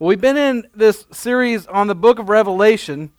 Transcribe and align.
Well, 0.00 0.08
we've 0.08 0.20
been 0.20 0.36
in 0.36 0.66
this 0.74 1.06
series 1.12 1.68
on 1.68 1.86
the 1.86 1.94
book 1.94 2.18
of 2.18 2.28
Revelation, 2.28 3.12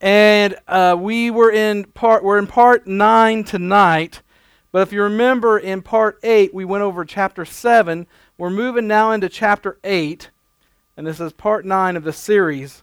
and 0.00 0.56
uh, 0.66 0.96
we 0.98 1.30
were 1.30 1.50
in 1.50 1.84
part 1.84 2.24
we're 2.24 2.38
in 2.38 2.46
part 2.46 2.86
nine 2.86 3.44
tonight. 3.44 4.22
But 4.72 4.80
if 4.80 4.92
you 4.92 5.02
remember, 5.02 5.58
in 5.58 5.82
part 5.82 6.18
eight 6.22 6.54
we 6.54 6.64
went 6.64 6.82
over 6.82 7.04
chapter 7.04 7.44
seven. 7.44 8.06
We're 8.38 8.48
moving 8.48 8.86
now 8.86 9.12
into 9.12 9.28
chapter 9.28 9.76
eight, 9.84 10.30
and 10.96 11.06
this 11.06 11.20
is 11.20 11.34
part 11.34 11.66
nine 11.66 11.94
of 11.94 12.04
the 12.04 12.12
series. 12.14 12.82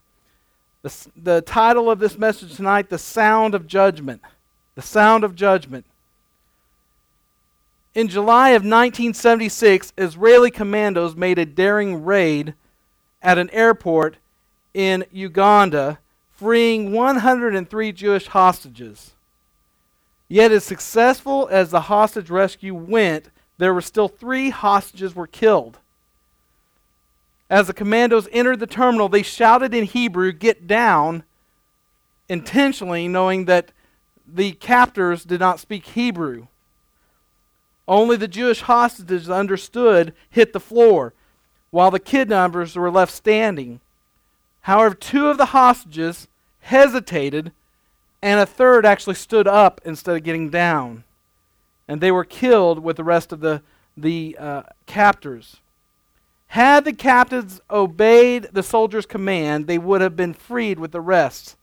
The, 0.84 1.08
the 1.16 1.42
title 1.42 1.89
of 1.89 1.98
this 1.98 2.20
message 2.20 2.55
tonight: 2.55 2.92
"The 2.92 3.00
Sound 3.00 3.55
of 3.55 3.66
Judgment." 3.66 4.21
The 4.76 4.84
sound 4.84 5.23
of 5.23 5.36
judgment. 5.36 5.86
In 7.96 8.08
July 8.08 8.52
of 8.52 8.62
1976, 8.62 9.94
Israeli 9.98 10.52
commandos 10.52 11.16
made 11.16 11.39
a 11.39 11.46
daring 11.46 12.05
raid 12.05 12.54
at 13.22 13.38
an 13.38 13.50
airport 13.52 14.18
in 14.73 15.05
Uganda, 15.12 16.00
freeing 16.32 16.91
103 16.91 17.91
Jewish 17.91 18.28
hostages. 18.28 19.12
Yet, 20.28 20.52
as 20.52 20.64
successful 20.64 21.48
as 21.52 21.72
the 21.72 21.81
hostage 21.81 22.30
rescue 22.30 22.73
went, 22.73 23.30
there 23.58 23.73
were 23.73 23.81
still 23.81 24.08
three 24.08 24.50
hostages 24.50 25.14
were 25.14 25.28
killed. 25.28 25.80
As 27.50 27.68
the 27.68 27.73
commandos 27.73 28.30
entered 28.31 28.59
the 28.59 28.68
terminal, 28.68 29.09
they 29.09 29.23
shouted 29.23 29.73
in 29.73 29.84
Hebrew, 29.84 30.31
"Get 30.31 30.67
down!" 30.67 31.26
intentionally 32.30 33.09
knowing 33.09 33.45
that 33.45 33.73
the 34.26 34.53
captors 34.53 35.26
did 35.26 35.42
not 35.42 35.59
speak 35.59 35.86
Hebrew. 35.86 36.48
Only 37.88 38.16
the 38.16 38.30
Jewish 38.30 38.62
hostages 38.62 39.30
understood 39.30 40.14
hit 40.30 40.53
the 40.53 40.62
floor 40.62 41.14
while 41.71 41.89
the 41.89 41.99
kidnappers 41.99 42.75
were 42.75 42.91
left 42.91 43.11
standing. 43.11 43.80
However, 44.61 44.93
two 44.93 45.27
of 45.27 45.38
the 45.38 45.48
hostages 45.48 46.27
hesitated, 46.59 47.52
and 48.22 48.39
a 48.39 48.45
third 48.45 48.86
actually 48.86 49.16
stood 49.16 49.47
up 49.47 49.81
instead 49.83 50.16
of 50.16 50.23
getting 50.23 50.50
down. 50.50 51.03
And 51.88 52.00
they 52.00 52.11
were 52.11 52.23
killed 52.23 52.80
with 52.80 52.97
the 52.97 53.03
rest 53.03 53.31
of 53.31 53.39
the, 53.39 53.63
the 53.97 54.38
uh, 54.39 54.63
captors. 54.86 55.58
Had 56.47 56.86
the 56.86 56.94
captives 56.94 57.61
obeyed 57.69 58.50
the 58.52 58.61
soldiers' 58.61 59.06
command, 59.06 59.67
they 59.67 59.78
would 59.78 60.02
have 60.02 60.16
been 60.16 60.33
freed 60.33 60.80
with 60.80 60.91
the 60.91 61.02
rest. 61.02 61.56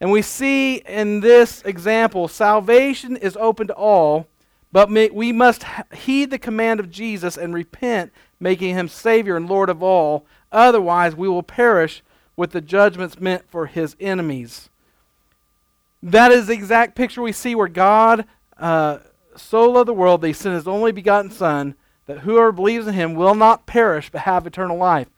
And 0.00 0.12
we 0.12 0.20
see 0.22 0.76
in 0.76 1.20
this 1.20 1.62
example, 1.62 2.28
salvation 2.28 3.16
is 3.16 3.36
open 3.38 3.66
to 3.68 3.74
all, 3.74 4.26
but 4.76 4.90
we 4.90 5.32
must 5.32 5.64
heed 5.94 6.28
the 6.28 6.38
command 6.38 6.80
of 6.80 6.90
Jesus 6.90 7.38
and 7.38 7.54
repent 7.54 8.12
making 8.38 8.74
him 8.74 8.88
Savior 8.88 9.34
and 9.34 9.48
Lord 9.48 9.70
of 9.70 9.82
all. 9.82 10.26
Otherwise, 10.52 11.16
we 11.16 11.30
will 11.30 11.42
perish 11.42 12.02
with 12.36 12.50
the 12.50 12.60
judgments 12.60 13.18
meant 13.18 13.48
for 13.48 13.64
his 13.64 13.96
enemies. 13.98 14.68
That 16.02 16.30
is 16.30 16.48
the 16.48 16.52
exact 16.52 16.94
picture 16.94 17.22
we 17.22 17.32
see 17.32 17.54
where 17.54 17.68
God 17.68 18.26
uh, 18.58 18.98
so 19.34 19.70
loved 19.70 19.88
the 19.88 19.94
world 19.94 20.20
that 20.20 20.26
he 20.26 20.34
sent 20.34 20.54
his 20.54 20.68
only 20.68 20.92
begotten 20.92 21.30
Son, 21.30 21.74
that 22.04 22.18
whoever 22.18 22.52
believes 22.52 22.86
in 22.86 22.92
him 22.92 23.14
will 23.14 23.34
not 23.34 23.64
perish 23.64 24.10
but 24.10 24.20
have 24.20 24.46
eternal 24.46 24.76
life. 24.76 25.08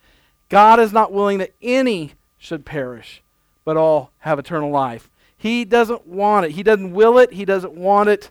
God 0.48 0.79
is 0.79 0.92
not 0.92 1.12
willing 1.12 1.39
that 1.39 1.55
any 1.61 2.12
should 2.36 2.64
perish, 2.64 3.25
but 3.64 3.77
all 3.77 4.12
have 4.19 4.39
eternal 4.39 4.70
life. 4.70 5.11
He 5.36 5.64
doesn't 5.64 6.06
want 6.06 6.47
it. 6.47 6.53
He 6.53 6.62
doesn't 6.62 6.92
will 6.92 7.19
it. 7.19 7.33
He 7.33 7.45
doesn't 7.45 7.75
want 7.75 8.09
it. 8.09 8.31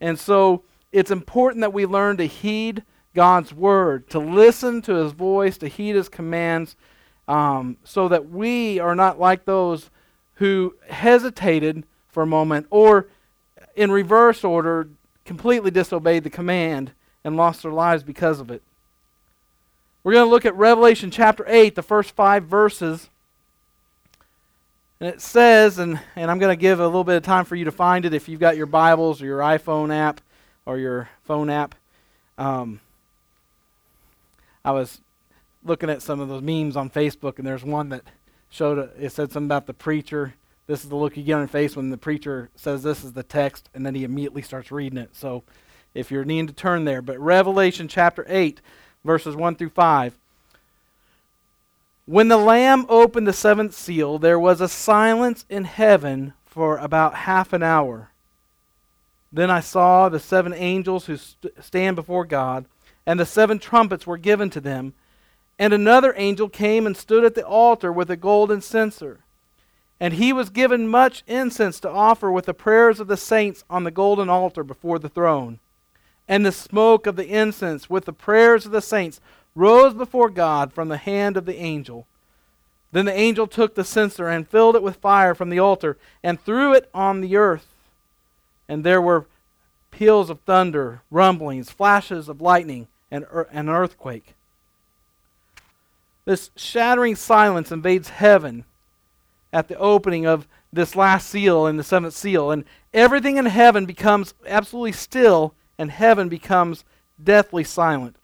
And 0.00 0.16
so 0.16 0.62
it's 0.92 1.10
important 1.10 1.60
that 1.60 1.72
we 1.72 1.86
learn 1.86 2.16
to 2.16 2.26
heed 2.26 2.82
God's 3.14 3.52
word, 3.52 4.08
to 4.10 4.18
listen 4.18 4.80
to 4.82 4.94
his 4.94 5.12
voice, 5.12 5.58
to 5.58 5.68
heed 5.68 5.96
his 5.96 6.08
commands, 6.08 6.76
um, 7.26 7.76
so 7.84 8.08
that 8.08 8.30
we 8.30 8.78
are 8.78 8.94
not 8.94 9.20
like 9.20 9.44
those 9.44 9.90
who 10.34 10.74
hesitated 10.88 11.84
for 12.08 12.22
a 12.22 12.26
moment 12.26 12.66
or, 12.70 13.08
in 13.76 13.90
reverse 13.90 14.44
order, 14.44 14.88
completely 15.24 15.70
disobeyed 15.70 16.24
the 16.24 16.30
command 16.30 16.92
and 17.24 17.36
lost 17.36 17.62
their 17.62 17.72
lives 17.72 18.02
because 18.02 18.40
of 18.40 18.50
it. 18.50 18.62
We're 20.02 20.12
going 20.12 20.26
to 20.26 20.30
look 20.30 20.46
at 20.46 20.54
Revelation 20.54 21.10
chapter 21.10 21.44
8, 21.46 21.74
the 21.74 21.82
first 21.82 22.12
five 22.12 22.44
verses. 22.44 23.10
And 25.00 25.08
it 25.08 25.20
says, 25.20 25.78
and, 25.78 26.00
and 26.16 26.30
I'm 26.30 26.38
going 26.38 26.56
to 26.56 26.60
give 26.60 26.80
a 26.80 26.86
little 26.86 27.04
bit 27.04 27.16
of 27.16 27.24
time 27.24 27.44
for 27.44 27.56
you 27.56 27.66
to 27.66 27.72
find 27.72 28.04
it 28.04 28.14
if 28.14 28.28
you've 28.28 28.40
got 28.40 28.56
your 28.56 28.66
Bibles 28.66 29.20
or 29.20 29.26
your 29.26 29.40
iPhone 29.40 29.94
app 29.94 30.20
or 30.68 30.78
your 30.78 31.08
phone 31.24 31.48
app. 31.48 31.74
Um, 32.36 32.80
I 34.62 34.70
was 34.70 35.00
looking 35.64 35.88
at 35.88 36.02
some 36.02 36.20
of 36.20 36.28
those 36.28 36.42
memes 36.42 36.76
on 36.76 36.90
Facebook, 36.90 37.38
and 37.38 37.46
there's 37.46 37.64
one 37.64 37.88
that 37.88 38.02
showed 38.50 38.78
a, 38.78 38.90
it 39.02 39.10
said 39.10 39.32
something 39.32 39.46
about 39.46 39.66
the 39.66 39.72
preacher. 39.72 40.34
This 40.66 40.84
is 40.84 40.90
the 40.90 40.96
look 40.96 41.16
you 41.16 41.22
get 41.22 41.34
on 41.34 41.40
your 41.40 41.48
face 41.48 41.74
when 41.74 41.88
the 41.88 41.96
preacher 41.96 42.50
says 42.54 42.82
this 42.82 43.02
is 43.02 43.14
the 43.14 43.22
text, 43.22 43.70
and 43.74 43.84
then 43.84 43.94
he 43.94 44.04
immediately 44.04 44.42
starts 44.42 44.70
reading 44.70 44.98
it. 44.98 45.16
So, 45.16 45.42
if 45.94 46.10
you're 46.10 46.26
needing 46.26 46.48
to 46.48 46.52
turn 46.52 46.84
there, 46.84 47.00
but 47.00 47.18
Revelation 47.18 47.88
chapter 47.88 48.26
8, 48.28 48.60
verses 49.06 49.34
1 49.34 49.56
through 49.56 49.70
5. 49.70 50.18
When 52.04 52.28
the 52.28 52.36
Lamb 52.36 52.84
opened 52.90 53.26
the 53.26 53.32
seventh 53.32 53.74
seal, 53.74 54.18
there 54.18 54.38
was 54.38 54.60
a 54.60 54.68
silence 54.68 55.46
in 55.48 55.64
heaven 55.64 56.34
for 56.44 56.76
about 56.76 57.14
half 57.14 57.54
an 57.54 57.62
hour. 57.62 58.10
Then 59.32 59.50
I 59.50 59.60
saw 59.60 60.08
the 60.08 60.20
seven 60.20 60.52
angels 60.54 61.06
who 61.06 61.16
st- 61.16 61.52
stand 61.62 61.96
before 61.96 62.24
God 62.24 62.64
and 63.08 63.18
the 63.18 63.24
seven 63.24 63.58
trumpets 63.58 64.06
were 64.06 64.18
given 64.18 64.50
to 64.50 64.60
them. 64.60 64.92
And 65.58 65.72
another 65.72 66.12
angel 66.18 66.50
came 66.50 66.86
and 66.86 66.94
stood 66.94 67.24
at 67.24 67.34
the 67.34 67.46
altar 67.46 67.90
with 67.90 68.10
a 68.10 68.16
golden 68.16 68.60
censer. 68.60 69.20
And 69.98 70.12
he 70.12 70.30
was 70.30 70.50
given 70.50 70.86
much 70.86 71.24
incense 71.26 71.80
to 71.80 71.90
offer 71.90 72.30
with 72.30 72.44
the 72.44 72.52
prayers 72.52 73.00
of 73.00 73.08
the 73.08 73.16
saints 73.16 73.64
on 73.70 73.84
the 73.84 73.90
golden 73.90 74.28
altar 74.28 74.62
before 74.62 74.98
the 74.98 75.08
throne. 75.08 75.58
And 76.28 76.44
the 76.44 76.52
smoke 76.52 77.06
of 77.06 77.16
the 77.16 77.26
incense 77.26 77.88
with 77.88 78.04
the 78.04 78.12
prayers 78.12 78.66
of 78.66 78.72
the 78.72 78.82
saints 78.82 79.22
rose 79.54 79.94
before 79.94 80.28
God 80.28 80.74
from 80.74 80.88
the 80.88 80.98
hand 80.98 81.38
of 81.38 81.46
the 81.46 81.56
angel. 81.56 82.06
Then 82.92 83.06
the 83.06 83.18
angel 83.18 83.46
took 83.46 83.74
the 83.74 83.84
censer 83.84 84.28
and 84.28 84.46
filled 84.46 84.76
it 84.76 84.82
with 84.82 84.96
fire 84.96 85.34
from 85.34 85.48
the 85.48 85.58
altar 85.58 85.96
and 86.22 86.38
threw 86.38 86.74
it 86.74 86.90
on 86.92 87.22
the 87.22 87.36
earth. 87.36 87.74
And 88.68 88.84
there 88.84 89.00
were 89.00 89.26
peals 89.90 90.30
of 90.30 90.40
thunder, 90.40 91.02
rumblings, 91.10 91.70
flashes 91.70 92.28
of 92.28 92.40
lightning 92.40 92.88
and 93.10 93.24
an 93.50 93.68
earthquake. 93.68 94.34
This 96.24 96.50
shattering 96.56 97.16
silence 97.16 97.72
invades 97.72 98.10
heaven 98.10 98.64
at 99.52 99.68
the 99.68 99.78
opening 99.78 100.26
of 100.26 100.46
this 100.70 100.94
last 100.94 101.30
seal 101.30 101.66
in 101.66 101.78
the 101.78 101.82
seventh 101.82 102.12
seal, 102.12 102.50
and 102.50 102.64
everything 102.92 103.38
in 103.38 103.46
heaven 103.46 103.86
becomes 103.86 104.34
absolutely 104.46 104.92
still, 104.92 105.54
and 105.78 105.90
heaven 105.90 106.28
becomes 106.28 106.84
deathly 107.22 107.64
silent. 107.64 108.16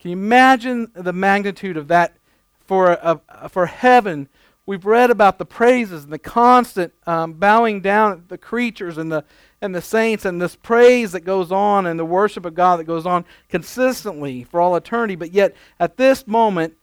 Can 0.00 0.10
you 0.10 0.16
imagine 0.16 0.90
the 0.94 1.12
magnitude 1.12 1.76
of 1.76 1.88
that 1.88 2.16
for, 2.64 2.98
uh, 3.04 3.48
for 3.48 3.66
heaven? 3.66 4.28
We've 4.64 4.84
read 4.84 5.10
about 5.10 5.38
the 5.38 5.44
praises 5.44 6.04
and 6.04 6.12
the 6.12 6.18
constant 6.18 6.92
um, 7.06 7.32
bowing 7.32 7.80
down 7.80 8.12
at 8.12 8.28
the 8.28 8.38
creatures 8.38 8.96
and 8.96 9.10
the 9.10 9.24
and 9.60 9.74
the 9.74 9.80
saints 9.80 10.24
and 10.24 10.42
this 10.42 10.56
praise 10.56 11.12
that 11.12 11.20
goes 11.20 11.52
on 11.52 11.86
and 11.86 11.98
the 11.98 12.04
worship 12.04 12.44
of 12.44 12.54
God 12.54 12.80
that 12.80 12.84
goes 12.84 13.06
on 13.06 13.24
consistently 13.48 14.42
for 14.42 14.60
all 14.60 14.74
eternity. 14.74 15.14
But 15.14 15.32
yet, 15.32 15.54
at 15.78 15.96
this 15.96 16.26
moment, 16.26 16.74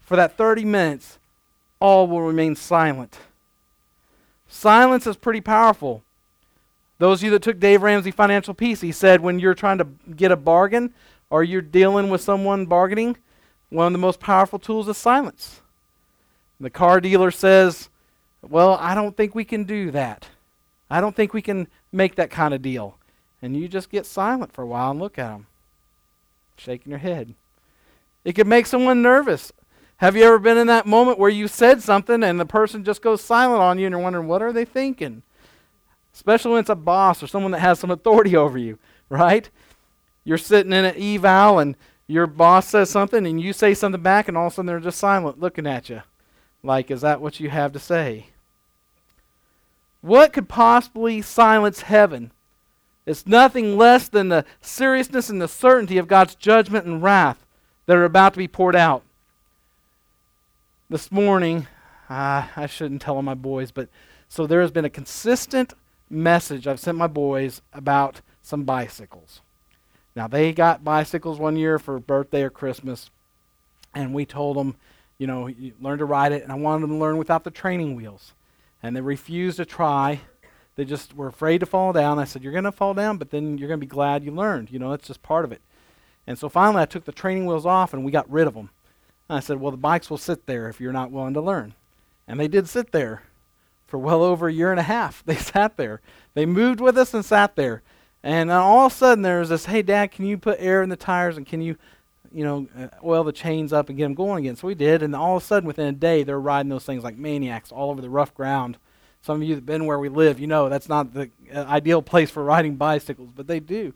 for 0.00 0.16
that 0.16 0.36
30 0.36 0.64
minutes, 0.64 1.18
all 1.80 2.06
will 2.06 2.22
remain 2.22 2.54
silent. 2.54 3.18
Silence 4.48 5.06
is 5.06 5.16
pretty 5.16 5.40
powerful. 5.40 6.04
Those 6.98 7.20
of 7.20 7.24
you 7.24 7.30
that 7.30 7.42
took 7.42 7.58
Dave 7.58 7.82
Ramsey 7.82 8.10
Financial 8.10 8.54
Peace, 8.54 8.80
he 8.80 8.92
said 8.92 9.20
when 9.20 9.38
you're 9.38 9.54
trying 9.54 9.78
to 9.78 9.88
get 10.14 10.30
a 10.30 10.36
bargain 10.36 10.94
or 11.30 11.42
you're 11.42 11.62
dealing 11.62 12.10
with 12.10 12.20
someone 12.20 12.66
bargaining, 12.66 13.16
one 13.70 13.86
of 13.86 13.92
the 13.92 13.98
most 13.98 14.20
powerful 14.20 14.58
tools 14.58 14.88
is 14.88 14.98
silence. 14.98 15.62
The 16.60 16.70
car 16.70 17.00
dealer 17.00 17.30
says, 17.30 17.88
Well, 18.42 18.74
I 18.74 18.94
don't 18.94 19.16
think 19.16 19.34
we 19.34 19.44
can 19.44 19.64
do 19.64 19.90
that. 19.90 20.28
I 20.90 21.00
don't 21.00 21.16
think 21.16 21.32
we 21.32 21.42
can 21.42 21.68
make 21.90 22.16
that 22.16 22.30
kind 22.30 22.52
of 22.52 22.60
deal. 22.60 22.98
And 23.40 23.56
you 23.56 23.68
just 23.68 23.90
get 23.90 24.04
silent 24.04 24.52
for 24.52 24.62
a 24.62 24.66
while 24.66 24.90
and 24.90 25.00
look 25.00 25.18
at 25.18 25.30
them, 25.30 25.46
shaking 26.56 26.90
your 26.90 26.98
head. 26.98 27.34
It 28.24 28.34
could 28.34 28.46
make 28.46 28.66
someone 28.66 29.00
nervous. 29.00 29.52
Have 29.96 30.16
you 30.16 30.24
ever 30.24 30.38
been 30.38 30.58
in 30.58 30.66
that 30.66 30.86
moment 30.86 31.18
where 31.18 31.30
you 31.30 31.48
said 31.48 31.82
something 31.82 32.22
and 32.22 32.38
the 32.38 32.46
person 32.46 32.84
just 32.84 33.02
goes 33.02 33.22
silent 33.22 33.62
on 33.62 33.78
you 33.78 33.86
and 33.86 33.92
you're 33.92 34.02
wondering, 34.02 34.26
what 34.26 34.42
are 34.42 34.52
they 34.52 34.64
thinking? 34.64 35.22
Especially 36.12 36.52
when 36.52 36.60
it's 36.60 36.70
a 36.70 36.74
boss 36.74 37.22
or 37.22 37.26
someone 37.26 37.52
that 37.52 37.60
has 37.60 37.78
some 37.78 37.90
authority 37.90 38.36
over 38.36 38.58
you, 38.58 38.78
right? 39.08 39.48
You're 40.24 40.38
sitting 40.38 40.72
in 40.72 40.84
an 40.84 41.00
eval 41.00 41.58
and 41.58 41.76
your 42.06 42.26
boss 42.26 42.68
says 42.68 42.90
something 42.90 43.26
and 43.26 43.40
you 43.40 43.52
say 43.52 43.72
something 43.72 44.02
back 44.02 44.28
and 44.28 44.36
all 44.36 44.48
of 44.48 44.52
a 44.52 44.56
sudden 44.56 44.66
they're 44.66 44.80
just 44.80 44.98
silent 44.98 45.40
looking 45.40 45.66
at 45.66 45.88
you. 45.88 46.02
Like, 46.62 46.90
is 46.90 47.00
that 47.00 47.20
what 47.20 47.40
you 47.40 47.50
have 47.50 47.72
to 47.72 47.78
say? 47.78 48.26
What 50.00 50.32
could 50.32 50.48
possibly 50.48 51.22
silence 51.22 51.82
heaven? 51.82 52.32
It's 53.06 53.26
nothing 53.26 53.76
less 53.76 54.08
than 54.08 54.28
the 54.28 54.44
seriousness 54.60 55.30
and 55.30 55.40
the 55.40 55.48
certainty 55.48 55.98
of 55.98 56.08
God's 56.08 56.34
judgment 56.34 56.86
and 56.86 57.02
wrath 57.02 57.44
that 57.86 57.96
are 57.96 58.04
about 58.04 58.34
to 58.34 58.38
be 58.38 58.48
poured 58.48 58.76
out. 58.76 59.02
this 60.88 61.12
morning, 61.12 61.68
uh, 62.08 62.48
I 62.56 62.66
shouldn't 62.66 63.00
tell 63.00 63.20
my 63.22 63.34
boys, 63.34 63.70
but 63.70 63.88
so 64.28 64.46
there 64.46 64.60
has 64.60 64.72
been 64.72 64.84
a 64.84 64.90
consistent 64.90 65.72
message 66.08 66.66
I've 66.66 66.80
sent 66.80 66.98
my 66.98 67.06
boys 67.06 67.62
about 67.72 68.20
some 68.42 68.64
bicycles. 68.64 69.40
Now, 70.16 70.26
they 70.26 70.52
got 70.52 70.82
bicycles 70.82 71.38
one 71.38 71.56
year 71.56 71.78
for 71.78 71.98
birthday 72.00 72.42
or 72.42 72.50
Christmas, 72.50 73.10
and 73.94 74.12
we 74.12 74.26
told 74.26 74.56
them, 74.56 74.74
you 75.20 75.26
know, 75.26 75.48
you 75.48 75.74
learn 75.78 75.98
to 75.98 76.06
ride 76.06 76.32
it, 76.32 76.42
and 76.42 76.50
I 76.50 76.54
wanted 76.54 76.80
them 76.80 76.92
to 76.92 76.96
learn 76.96 77.18
without 77.18 77.44
the 77.44 77.50
training 77.50 77.94
wheels. 77.94 78.32
And 78.82 78.96
they 78.96 79.02
refused 79.02 79.58
to 79.58 79.66
try. 79.66 80.22
They 80.76 80.86
just 80.86 81.14
were 81.14 81.26
afraid 81.26 81.58
to 81.58 81.66
fall 81.66 81.92
down. 81.92 82.18
I 82.18 82.24
said, 82.24 82.42
You're 82.42 82.52
going 82.52 82.64
to 82.64 82.72
fall 82.72 82.94
down, 82.94 83.18
but 83.18 83.30
then 83.30 83.58
you're 83.58 83.68
going 83.68 83.78
to 83.78 83.86
be 83.86 83.90
glad 83.90 84.24
you 84.24 84.32
learned. 84.32 84.70
You 84.70 84.78
know, 84.78 84.94
it's 84.94 85.06
just 85.06 85.22
part 85.22 85.44
of 85.44 85.52
it. 85.52 85.60
And 86.26 86.38
so 86.38 86.48
finally, 86.48 86.80
I 86.80 86.86
took 86.86 87.04
the 87.04 87.12
training 87.12 87.44
wheels 87.44 87.66
off, 87.66 87.92
and 87.92 88.02
we 88.02 88.10
got 88.10 88.30
rid 88.30 88.46
of 88.46 88.54
them. 88.54 88.70
And 89.28 89.36
I 89.36 89.40
said, 89.40 89.60
Well, 89.60 89.72
the 89.72 89.76
bikes 89.76 90.08
will 90.08 90.16
sit 90.16 90.46
there 90.46 90.70
if 90.70 90.80
you're 90.80 90.90
not 90.90 91.10
willing 91.10 91.34
to 91.34 91.42
learn. 91.42 91.74
And 92.26 92.40
they 92.40 92.48
did 92.48 92.66
sit 92.66 92.90
there 92.90 93.24
for 93.86 93.98
well 93.98 94.22
over 94.22 94.48
a 94.48 94.52
year 94.52 94.70
and 94.70 94.80
a 94.80 94.84
half. 94.84 95.22
They 95.26 95.36
sat 95.36 95.76
there. 95.76 96.00
They 96.32 96.46
moved 96.46 96.80
with 96.80 96.96
us 96.96 97.12
and 97.12 97.26
sat 97.26 97.56
there. 97.56 97.82
And 98.22 98.50
uh, 98.50 98.64
all 98.64 98.86
of 98.86 98.92
a 98.92 98.94
sudden, 98.94 99.20
there 99.20 99.40
was 99.40 99.50
this, 99.50 99.66
hey, 99.66 99.82
Dad, 99.82 100.12
can 100.12 100.24
you 100.24 100.38
put 100.38 100.56
air 100.60 100.82
in 100.82 100.88
the 100.88 100.96
tires 100.96 101.36
and 101.36 101.46
can 101.46 101.60
you, 101.60 101.76
you 102.32 102.44
know, 102.44 102.68
uh, 102.78 102.88
oil 103.04 103.24
the 103.24 103.32
chains 103.32 103.72
up 103.72 103.88
and 103.88 103.98
get 103.98 104.04
them 104.04 104.14
going 104.14 104.44
again? 104.44 104.56
So 104.56 104.66
we 104.66 104.74
did. 104.74 105.02
And 105.02 105.14
all 105.14 105.36
of 105.36 105.42
a 105.42 105.46
sudden, 105.46 105.66
within 105.66 105.86
a 105.86 105.92
day, 105.92 106.22
they're 106.22 106.40
riding 106.40 106.70
those 106.70 106.84
things 106.84 107.04
like 107.04 107.16
maniacs 107.16 107.72
all 107.72 107.90
over 107.90 108.00
the 108.00 108.10
rough 108.10 108.34
ground. 108.34 108.78
Some 109.22 109.36
of 109.36 109.42
you 109.42 109.54
that 109.54 109.60
have 109.60 109.66
been 109.66 109.86
where 109.86 109.98
we 109.98 110.08
live, 110.08 110.40
you 110.40 110.46
know 110.46 110.68
that's 110.68 110.88
not 110.88 111.12
the 111.12 111.30
uh, 111.54 111.64
ideal 111.64 112.00
place 112.00 112.30
for 112.30 112.42
riding 112.42 112.76
bicycles, 112.76 113.30
but 113.34 113.46
they 113.46 113.60
do. 113.60 113.92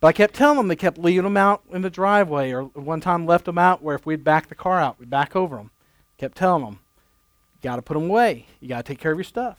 But 0.00 0.08
I 0.08 0.12
kept 0.12 0.34
telling 0.34 0.56
them, 0.56 0.68
they 0.68 0.76
kept 0.76 0.98
leaving 0.98 1.24
them 1.24 1.36
out 1.36 1.62
in 1.72 1.82
the 1.82 1.90
driveway, 1.90 2.52
or 2.52 2.64
one 2.64 3.00
time 3.00 3.26
left 3.26 3.44
them 3.44 3.58
out 3.58 3.82
where 3.82 3.96
if 3.96 4.06
we'd 4.06 4.24
back 4.24 4.48
the 4.48 4.54
car 4.54 4.80
out, 4.80 4.98
we'd 4.98 5.10
back 5.10 5.34
over 5.34 5.56
them. 5.56 5.70
Kept 6.18 6.36
telling 6.36 6.64
them, 6.64 6.80
you 7.54 7.68
got 7.68 7.76
to 7.76 7.82
put 7.82 7.94
them 7.94 8.08
away. 8.10 8.46
You 8.60 8.68
got 8.68 8.84
to 8.84 8.92
take 8.92 9.00
care 9.00 9.12
of 9.12 9.18
your 9.18 9.24
stuff. 9.24 9.58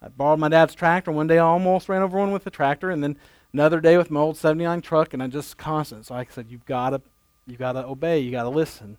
I 0.00 0.08
borrowed 0.08 0.38
my 0.38 0.48
dad's 0.48 0.74
tractor. 0.74 1.10
One 1.10 1.26
day 1.26 1.38
I 1.38 1.44
almost 1.44 1.88
ran 1.88 2.02
over 2.02 2.18
one 2.18 2.30
with 2.30 2.44
the 2.44 2.50
tractor, 2.50 2.90
and 2.90 3.02
then 3.02 3.16
another 3.52 3.80
day 3.80 3.96
with 3.96 4.10
my 4.10 4.20
old 4.20 4.36
79 4.36 4.80
truck, 4.82 5.14
and 5.14 5.22
I 5.22 5.26
just 5.26 5.56
constant. 5.56 6.06
So 6.06 6.14
I 6.14 6.26
said, 6.28 6.46
you've 6.48 6.66
got 6.66 6.90
to, 6.90 7.00
you've 7.46 7.58
got 7.58 7.72
to 7.72 7.84
obey. 7.86 8.20
You 8.20 8.30
got 8.30 8.44
to 8.44 8.48
listen. 8.48 8.98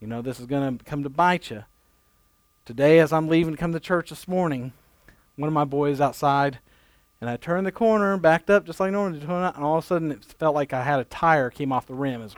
You 0.00 0.06
know 0.06 0.22
this 0.22 0.38
is 0.38 0.46
going 0.46 0.78
to 0.78 0.84
come 0.84 1.02
to 1.02 1.08
bite 1.08 1.50
you. 1.50 1.64
Today, 2.64 2.98
as 2.98 3.12
I'm 3.12 3.28
leaving 3.28 3.54
to 3.54 3.58
come 3.58 3.72
to 3.72 3.80
church 3.80 4.10
this 4.10 4.28
morning, 4.28 4.72
one 5.36 5.48
of 5.48 5.54
my 5.54 5.64
boys 5.64 6.00
outside, 6.00 6.58
and 7.20 7.28
I 7.28 7.36
turned 7.36 7.66
the 7.66 7.72
corner, 7.72 8.12
and 8.12 8.22
backed 8.22 8.50
up 8.50 8.64
just 8.64 8.78
like 8.78 8.92
normal, 8.92 9.20
and 9.20 9.64
all 9.64 9.78
of 9.78 9.84
a 9.84 9.86
sudden 9.86 10.12
it 10.12 10.24
felt 10.24 10.54
like 10.54 10.72
I 10.72 10.82
had 10.82 11.00
a 11.00 11.04
tire 11.04 11.50
came 11.50 11.72
off 11.72 11.86
the 11.86 11.94
rim. 11.94 12.20
It 12.20 12.24
was 12.24 12.34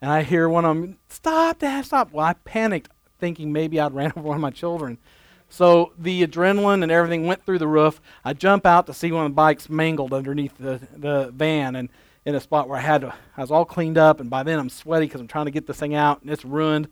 and 0.00 0.10
I 0.10 0.22
hear 0.22 0.48
one 0.48 0.64
of 0.64 0.76
them, 0.76 0.98
stop, 1.08 1.62
stop. 1.82 2.12
Well, 2.12 2.24
I 2.24 2.32
panicked, 2.32 2.88
thinking 3.18 3.52
maybe 3.52 3.80
I'd 3.80 3.94
ran 3.94 4.12
over 4.16 4.28
one 4.28 4.36
of 4.36 4.40
my 4.40 4.50
children. 4.50 4.98
So 5.48 5.92
the 5.98 6.26
adrenaline 6.26 6.82
and 6.82 6.92
everything 6.92 7.26
went 7.26 7.44
through 7.44 7.58
the 7.58 7.68
roof. 7.68 8.00
I 8.24 8.32
jump 8.34 8.66
out 8.66 8.86
to 8.86 8.94
see 8.94 9.12
one 9.12 9.24
of 9.24 9.32
the 9.32 9.34
bikes 9.34 9.68
mangled 9.68 10.12
underneath 10.12 10.56
the, 10.58 10.80
the 10.94 11.30
van 11.32 11.74
and 11.76 11.88
in 12.24 12.34
a 12.34 12.40
spot 12.40 12.68
where 12.68 12.78
I 12.78 12.82
had 12.82 13.00
to, 13.00 13.14
I 13.38 13.40
was 13.40 13.50
all 13.50 13.64
cleaned 13.64 13.96
up, 13.96 14.20
and 14.20 14.28
by 14.28 14.42
then 14.42 14.58
I'm 14.58 14.68
sweaty 14.68 15.06
because 15.06 15.22
I'm 15.22 15.28
trying 15.28 15.46
to 15.46 15.50
get 15.50 15.66
this 15.66 15.78
thing 15.78 15.94
out, 15.94 16.20
and 16.20 16.30
it's 16.30 16.44
ruined. 16.44 16.88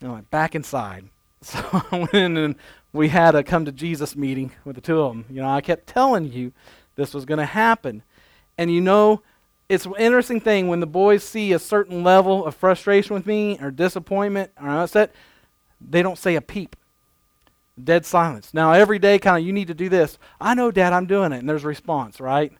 And 0.00 0.08
I'm 0.08 0.16
like, 0.16 0.30
back 0.30 0.54
inside. 0.54 1.08
So 1.44 1.58
I 1.90 1.96
went 1.96 2.14
in 2.14 2.36
and 2.36 2.54
we 2.92 3.08
had 3.08 3.34
a 3.34 3.42
come 3.42 3.64
to 3.64 3.72
Jesus 3.72 4.14
meeting 4.14 4.52
with 4.64 4.76
the 4.76 4.80
two 4.80 5.00
of 5.00 5.12
them. 5.12 5.24
You 5.28 5.42
know, 5.42 5.48
I 5.48 5.60
kept 5.60 5.88
telling 5.88 6.32
you 6.32 6.52
this 6.94 7.12
was 7.12 7.24
going 7.24 7.38
to 7.38 7.44
happen. 7.44 8.04
And 8.56 8.72
you 8.72 8.80
know, 8.80 9.22
it's 9.68 9.84
an 9.84 9.94
interesting 9.98 10.40
thing 10.40 10.68
when 10.68 10.78
the 10.78 10.86
boys 10.86 11.24
see 11.24 11.52
a 11.52 11.58
certain 11.58 12.04
level 12.04 12.46
of 12.46 12.54
frustration 12.54 13.14
with 13.14 13.26
me 13.26 13.58
or 13.60 13.72
disappointment 13.72 14.52
or 14.62 14.68
upset, 14.68 15.12
they 15.80 16.00
don't 16.00 16.16
say 16.16 16.36
a 16.36 16.40
peep. 16.40 16.76
Dead 17.82 18.04
silence. 18.04 18.52
Now, 18.52 18.72
every 18.72 18.98
day, 18.98 19.18
kind 19.18 19.38
of, 19.38 19.46
you 19.46 19.52
need 19.52 19.68
to 19.68 19.74
do 19.74 19.88
this. 19.88 20.18
I 20.40 20.54
know, 20.54 20.70
Dad, 20.70 20.92
I'm 20.92 21.06
doing 21.06 21.32
it. 21.32 21.38
And 21.38 21.48
there's 21.48 21.64
response, 21.64 22.20
right? 22.20 22.52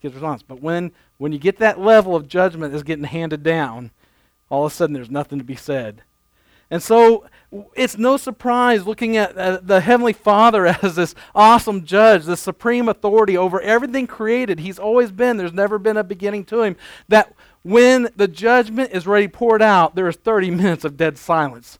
Gives 0.00 0.14
response. 0.14 0.42
But 0.42 0.60
when, 0.60 0.92
when 1.18 1.32
you 1.32 1.38
get 1.38 1.58
that 1.58 1.78
level 1.78 2.16
of 2.16 2.28
judgment 2.28 2.74
is 2.74 2.82
getting 2.82 3.04
handed 3.04 3.42
down, 3.42 3.90
all 4.48 4.66
of 4.66 4.72
a 4.72 4.74
sudden 4.74 4.94
there's 4.94 5.10
nothing 5.10 5.38
to 5.38 5.44
be 5.44 5.56
said. 5.56 6.02
And 6.70 6.82
so 6.82 7.26
it's 7.74 7.98
no 7.98 8.16
surprise 8.16 8.86
looking 8.86 9.16
at 9.16 9.36
uh, 9.36 9.60
the 9.62 9.80
Heavenly 9.80 10.12
Father 10.12 10.66
as 10.82 10.96
this 10.96 11.14
awesome 11.34 11.84
judge, 11.84 12.24
the 12.24 12.36
supreme 12.36 12.88
authority 12.88 13.36
over 13.36 13.60
everything 13.60 14.06
created. 14.06 14.60
He's 14.60 14.78
always 14.78 15.12
been, 15.12 15.36
there's 15.36 15.52
never 15.52 15.78
been 15.78 15.96
a 15.96 16.04
beginning 16.04 16.44
to 16.46 16.62
him. 16.62 16.76
That 17.08 17.34
when 17.62 18.08
the 18.16 18.28
judgment 18.28 18.92
is 18.92 19.06
ready 19.06 19.28
poured 19.28 19.62
out, 19.62 19.94
there 19.94 20.08
is 20.08 20.16
30 20.16 20.50
minutes 20.52 20.84
of 20.84 20.96
dead 20.96 21.18
silence. 21.18 21.78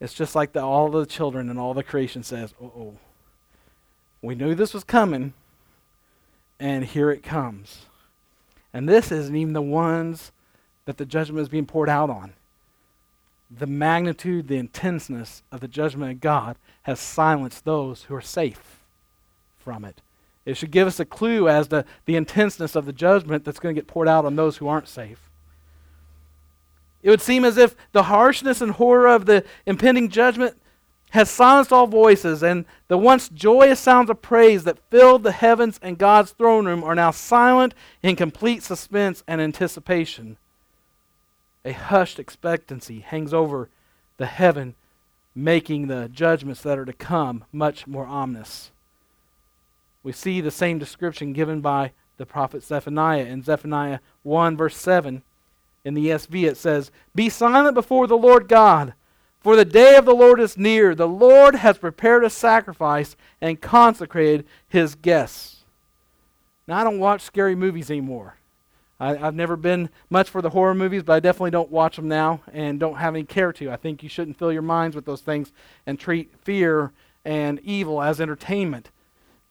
It's 0.00 0.14
just 0.14 0.34
like 0.34 0.52
the, 0.52 0.62
all 0.62 0.88
the 0.88 1.06
children 1.06 1.50
and 1.50 1.58
all 1.58 1.74
the 1.74 1.82
creation 1.82 2.22
says, 2.22 2.54
oh, 2.62 2.94
we 4.22 4.34
knew 4.34 4.54
this 4.54 4.74
was 4.74 4.84
coming, 4.84 5.32
and 6.60 6.84
here 6.84 7.10
it 7.10 7.22
comes. 7.22 7.86
And 8.72 8.88
this 8.88 9.10
isn't 9.10 9.34
even 9.34 9.54
the 9.54 9.62
ones 9.62 10.32
that 10.84 10.98
the 10.98 11.06
judgment 11.06 11.42
is 11.42 11.48
being 11.48 11.66
poured 11.66 11.88
out 11.88 12.10
on 12.10 12.32
the 13.50 13.66
magnitude, 13.66 14.48
the 14.48 14.56
intenseness 14.56 15.42
of 15.50 15.60
the 15.60 15.68
judgment 15.68 16.12
of 16.12 16.20
God 16.20 16.56
has 16.82 17.00
silenced 17.00 17.64
those 17.64 18.04
who 18.04 18.14
are 18.14 18.20
safe 18.20 18.80
from 19.58 19.84
it. 19.84 20.00
It 20.44 20.56
should 20.56 20.70
give 20.70 20.86
us 20.86 21.00
a 21.00 21.04
clue 21.04 21.48
as 21.48 21.68
to 21.68 21.84
the 22.04 22.16
intenseness 22.16 22.74
of 22.74 22.86
the 22.86 22.92
judgment 22.92 23.44
that's 23.44 23.58
going 23.58 23.74
to 23.74 23.80
get 23.80 23.88
poured 23.88 24.08
out 24.08 24.24
on 24.24 24.36
those 24.36 24.58
who 24.58 24.68
aren't 24.68 24.88
safe. 24.88 25.27
It 27.02 27.10
would 27.10 27.20
seem 27.20 27.44
as 27.44 27.56
if 27.56 27.76
the 27.92 28.04
harshness 28.04 28.60
and 28.60 28.72
horror 28.72 29.08
of 29.08 29.26
the 29.26 29.44
impending 29.66 30.08
judgment 30.08 30.56
has 31.10 31.30
silenced 31.30 31.72
all 31.72 31.86
voices, 31.86 32.42
and 32.42 32.66
the 32.88 32.98
once 32.98 33.28
joyous 33.30 33.80
sounds 33.80 34.10
of 34.10 34.20
praise 34.20 34.64
that 34.64 34.90
filled 34.90 35.22
the 35.22 35.32
heavens 35.32 35.78
and 35.80 35.96
God's 35.96 36.32
throne 36.32 36.66
room 36.66 36.84
are 36.84 36.94
now 36.94 37.10
silent 37.10 37.72
in 38.02 38.14
complete 38.14 38.62
suspense 38.62 39.22
and 39.26 39.40
anticipation 39.40 40.36
a 41.68 41.72
hushed 41.72 42.18
expectancy 42.18 43.00
hangs 43.00 43.34
over 43.34 43.68
the 44.16 44.26
heaven, 44.26 44.74
making 45.34 45.86
the 45.86 46.08
judgments 46.08 46.62
that 46.62 46.78
are 46.78 46.84
to 46.84 46.92
come 46.92 47.44
much 47.52 47.86
more 47.86 48.06
ominous. 48.06 48.70
We 50.02 50.12
see 50.12 50.40
the 50.40 50.50
same 50.50 50.78
description 50.78 51.34
given 51.34 51.60
by 51.60 51.92
the 52.16 52.24
prophet 52.24 52.64
Zephaniah 52.64 53.26
in 53.26 53.42
Zephaniah 53.42 53.98
1, 54.22 54.56
verse 54.56 54.76
7. 54.76 55.22
In 55.88 55.94
the 55.94 56.08
ESV, 56.08 56.46
it 56.46 56.58
says, 56.58 56.90
Be 57.14 57.30
silent 57.30 57.72
before 57.72 58.06
the 58.06 58.14
Lord 58.14 58.46
God, 58.46 58.92
for 59.40 59.56
the 59.56 59.64
day 59.64 59.96
of 59.96 60.04
the 60.04 60.14
Lord 60.14 60.38
is 60.38 60.58
near. 60.58 60.94
The 60.94 61.08
Lord 61.08 61.54
has 61.54 61.78
prepared 61.78 62.24
a 62.24 62.28
sacrifice 62.28 63.16
and 63.40 63.58
consecrated 63.58 64.44
his 64.68 64.94
guests. 64.94 65.64
Now, 66.66 66.76
I 66.76 66.84
don't 66.84 66.98
watch 66.98 67.22
scary 67.22 67.54
movies 67.54 67.90
anymore. 67.90 68.36
I, 69.00 69.16
have 69.16 69.34
never 69.34 69.56
been 69.56 69.88
much 70.10 70.28
for 70.28 70.42
the 70.42 70.50
horror 70.50 70.74
movies, 70.74 71.04
but 71.04 71.14
I 71.14 71.20
definitely 71.20 71.52
don't 71.52 71.70
watch 71.70 71.96
them 71.96 72.06
now 72.06 72.42
and 72.52 72.78
don't 72.78 72.96
have 72.96 73.14
any 73.14 73.24
care 73.24 73.54
to. 73.54 73.70
I 73.70 73.76
think 73.76 74.02
you 74.02 74.10
shouldn't 74.10 74.38
fill 74.38 74.52
your 74.52 74.60
minds 74.60 74.94
with 74.94 75.06
those 75.06 75.22
things 75.22 75.52
and 75.86 75.98
treat 75.98 76.34
fear 76.42 76.92
and 77.24 77.60
evil 77.60 78.02
as 78.02 78.20
entertainment. 78.20 78.90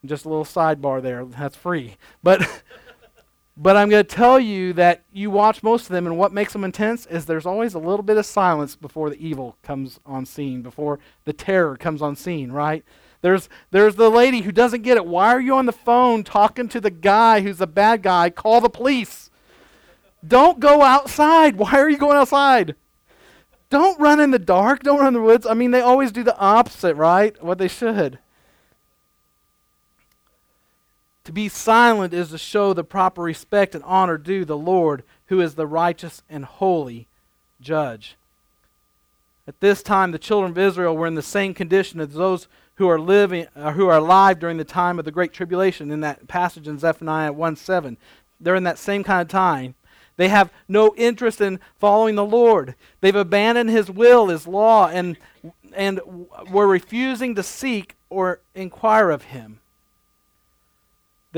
Just 0.04 0.24
a 0.24 0.28
little 0.28 0.44
sidebar 0.44 1.02
there. 1.02 1.24
That's 1.24 1.56
free. 1.56 1.96
But. 2.22 2.48
But 3.60 3.76
I'm 3.76 3.88
going 3.90 4.04
to 4.04 4.16
tell 4.16 4.38
you 4.38 4.72
that 4.74 5.02
you 5.12 5.32
watch 5.32 5.64
most 5.64 5.86
of 5.86 5.88
them, 5.88 6.06
and 6.06 6.16
what 6.16 6.32
makes 6.32 6.52
them 6.52 6.62
intense 6.62 7.06
is 7.06 7.26
there's 7.26 7.44
always 7.44 7.74
a 7.74 7.80
little 7.80 8.04
bit 8.04 8.16
of 8.16 8.24
silence 8.24 8.76
before 8.76 9.10
the 9.10 9.26
evil 9.26 9.56
comes 9.64 9.98
on 10.06 10.26
scene, 10.26 10.62
before 10.62 11.00
the 11.24 11.32
terror 11.32 11.76
comes 11.76 12.00
on 12.00 12.14
scene, 12.14 12.52
right? 12.52 12.84
There's, 13.20 13.48
there's 13.72 13.96
the 13.96 14.10
lady 14.10 14.42
who 14.42 14.52
doesn't 14.52 14.82
get 14.82 14.96
it. 14.96 15.04
Why 15.04 15.30
are 15.30 15.40
you 15.40 15.56
on 15.56 15.66
the 15.66 15.72
phone 15.72 16.22
talking 16.22 16.68
to 16.68 16.80
the 16.80 16.92
guy 16.92 17.40
who's 17.40 17.58
the 17.58 17.66
bad 17.66 18.04
guy? 18.04 18.30
Call 18.30 18.60
the 18.60 18.70
police. 18.70 19.28
Don't 20.24 20.60
go 20.60 20.82
outside. 20.82 21.56
Why 21.56 21.72
are 21.72 21.90
you 21.90 21.98
going 21.98 22.16
outside? 22.16 22.76
Don't 23.70 23.98
run 23.98 24.20
in 24.20 24.30
the 24.30 24.38
dark. 24.38 24.84
Don't 24.84 25.00
run 25.00 25.08
in 25.08 25.14
the 25.14 25.20
woods. 25.20 25.46
I 25.46 25.54
mean, 25.54 25.72
they 25.72 25.80
always 25.80 26.12
do 26.12 26.22
the 26.22 26.38
opposite, 26.38 26.94
right? 26.94 27.42
What 27.42 27.58
they 27.58 27.66
should. 27.66 28.20
To 31.28 31.32
be 31.32 31.50
silent 31.50 32.14
is 32.14 32.30
to 32.30 32.38
show 32.38 32.72
the 32.72 32.82
proper 32.82 33.20
respect 33.20 33.74
and 33.74 33.84
honor 33.84 34.16
due 34.16 34.46
the 34.46 34.56
Lord, 34.56 35.02
who 35.26 35.42
is 35.42 35.56
the 35.56 35.66
righteous 35.66 36.22
and 36.30 36.42
holy 36.42 37.06
judge. 37.60 38.16
At 39.46 39.60
this 39.60 39.82
time, 39.82 40.10
the 40.10 40.18
children 40.18 40.52
of 40.52 40.56
Israel 40.56 40.96
were 40.96 41.06
in 41.06 41.16
the 41.16 41.22
same 41.22 41.52
condition 41.52 42.00
as 42.00 42.14
those 42.14 42.48
who 42.76 42.88
are 42.88 42.98
living, 42.98 43.46
uh, 43.54 43.72
who 43.72 43.88
are 43.88 43.98
alive 43.98 44.38
during 44.38 44.56
the 44.56 44.64
time 44.64 44.98
of 44.98 45.04
the 45.04 45.10
great 45.10 45.34
tribulation. 45.34 45.90
In 45.90 46.00
that 46.00 46.28
passage 46.28 46.66
in 46.66 46.78
Zephaniah 46.78 47.34
1 47.34 47.56
7, 47.56 47.98
they're 48.40 48.54
in 48.54 48.64
that 48.64 48.78
same 48.78 49.04
kind 49.04 49.20
of 49.20 49.28
time. 49.28 49.74
They 50.16 50.28
have 50.28 50.50
no 50.66 50.94
interest 50.96 51.42
in 51.42 51.60
following 51.78 52.14
the 52.14 52.24
Lord. 52.24 52.74
They've 53.02 53.14
abandoned 53.14 53.68
His 53.68 53.90
will, 53.90 54.28
His 54.28 54.46
law, 54.46 54.88
and, 54.88 55.18
and 55.74 56.00
were 56.50 56.66
refusing 56.66 57.34
to 57.34 57.42
seek 57.42 57.96
or 58.08 58.40
inquire 58.54 59.10
of 59.10 59.24
Him. 59.24 59.60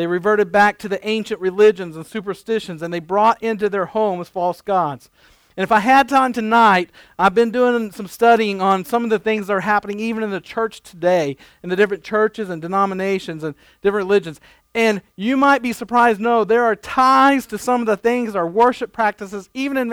They 0.01 0.07
reverted 0.07 0.51
back 0.51 0.79
to 0.79 0.89
the 0.89 1.07
ancient 1.07 1.43
religions 1.43 1.95
and 1.95 2.07
superstitions, 2.07 2.81
and 2.81 2.91
they 2.91 3.01
brought 3.01 3.43
into 3.43 3.69
their 3.69 3.85
homes 3.85 4.31
false 4.31 4.63
gods. 4.63 5.11
And 5.59 5.63
if 5.63 5.71
I 5.71 5.81
had 5.81 6.09
time 6.09 6.33
tonight, 6.33 6.89
I've 7.19 7.35
been 7.35 7.51
doing 7.51 7.93
some 7.93 8.07
studying 8.07 8.63
on 8.63 8.87
some 8.87 9.05
of 9.05 9.11
the 9.11 9.19
things 9.19 9.49
that 9.49 9.53
are 9.53 9.61
happening 9.61 10.01
even 10.01 10.23
in 10.23 10.31
the 10.31 10.41
church 10.41 10.81
today, 10.81 11.37
in 11.63 11.69
the 11.69 11.77
different 11.77 12.03
churches 12.03 12.49
and 12.49 12.63
denominations 12.63 13.45
and 13.45 13.55
different 13.83 14.07
religions. 14.07 14.41
And 14.75 15.03
you 15.17 15.37
might 15.37 15.61
be 15.61 15.75
surprised, 15.75 16.19
no, 16.19 16.45
there 16.45 16.65
are 16.65 16.77
ties 16.77 17.45
to 17.49 17.59
some 17.59 17.83
of 17.83 17.87
the 17.87 17.99
things, 17.99 18.35
our 18.35 18.47
worship 18.47 18.95
practices, 18.95 19.51
even 19.53 19.77
in 19.77 19.93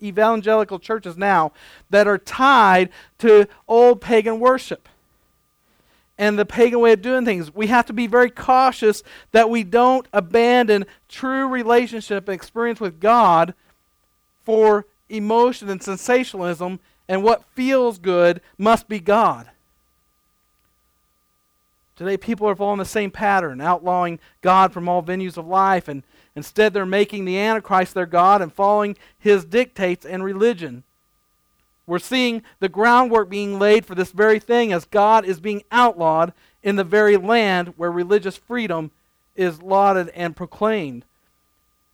evangelical 0.00 0.78
churches 0.78 1.16
now, 1.16 1.50
that 1.90 2.06
are 2.06 2.18
tied 2.18 2.90
to 3.18 3.48
old 3.66 4.00
pagan 4.00 4.38
worship 4.38 4.88
and 6.18 6.38
the 6.38 6.46
pagan 6.46 6.80
way 6.80 6.92
of 6.92 7.02
doing 7.02 7.24
things. 7.24 7.54
We 7.54 7.66
have 7.66 7.86
to 7.86 7.92
be 7.92 8.06
very 8.06 8.30
cautious 8.30 9.02
that 9.32 9.50
we 9.50 9.64
don't 9.64 10.06
abandon 10.12 10.86
true 11.08 11.46
relationship 11.46 12.28
and 12.28 12.34
experience 12.34 12.80
with 12.80 13.00
God 13.00 13.54
for 14.44 14.86
emotion 15.08 15.68
and 15.68 15.82
sensationalism, 15.82 16.80
and 17.08 17.22
what 17.22 17.44
feels 17.54 17.98
good 17.98 18.40
must 18.58 18.88
be 18.88 18.98
God. 18.98 19.48
Today, 21.96 22.16
people 22.16 22.46
are 22.46 22.56
following 22.56 22.78
the 22.78 22.84
same 22.84 23.10
pattern, 23.10 23.60
outlawing 23.60 24.18
God 24.42 24.72
from 24.72 24.88
all 24.88 25.02
venues 25.02 25.36
of 25.36 25.46
life, 25.46 25.88
and 25.88 26.02
instead 26.34 26.74
they're 26.74 26.84
making 26.84 27.24
the 27.24 27.38
Antichrist 27.38 27.94
their 27.94 28.06
God 28.06 28.42
and 28.42 28.52
following 28.52 28.96
his 29.18 29.44
dictates 29.44 30.04
and 30.04 30.22
religion. 30.22 30.84
We're 31.86 31.98
seeing 32.00 32.42
the 32.58 32.68
groundwork 32.68 33.30
being 33.30 33.58
laid 33.58 33.86
for 33.86 33.94
this 33.94 34.10
very 34.10 34.40
thing 34.40 34.72
as 34.72 34.84
God 34.84 35.24
is 35.24 35.38
being 35.38 35.62
outlawed 35.70 36.32
in 36.62 36.76
the 36.76 36.84
very 36.84 37.16
land 37.16 37.74
where 37.76 37.92
religious 37.92 38.36
freedom 38.36 38.90
is 39.36 39.62
lauded 39.62 40.08
and 40.10 40.34
proclaimed. 40.34 41.04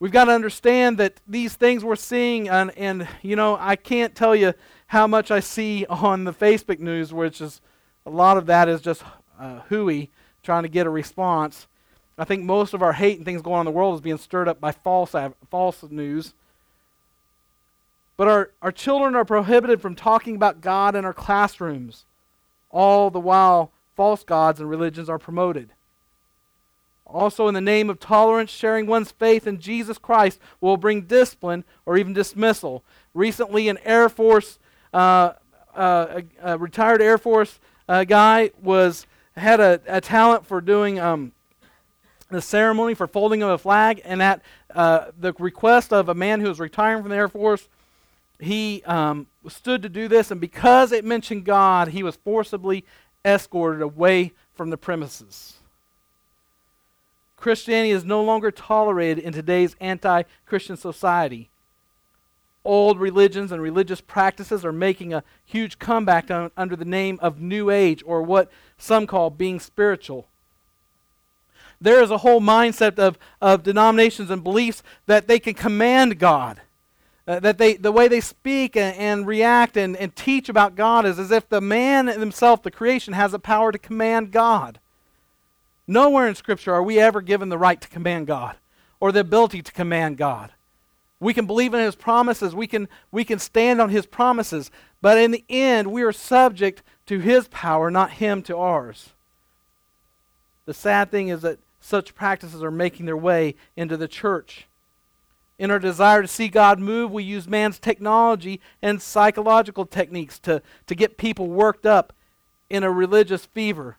We've 0.00 0.10
got 0.10 0.24
to 0.24 0.32
understand 0.32 0.98
that 0.98 1.20
these 1.28 1.54
things 1.54 1.84
we're 1.84 1.94
seeing, 1.94 2.48
and, 2.48 2.76
and 2.76 3.06
you 3.20 3.36
know, 3.36 3.56
I 3.60 3.76
can't 3.76 4.14
tell 4.14 4.34
you 4.34 4.54
how 4.88 5.06
much 5.06 5.30
I 5.30 5.40
see 5.40 5.86
on 5.86 6.24
the 6.24 6.32
Facebook 6.32 6.80
news, 6.80 7.12
which 7.12 7.40
is 7.40 7.60
a 8.06 8.10
lot 8.10 8.36
of 8.36 8.46
that 8.46 8.68
is 8.68 8.80
just 8.80 9.02
uh, 9.38 9.60
hooey 9.68 10.10
trying 10.42 10.64
to 10.64 10.68
get 10.68 10.86
a 10.86 10.90
response. 10.90 11.68
I 12.18 12.24
think 12.24 12.44
most 12.44 12.74
of 12.74 12.82
our 12.82 12.92
hate 12.92 13.18
and 13.18 13.24
things 13.24 13.42
going 13.42 13.56
on 13.56 13.66
in 13.66 13.72
the 13.72 13.76
world 13.76 13.94
is 13.94 14.00
being 14.00 14.18
stirred 14.18 14.48
up 14.48 14.60
by 14.60 14.72
false, 14.72 15.14
false 15.50 15.82
news. 15.84 16.34
But 18.22 18.28
our, 18.28 18.50
our 18.62 18.70
children 18.70 19.16
are 19.16 19.24
prohibited 19.24 19.82
from 19.82 19.96
talking 19.96 20.36
about 20.36 20.60
God 20.60 20.94
in 20.94 21.04
our 21.04 21.12
classrooms, 21.12 22.04
all 22.70 23.10
the 23.10 23.18
while 23.18 23.72
false 23.96 24.22
gods 24.22 24.60
and 24.60 24.70
religions 24.70 25.08
are 25.08 25.18
promoted. 25.18 25.70
Also, 27.04 27.48
in 27.48 27.54
the 27.54 27.60
name 27.60 27.90
of 27.90 27.98
tolerance, 27.98 28.48
sharing 28.48 28.86
one's 28.86 29.10
faith 29.10 29.44
in 29.44 29.58
Jesus 29.58 29.98
Christ 29.98 30.38
will 30.60 30.76
bring 30.76 31.02
discipline 31.02 31.64
or 31.84 31.96
even 31.96 32.12
dismissal. 32.12 32.84
Recently, 33.12 33.68
an 33.68 33.78
Air 33.82 34.08
Force, 34.08 34.60
uh, 34.94 35.32
uh, 35.74 36.20
a, 36.40 36.52
a, 36.52 36.58
retired 36.58 37.02
Air 37.02 37.18
Force 37.18 37.58
uh, 37.88 38.04
guy 38.04 38.52
was 38.62 39.04
had 39.36 39.58
a, 39.58 39.80
a 39.88 40.00
talent 40.00 40.46
for 40.46 40.60
doing 40.60 41.00
um, 41.00 41.32
the 42.30 42.40
ceremony 42.40 42.94
for 42.94 43.08
folding 43.08 43.42
of 43.42 43.50
a 43.50 43.58
flag, 43.58 44.00
and 44.04 44.22
at 44.22 44.42
uh, 44.76 45.06
the 45.18 45.32
request 45.40 45.92
of 45.92 46.08
a 46.08 46.14
man 46.14 46.40
who 46.40 46.46
was 46.46 46.60
retiring 46.60 47.02
from 47.02 47.10
the 47.10 47.16
Air 47.16 47.26
Force, 47.26 47.68
he 48.42 48.82
um, 48.86 49.26
stood 49.48 49.82
to 49.82 49.88
do 49.88 50.08
this, 50.08 50.30
and 50.30 50.40
because 50.40 50.92
it 50.92 51.04
mentioned 51.04 51.44
God, 51.44 51.88
he 51.88 52.02
was 52.02 52.16
forcibly 52.16 52.84
escorted 53.24 53.82
away 53.82 54.32
from 54.54 54.70
the 54.70 54.76
premises. 54.76 55.58
Christianity 57.36 57.90
is 57.90 58.04
no 58.04 58.22
longer 58.22 58.50
tolerated 58.50 59.24
in 59.24 59.32
today's 59.32 59.76
anti 59.80 60.22
Christian 60.46 60.76
society. 60.76 61.50
Old 62.64 63.00
religions 63.00 63.50
and 63.50 63.60
religious 63.60 64.00
practices 64.00 64.64
are 64.64 64.72
making 64.72 65.12
a 65.12 65.24
huge 65.44 65.78
comeback 65.78 66.30
on, 66.30 66.52
under 66.56 66.76
the 66.76 66.84
name 66.84 67.18
of 67.20 67.40
New 67.40 67.70
Age, 67.70 68.02
or 68.06 68.22
what 68.22 68.50
some 68.78 69.06
call 69.06 69.30
being 69.30 69.58
spiritual. 69.58 70.28
There 71.80 72.00
is 72.00 72.12
a 72.12 72.18
whole 72.18 72.40
mindset 72.40 72.98
of, 72.98 73.18
of 73.40 73.64
denominations 73.64 74.30
and 74.30 74.44
beliefs 74.44 74.84
that 75.06 75.26
they 75.26 75.40
can 75.40 75.54
command 75.54 76.20
God. 76.20 76.60
Uh, 77.26 77.38
that 77.38 77.58
they, 77.58 77.74
the 77.74 77.92
way 77.92 78.08
they 78.08 78.20
speak 78.20 78.76
and, 78.76 78.96
and 78.96 79.26
react 79.26 79.76
and, 79.76 79.96
and 79.96 80.14
teach 80.16 80.48
about 80.48 80.74
God 80.74 81.06
is 81.06 81.20
as 81.20 81.30
if 81.30 81.48
the 81.48 81.60
man 81.60 82.08
himself, 82.08 82.62
the 82.62 82.70
creation, 82.70 83.14
has 83.14 83.30
the 83.30 83.38
power 83.38 83.70
to 83.70 83.78
command 83.78 84.32
God. 84.32 84.80
Nowhere 85.86 86.26
in 86.26 86.34
Scripture 86.34 86.74
are 86.74 86.82
we 86.82 86.98
ever 86.98 87.20
given 87.20 87.48
the 87.48 87.58
right 87.58 87.80
to 87.80 87.88
command 87.88 88.26
God 88.26 88.56
or 88.98 89.12
the 89.12 89.20
ability 89.20 89.62
to 89.62 89.72
command 89.72 90.16
God. 90.16 90.52
We 91.20 91.32
can 91.34 91.46
believe 91.46 91.74
in 91.74 91.80
His 91.80 91.94
promises, 91.94 92.54
we 92.54 92.66
can, 92.66 92.88
we 93.12 93.24
can 93.24 93.38
stand 93.38 93.80
on 93.80 93.90
His 93.90 94.06
promises, 94.06 94.72
but 95.00 95.18
in 95.18 95.30
the 95.30 95.44
end, 95.48 95.92
we 95.92 96.02
are 96.02 96.12
subject 96.12 96.82
to 97.06 97.20
His 97.20 97.46
power, 97.48 97.90
not 97.90 98.12
Him 98.12 98.42
to 98.42 98.56
ours. 98.56 99.10
The 100.64 100.74
sad 100.74 101.12
thing 101.12 101.28
is 101.28 101.42
that 101.42 101.60
such 101.80 102.16
practices 102.16 102.62
are 102.62 102.70
making 102.72 103.06
their 103.06 103.16
way 103.16 103.54
into 103.76 103.96
the 103.96 104.08
church. 104.08 104.66
In 105.62 105.70
our 105.70 105.78
desire 105.78 106.22
to 106.22 106.26
see 106.26 106.48
God 106.48 106.80
move, 106.80 107.12
we 107.12 107.22
use 107.22 107.46
man's 107.46 107.78
technology 107.78 108.60
and 108.82 109.00
psychological 109.00 109.86
techniques 109.86 110.40
to, 110.40 110.60
to 110.88 110.94
get 110.96 111.16
people 111.16 111.46
worked 111.46 111.86
up 111.86 112.12
in 112.68 112.82
a 112.82 112.90
religious 112.90 113.46
fever. 113.46 113.96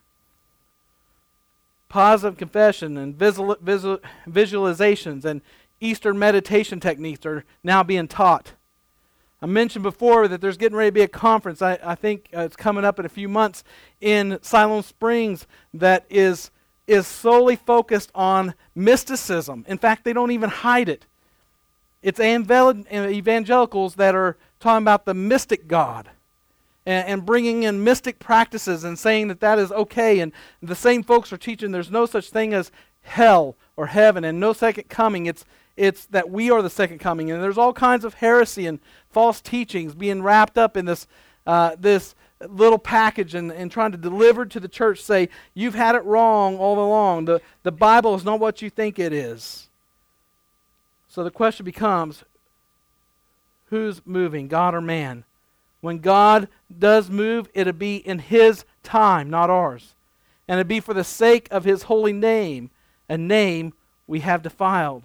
Positive 1.88 2.36
confession 2.36 2.98
and 2.98 3.16
visual, 3.16 3.56
visual, 3.62 3.98
visualizations 4.28 5.24
and 5.24 5.40
Eastern 5.80 6.18
meditation 6.18 6.80
techniques 6.80 7.24
are 7.24 7.46
now 7.62 7.82
being 7.82 8.08
taught. 8.08 8.52
I 9.40 9.46
mentioned 9.46 9.84
before 9.84 10.28
that 10.28 10.42
there's 10.42 10.58
getting 10.58 10.76
ready 10.76 10.90
to 10.90 10.92
be 10.92 11.00
a 11.00 11.08
conference. 11.08 11.62
I, 11.62 11.78
I 11.82 11.94
think 11.94 12.28
uh, 12.36 12.40
it's 12.40 12.56
coming 12.56 12.84
up 12.84 12.98
in 12.98 13.06
a 13.06 13.08
few 13.08 13.30
months 13.30 13.64
in 14.02 14.38
Siloam 14.42 14.82
Springs 14.82 15.46
that 15.72 16.04
is, 16.10 16.50
is 16.86 17.06
solely 17.06 17.56
focused 17.56 18.10
on 18.14 18.52
mysticism. 18.74 19.64
In 19.66 19.78
fact, 19.78 20.04
they 20.04 20.12
don't 20.12 20.30
even 20.30 20.50
hide 20.50 20.90
it. 20.90 21.06
It's 22.04 22.20
evangelicals 22.20 23.94
that 23.94 24.14
are 24.14 24.36
talking 24.60 24.84
about 24.84 25.06
the 25.06 25.14
mystic 25.14 25.66
God 25.66 26.10
and, 26.84 27.08
and, 27.08 27.24
bringing 27.24 27.62
in 27.62 27.82
mystic 27.82 28.18
practices 28.18 28.84
and 28.84 28.98
saying 28.98 29.28
that 29.28 29.40
that 29.40 29.58
is 29.58 29.72
okay. 29.72 30.20
And 30.20 30.30
the 30.62 30.74
same 30.74 31.02
folks 31.02 31.32
are 31.32 31.38
teaching 31.38 31.72
there's 31.72 31.90
no 31.90 32.04
such 32.04 32.28
thing 32.28 32.52
as 32.52 32.70
hell 33.00 33.56
or 33.74 33.86
heaven 33.86 34.22
and 34.22 34.38
no 34.38 34.52
second 34.52 34.90
coming. 34.90 35.24
It's, 35.24 35.46
it's 35.78 36.04
that 36.06 36.28
we 36.28 36.50
are 36.50 36.60
the 36.60 36.68
second 36.68 36.98
coming. 36.98 37.30
And 37.30 37.42
there's 37.42 37.56
all 37.56 37.72
kinds 37.72 38.04
of 38.04 38.12
heresy 38.12 38.66
and 38.66 38.80
false 39.10 39.40
teachings 39.40 39.94
being 39.94 40.22
wrapped 40.22 40.58
up 40.58 40.76
in 40.76 40.84
this, 40.84 41.06
uh, 41.46 41.74
this 41.78 42.14
little 42.46 42.78
package 42.78 43.34
and, 43.34 43.50
and 43.50 43.72
trying 43.72 43.92
to 43.92 43.98
deliver 43.98 44.44
to 44.44 44.60
the 44.60 44.68
church 44.68 45.00
say, 45.02 45.30
you've 45.54 45.74
had 45.74 45.94
it 45.94 46.04
wrong 46.04 46.58
all 46.58 46.78
along. 46.78 47.24
The, 47.24 47.40
the 47.62 47.72
Bible 47.72 48.14
is 48.14 48.24
not 48.24 48.40
what 48.40 48.60
you 48.60 48.68
think 48.68 48.98
it 48.98 49.14
is. 49.14 49.70
So 51.14 51.22
the 51.22 51.30
question 51.30 51.64
becomes 51.64 52.24
who's 53.66 54.04
moving, 54.04 54.48
God 54.48 54.74
or 54.74 54.80
man? 54.80 55.22
When 55.80 55.98
God 55.98 56.48
does 56.76 57.08
move, 57.08 57.48
it'll 57.54 57.72
be 57.72 57.98
in 57.98 58.18
His 58.18 58.64
time, 58.82 59.30
not 59.30 59.48
ours. 59.48 59.94
And 60.48 60.58
it'll 60.58 60.68
be 60.68 60.80
for 60.80 60.92
the 60.92 61.04
sake 61.04 61.46
of 61.52 61.62
His 61.62 61.84
holy 61.84 62.12
name, 62.12 62.70
a 63.08 63.16
name 63.16 63.74
we 64.08 64.20
have 64.20 64.42
defiled. 64.42 65.04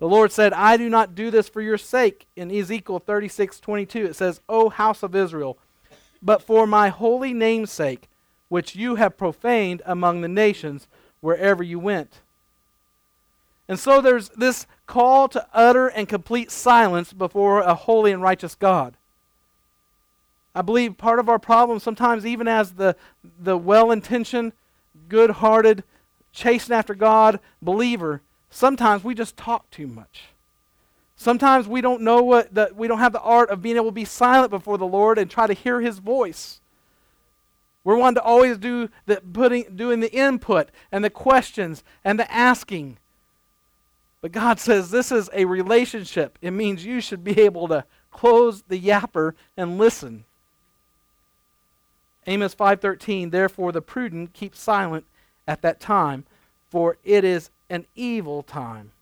The 0.00 0.06
Lord 0.06 0.32
said, 0.32 0.52
I 0.52 0.76
do 0.76 0.90
not 0.90 1.14
do 1.14 1.30
this 1.30 1.48
for 1.48 1.62
your 1.62 1.78
sake. 1.78 2.26
In 2.36 2.50
Ezekiel 2.50 2.98
36 2.98 3.58
22, 3.58 4.04
it 4.04 4.16
says, 4.16 4.42
O 4.50 4.68
house 4.68 5.02
of 5.02 5.14
Israel, 5.14 5.56
but 6.20 6.42
for 6.42 6.66
my 6.66 6.90
holy 6.90 7.32
name's 7.32 7.72
sake, 7.72 8.10
which 8.50 8.76
you 8.76 8.96
have 8.96 9.16
profaned 9.16 9.80
among 9.86 10.20
the 10.20 10.28
nations 10.28 10.88
wherever 11.20 11.62
you 11.62 11.78
went. 11.78 12.20
And 13.70 13.78
so 13.78 14.00
there's 14.00 14.30
this 14.30 14.66
call 14.88 15.28
to 15.28 15.46
utter 15.54 15.86
and 15.86 16.08
complete 16.08 16.50
silence 16.50 17.12
before 17.12 17.60
a 17.60 17.72
holy 17.72 18.10
and 18.10 18.20
righteous 18.20 18.56
God. 18.56 18.96
I 20.56 20.62
believe 20.62 20.98
part 20.98 21.20
of 21.20 21.28
our 21.28 21.38
problem 21.38 21.78
sometimes, 21.78 22.26
even 22.26 22.48
as 22.48 22.72
the, 22.72 22.96
the 23.22 23.56
well 23.56 23.92
intentioned, 23.92 24.54
good 25.08 25.30
hearted, 25.30 25.84
chasing 26.32 26.74
after 26.74 26.96
God 26.96 27.38
believer, 27.62 28.22
sometimes 28.50 29.04
we 29.04 29.14
just 29.14 29.36
talk 29.36 29.70
too 29.70 29.86
much. 29.86 30.24
Sometimes 31.14 31.68
we 31.68 31.80
don't 31.80 32.02
know 32.02 32.24
what 32.24 32.52
the, 32.52 32.72
we 32.74 32.88
don't 32.88 32.98
have 32.98 33.12
the 33.12 33.20
art 33.20 33.50
of 33.50 33.62
being 33.62 33.76
able 33.76 33.86
to 33.86 33.92
be 33.92 34.04
silent 34.04 34.50
before 34.50 34.78
the 34.78 34.84
Lord 34.84 35.16
and 35.16 35.30
try 35.30 35.46
to 35.46 35.52
hear 35.54 35.80
His 35.80 36.00
voice. 36.00 36.60
We're 37.84 37.94
wanting 37.94 38.16
to 38.16 38.22
always 38.24 38.58
do 38.58 38.88
the 39.06 39.22
putting, 39.32 39.76
doing 39.76 40.00
the 40.00 40.12
input 40.12 40.70
and 40.90 41.04
the 41.04 41.10
questions 41.10 41.84
and 42.02 42.18
the 42.18 42.28
asking. 42.34 42.96
But 44.20 44.32
God 44.32 44.60
says 44.60 44.90
this 44.90 45.10
is 45.10 45.30
a 45.32 45.44
relationship. 45.46 46.38
It 46.42 46.50
means 46.50 46.84
you 46.84 47.00
should 47.00 47.24
be 47.24 47.40
able 47.40 47.68
to 47.68 47.84
close 48.10 48.62
the 48.62 48.80
yapper 48.80 49.34
and 49.56 49.78
listen. 49.78 50.24
Amos 52.26 52.54
5:13 52.54 53.30
Therefore 53.30 53.72
the 53.72 53.80
prudent 53.80 54.34
keep 54.34 54.54
silent 54.54 55.06
at 55.46 55.62
that 55.62 55.80
time 55.80 56.24
for 56.70 56.96
it 57.04 57.24
is 57.24 57.50
an 57.68 57.86
evil 57.94 58.42
time. 58.42 58.92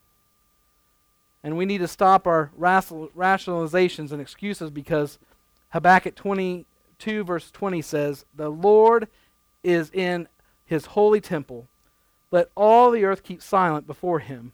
And 1.45 1.57
we 1.57 1.67
need 1.67 1.79
to 1.79 1.89
stop 1.89 2.27
our 2.27 2.51
rationalizations 2.59 4.11
and 4.11 4.21
excuses 4.21 4.71
because 4.71 5.19
Habakkuk 5.71 6.15
22, 6.17 7.25
verse 7.25 7.51
20 7.51 7.83
says, 7.83 8.25
The 8.35 8.49
Lord 8.49 9.09
is 9.63 9.91
in 9.93 10.27
his 10.65 10.87
holy 10.87 11.21
temple. 11.21 11.69
Let 12.31 12.51
all 12.55 12.91
the 12.91 13.05
earth 13.05 13.23
keep 13.23 13.43
silent 13.43 13.87
before 13.87 14.19
him. 14.19 14.53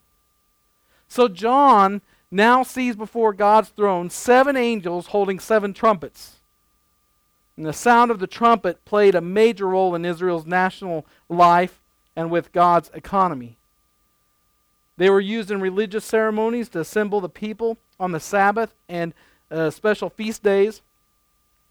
So 1.09 1.29
John 1.29 2.01
now 2.31 2.63
sees 2.63 2.97
before 2.97 3.33
God's 3.33 3.69
throne 3.69 4.11
seven 4.11 4.57
angels 4.57 5.09
holding 5.09 5.39
seven 5.39 5.73
trumpets. 5.73 6.37
And 7.57 7.65
the 7.65 7.73
sound 7.73 8.11
of 8.11 8.19
the 8.19 8.27
trumpet 8.27 8.85
played 8.85 9.15
a 9.15 9.21
major 9.21 9.69
role 9.69 9.95
in 9.95 10.05
Israel's 10.05 10.47
national 10.47 11.07
life 11.29 11.81
and 12.17 12.31
with 12.31 12.53
God's 12.53 12.91
economy. 12.95 13.57
They 14.97 15.11
were 15.11 15.21
used 15.21 15.51
in 15.51 15.61
religious 15.61 16.05
ceremonies 16.05 16.69
to 16.71 16.81
assemble 16.81 17.21
the 17.21 17.29
people 17.29 17.79
on 17.99 18.13
the 18.13 18.21
Sabbath 18.21 18.75
and 18.89 19.13
uh, 19.51 19.71
special 19.71 20.11
feast 20.11 20.43
days. 20.43 20.83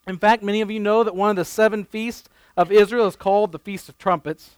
In 0.08 0.18
fact, 0.18 0.44
many 0.44 0.62
of 0.62 0.72
you 0.72 0.80
know 0.80 1.04
that 1.04 1.16
one 1.16 1.30
of 1.30 1.36
the 1.36 1.46
seven 1.46 1.84
feasts 1.86 2.28
of 2.58 2.72
Israel 2.72 3.08
is 3.08 3.16
called 3.16 3.52
the 3.52 3.60
Feast 3.60 3.90
of 3.90 3.98
Trumpets. 3.98 4.52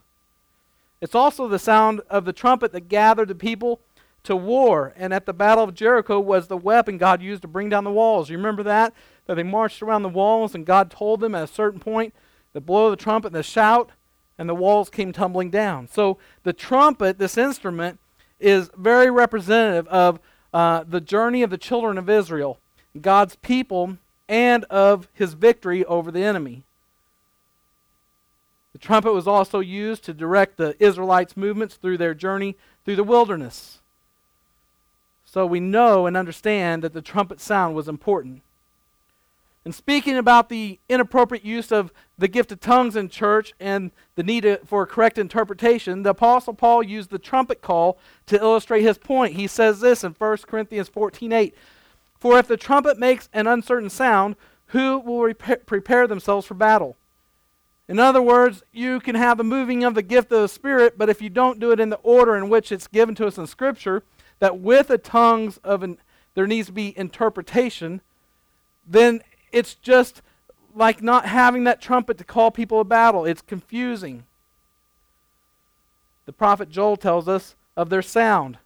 It's 1.02 1.16
also 1.16 1.48
the 1.48 1.60
sound 1.60 2.02
of 2.10 2.26
the 2.26 2.34
trumpet 2.34 2.72
that 2.72 2.90
gathered 2.90 3.28
the 3.28 3.36
people 3.36 3.80
to 4.26 4.36
war. 4.36 4.94
And 4.96 5.14
at 5.14 5.26
the 5.26 5.34
Battle 5.34 5.64
of 5.64 5.74
Jericho 5.74 6.20
was 6.20 6.48
the 6.48 6.58
weapon 6.58 6.98
God 6.98 7.22
used 7.22 7.42
to 7.44 7.48
bring 7.48 7.70
down 7.70 7.84
the 7.84 7.92
walls. 7.92 8.30
You 8.30 8.38
remember 8.38 8.64
that? 8.64 8.94
That 9.26 9.36
they 9.36 9.44
marched 9.44 9.82
around 9.82 10.04
the 10.04 10.10
walls, 10.10 10.54
and 10.54 10.66
God 10.66 10.92
told 10.92 11.20
them 11.20 11.34
at 11.34 11.44
a 11.44 11.48
certain 11.48 11.80
point 11.80 12.14
to 12.54 12.62
blow 12.62 12.86
of 12.86 12.92
the 12.92 13.04
trumpet 13.04 13.28
and 13.28 13.36
the 13.36 13.44
shout, 13.44 13.92
and 14.38 14.48
the 14.48 14.56
walls 14.56 14.90
came 14.90 15.12
tumbling 15.12 15.50
down. 15.50 15.88
So 15.88 16.18
the 16.44 16.54
trumpet, 16.54 17.18
this 17.18 17.38
instrument, 17.38 18.00
is 18.40 18.70
very 18.78 19.10
representative 19.10 19.88
of 19.88 20.20
uh, 20.54 20.84
the 20.88 21.02
journey 21.02 21.44
of 21.44 21.50
the 21.50 21.58
children 21.58 21.98
of 21.98 22.10
Israel, 22.10 22.60
God's 23.00 23.36
people, 23.38 23.98
and 24.28 24.64
of 24.66 25.08
his 25.14 25.34
victory 25.34 25.84
over 25.86 26.12
the 26.12 26.24
enemy. 26.24 26.64
The 28.74 28.80
trumpet 28.80 29.14
was 29.14 29.28
also 29.28 29.60
used 29.62 30.04
to 30.04 30.14
direct 30.14 30.58
the 30.58 30.76
Israelites' 30.84 31.38
movements 31.38 31.76
through 31.76 31.98
their 31.98 32.14
journey 32.14 32.58
through 32.84 32.98
the 32.98 33.04
wilderness. 33.04 33.80
So 35.36 35.46
we 35.46 35.60
know 35.60 36.06
and 36.06 36.16
understand 36.16 36.82
that 36.82 36.94
the 36.94 37.02
trumpet 37.02 37.42
sound 37.42 37.76
was 37.76 37.90
important. 37.90 38.42
And 39.66 39.76
speaking 39.76 40.16
about 40.16 40.48
the 40.48 40.80
inappropriate 40.88 41.44
use 41.44 41.74
of 41.74 41.92
the 42.18 42.30
gift 42.30 42.54
of 42.54 42.62
tongues 42.62 42.96
in 42.96 43.10
church 43.10 43.52
and 43.60 43.92
the 44.16 44.24
need 44.24 44.60
for 44.64 44.86
correct 44.86 45.18
interpretation, 45.18 46.04
the 46.04 46.12
Apostle 46.12 46.54
Paul 46.54 46.84
used 46.84 47.10
the 47.10 47.20
trumpet 47.20 47.62
call 47.62 47.98
to 48.28 48.40
illustrate 48.40 48.84
his 48.84 48.98
point. 48.98 49.34
He 49.34 49.46
says 49.46 49.82
this 49.82 50.06
in 50.06 50.14
1 50.14 50.48
Corinthians 50.48 50.88
14:8, 50.88 51.54
"For 52.18 52.40
if 52.40 52.48
the 52.48 52.56
trumpet 52.56 52.98
makes 52.98 53.28
an 53.34 53.46
uncertain 53.46 53.90
sound, 53.90 54.38
who 54.68 55.00
will 55.00 55.34
prepare 55.34 56.08
themselves 56.08 56.48
for 56.48 56.54
battle?" 56.54 56.96
In 57.90 58.00
other 58.00 58.22
words, 58.22 58.64
you 58.72 59.02
can 59.02 59.16
have 59.16 59.42
a 59.42 59.44
moving 59.44 59.84
of 59.84 59.96
the 59.96 60.02
gift 60.02 60.32
of 60.32 60.40
the 60.40 60.48
Spirit, 60.48 60.98
but 60.98 61.10
if 61.10 61.22
you 61.22 61.30
don't 61.30 61.60
do 61.60 61.72
it 61.72 61.82
in 61.82 61.90
the 61.90 62.00
order 62.04 62.38
in 62.38 62.48
which 62.48 62.72
it's 62.72 62.88
given 62.88 63.16
to 63.16 63.28
us 63.28 63.38
in 63.38 63.48
Scripture, 63.48 64.02
that 64.40 64.60
with 64.60 64.88
the 64.88 64.98
tongues 64.98 65.58
of 65.64 65.84
an, 65.84 65.98
there 66.34 66.48
needs 66.48 66.68
to 66.68 66.74
be 66.74 66.98
interpretation, 66.98 68.02
then 68.86 69.22
it's 69.52 69.76
just 69.76 70.22
like 70.76 71.02
not 71.02 71.26
having 71.26 71.64
that 71.64 71.82
trumpet 71.82 72.18
to 72.18 72.24
call 72.24 72.52
people 72.52 72.80
to 72.80 72.84
battle. 72.84 73.26
It's 73.26 73.42
confusing. 73.42 74.26
The 76.26 76.34
prophet 76.34 76.70
Joel 76.70 76.98
tells 76.98 77.28
us 77.28 77.56
of 77.78 77.90
their 77.90 78.02
sound. 78.02 78.58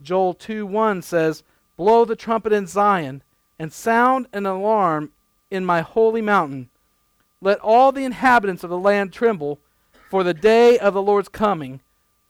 Joel 0.00 0.34
2 0.34 0.64
1 0.66 1.02
says, 1.02 1.42
Blow 1.76 2.04
the 2.04 2.16
trumpet 2.16 2.52
in 2.52 2.66
Zion, 2.66 3.22
and 3.58 3.72
sound 3.72 4.26
an 4.32 4.46
alarm 4.46 5.10
in 5.50 5.64
my 5.64 5.80
holy 5.80 6.22
mountain. 6.22 6.68
Let 7.40 7.58
all 7.60 7.92
the 7.92 8.04
inhabitants 8.04 8.64
of 8.64 8.70
the 8.70 8.78
land 8.78 9.12
tremble, 9.12 9.58
for 10.10 10.22
the 10.22 10.34
day 10.34 10.78
of 10.78 10.94
the 10.94 11.02
Lord's 11.02 11.28
coming, 11.28 11.80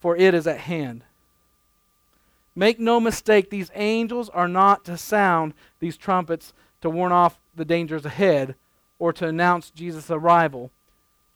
for 0.00 0.16
it 0.16 0.34
is 0.34 0.46
at 0.46 0.60
hand. 0.60 1.02
Make 2.58 2.80
no 2.80 2.98
mistake, 2.98 3.50
these 3.50 3.70
angels 3.76 4.28
are 4.30 4.48
not 4.48 4.84
to 4.86 4.98
sound 4.98 5.54
these 5.78 5.96
trumpets 5.96 6.52
to 6.80 6.90
warn 6.90 7.12
off 7.12 7.38
the 7.54 7.64
dangers 7.64 8.04
ahead 8.04 8.56
or 8.98 9.12
to 9.12 9.28
announce 9.28 9.70
Jesus' 9.70 10.10
arrival. 10.10 10.72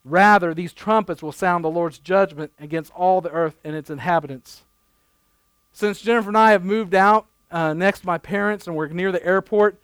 Rather, 0.04 0.52
these 0.52 0.72
trumpets 0.72 1.22
will 1.22 1.30
sound 1.30 1.62
the 1.62 1.70
Lord's 1.70 2.00
judgment 2.00 2.50
against 2.58 2.92
all 2.92 3.20
the 3.20 3.30
earth 3.30 3.56
and 3.62 3.76
its 3.76 3.88
inhabitants. 3.88 4.64
Since 5.72 6.00
Jennifer 6.00 6.30
and 6.30 6.36
I 6.36 6.50
have 6.50 6.64
moved 6.64 6.92
out 6.92 7.26
uh, 7.52 7.72
next 7.72 8.00
to 8.00 8.06
my 8.06 8.18
parents 8.18 8.66
and 8.66 8.74
we're 8.74 8.88
near 8.88 9.12
the 9.12 9.24
airport, 9.24 9.76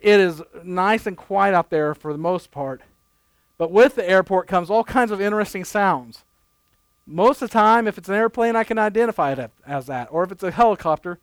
it 0.00 0.18
is 0.18 0.40
nice 0.64 1.06
and 1.06 1.18
quiet 1.18 1.54
out 1.54 1.68
there 1.68 1.94
for 1.94 2.14
the 2.14 2.18
most 2.18 2.50
part. 2.50 2.80
But 3.58 3.70
with 3.70 3.94
the 3.94 4.08
airport 4.08 4.48
comes 4.48 4.70
all 4.70 4.84
kinds 4.84 5.10
of 5.10 5.20
interesting 5.20 5.64
sounds. 5.66 6.24
Most 7.06 7.40
of 7.40 7.50
the 7.50 7.52
time, 7.52 7.86
if 7.86 7.98
it's 7.98 8.08
an 8.08 8.16
airplane, 8.16 8.56
I 8.56 8.64
can 8.64 8.78
identify 8.78 9.32
it 9.32 9.50
as 9.66 9.86
that. 9.86 10.08
Or 10.10 10.24
if 10.24 10.32
it's 10.32 10.42
a 10.42 10.50
helicopter, 10.50 11.20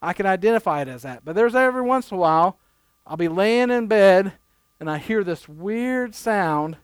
I 0.00 0.12
can 0.12 0.26
identify 0.26 0.82
it 0.82 0.88
as 0.88 1.02
that. 1.02 1.24
But 1.24 1.34
there's 1.34 1.54
every 1.54 1.82
once 1.82 2.10
in 2.10 2.16
a 2.16 2.20
while 2.20 2.58
I'll 3.06 3.16
be 3.16 3.28
laying 3.28 3.70
in 3.70 3.86
bed 3.86 4.34
and 4.80 4.90
I 4.90 4.98
hear 4.98 5.24
this 5.24 5.48
weird 5.48 6.14
sound, 6.14 6.76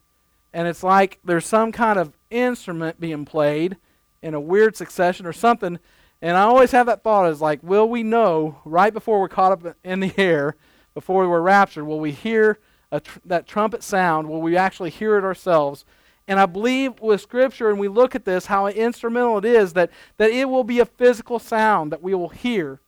and 0.52 0.66
it's 0.66 0.82
like 0.82 1.18
there's 1.24 1.46
some 1.46 1.72
kind 1.72 1.98
of 1.98 2.16
instrument 2.30 3.00
being 3.00 3.24
played 3.24 3.76
in 4.22 4.34
a 4.34 4.40
weird 4.40 4.76
succession 4.76 5.26
or 5.26 5.32
something. 5.32 5.78
And 6.22 6.36
I 6.36 6.42
always 6.42 6.70
have 6.72 6.86
that 6.86 7.02
thought 7.02 7.30
is 7.30 7.40
like, 7.40 7.62
will 7.62 7.88
we 7.88 8.02
know 8.02 8.60
right 8.64 8.92
before 8.92 9.20
we're 9.20 9.28
caught 9.28 9.52
up 9.52 9.76
in 9.84 10.00
the 10.00 10.12
air, 10.16 10.56
before 10.94 11.28
we're 11.28 11.40
raptured, 11.40 11.86
will 11.86 12.00
we 12.00 12.12
hear 12.12 12.58
tr- 12.92 13.18
that 13.24 13.46
trumpet 13.46 13.82
sound? 13.82 14.28
Will 14.28 14.42
we 14.42 14.56
actually 14.56 14.90
hear 14.90 15.16
it 15.16 15.24
ourselves? 15.24 15.84
And 16.28 16.38
I 16.38 16.46
believe 16.46 17.00
with 17.00 17.20
Scripture, 17.20 17.70
and 17.70 17.78
we 17.78 17.88
look 17.88 18.14
at 18.14 18.24
this, 18.24 18.46
how 18.46 18.66
instrumental 18.68 19.38
it 19.38 19.44
is, 19.44 19.72
that, 19.72 19.90
that 20.16 20.30
it 20.30 20.48
will 20.48 20.64
be 20.64 20.78
a 20.78 20.86
physical 20.86 21.38
sound 21.38 21.90
that 21.90 22.02
we 22.02 22.14
will 22.14 22.28
hear. 22.28 22.78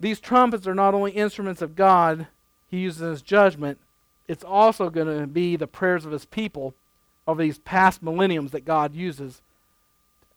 These 0.00 0.20
trumpets 0.20 0.66
are 0.66 0.74
not 0.74 0.94
only 0.94 1.12
instruments 1.12 1.62
of 1.62 1.76
God, 1.76 2.26
He 2.70 2.78
uses 2.78 3.00
His 3.00 3.22
judgment, 3.22 3.78
it's 4.26 4.44
also 4.44 4.90
going 4.90 5.20
to 5.20 5.26
be 5.26 5.56
the 5.56 5.66
prayers 5.66 6.04
of 6.04 6.12
His 6.12 6.26
people 6.26 6.74
over 7.26 7.42
these 7.42 7.58
past 7.58 8.02
millenniums 8.02 8.52
that 8.52 8.64
God 8.64 8.94
uses 8.94 9.40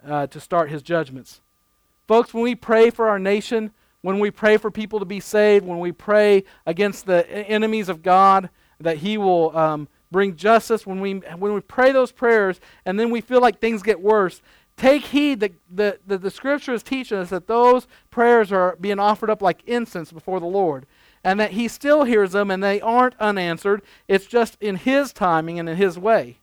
uh, 0.05 0.27
to 0.27 0.39
start 0.39 0.69
His 0.69 0.81
judgments. 0.81 1.41
Folks, 2.07 2.33
when 2.33 2.43
we 2.43 2.55
pray 2.55 2.89
for 2.89 3.09
our 3.09 3.19
nation, 3.19 3.71
when 4.01 4.19
we 4.19 4.31
pray 4.31 4.57
for 4.57 4.71
people 4.71 4.99
to 4.99 5.05
be 5.05 5.19
saved, 5.19 5.65
when 5.65 5.79
we 5.79 5.91
pray 5.91 6.43
against 6.65 7.05
the 7.05 7.29
enemies 7.29 7.89
of 7.89 8.01
God, 8.01 8.49
that 8.79 8.97
He 8.97 9.17
will 9.17 9.55
um, 9.55 9.87
bring 10.11 10.35
justice, 10.35 10.85
when 10.85 10.99
we, 10.99 11.13
when 11.13 11.53
we 11.53 11.61
pray 11.61 11.91
those 11.91 12.11
prayers 12.11 12.59
and 12.85 12.99
then 12.99 13.09
we 13.09 13.21
feel 13.21 13.41
like 13.41 13.59
things 13.59 13.81
get 13.81 14.01
worse, 14.01 14.41
Take 14.81 15.05
heed 15.05 15.41
that 15.41 15.53
the, 15.69 15.99
the, 16.07 16.17
the 16.17 16.31
scripture 16.31 16.73
is 16.73 16.81
teaching 16.81 17.19
us 17.19 17.29
that 17.29 17.45
those 17.45 17.85
prayers 18.09 18.51
are 18.51 18.75
being 18.81 18.97
offered 18.97 19.29
up 19.29 19.39
like 19.39 19.61
incense 19.67 20.11
before 20.11 20.39
the 20.39 20.47
Lord. 20.47 20.87
And 21.23 21.39
that 21.39 21.51
he 21.51 21.67
still 21.67 22.03
hears 22.03 22.31
them 22.31 22.49
and 22.49 22.63
they 22.63 22.81
aren't 22.81 23.13
unanswered. 23.19 23.83
It's 24.07 24.25
just 24.25 24.57
in 24.59 24.77
his 24.77 25.13
timing 25.13 25.59
and 25.59 25.69
in 25.69 25.77
his 25.77 25.99
way. 25.99 26.37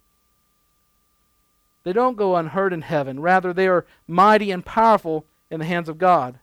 They 1.83 1.93
don't 1.93 2.17
go 2.17 2.37
unheard 2.37 2.73
in 2.73 2.83
heaven. 2.83 3.19
Rather, 3.19 3.53
they 3.53 3.67
are 3.67 3.87
mighty 4.07 4.53
and 4.53 4.65
powerful 4.65 5.25
in 5.51 5.59
the 5.59 5.67
hands 5.67 5.89
of 5.89 5.99
God. 5.99 6.39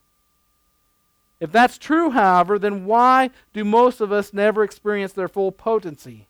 If 1.40 1.52
that's 1.54 1.78
true, 1.78 2.10
however, 2.12 2.60
then 2.60 2.86
why 2.86 3.30
do 3.54 3.64
most 3.64 4.02
of 4.02 4.12
us 4.12 4.34
never 4.34 4.64
experience 4.64 5.14
their 5.14 5.30
full 5.30 5.54
potency? 5.54 6.28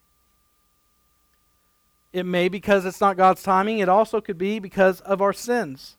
It 2.15 2.25
may 2.25 2.47
because 2.47 2.85
it's 2.85 3.01
not 3.01 3.17
God's 3.17 3.43
timing. 3.43 3.79
It 3.79 3.89
also 3.89 4.21
could 4.21 4.37
be 4.37 4.57
because 4.57 5.01
of 5.01 5.21
our 5.21 5.33
sins. 5.33 5.97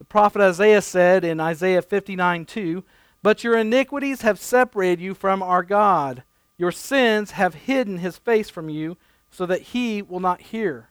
The 0.00 0.04
prophet 0.04 0.42
Isaiah 0.42 0.82
said 0.82 1.22
in 1.22 1.38
Isaiah 1.38 1.80
59 1.80 2.44
2, 2.44 2.82
But 3.22 3.44
your 3.44 3.56
iniquities 3.56 4.22
have 4.22 4.40
separated 4.40 5.00
you 5.00 5.14
from 5.14 5.40
our 5.40 5.62
God. 5.62 6.24
Your 6.58 6.72
sins 6.72 7.30
have 7.30 7.54
hidden 7.54 7.98
his 7.98 8.18
face 8.18 8.50
from 8.50 8.68
you 8.68 8.96
so 9.30 9.46
that 9.46 9.62
he 9.62 10.02
will 10.02 10.18
not 10.18 10.40
hear. 10.40 10.88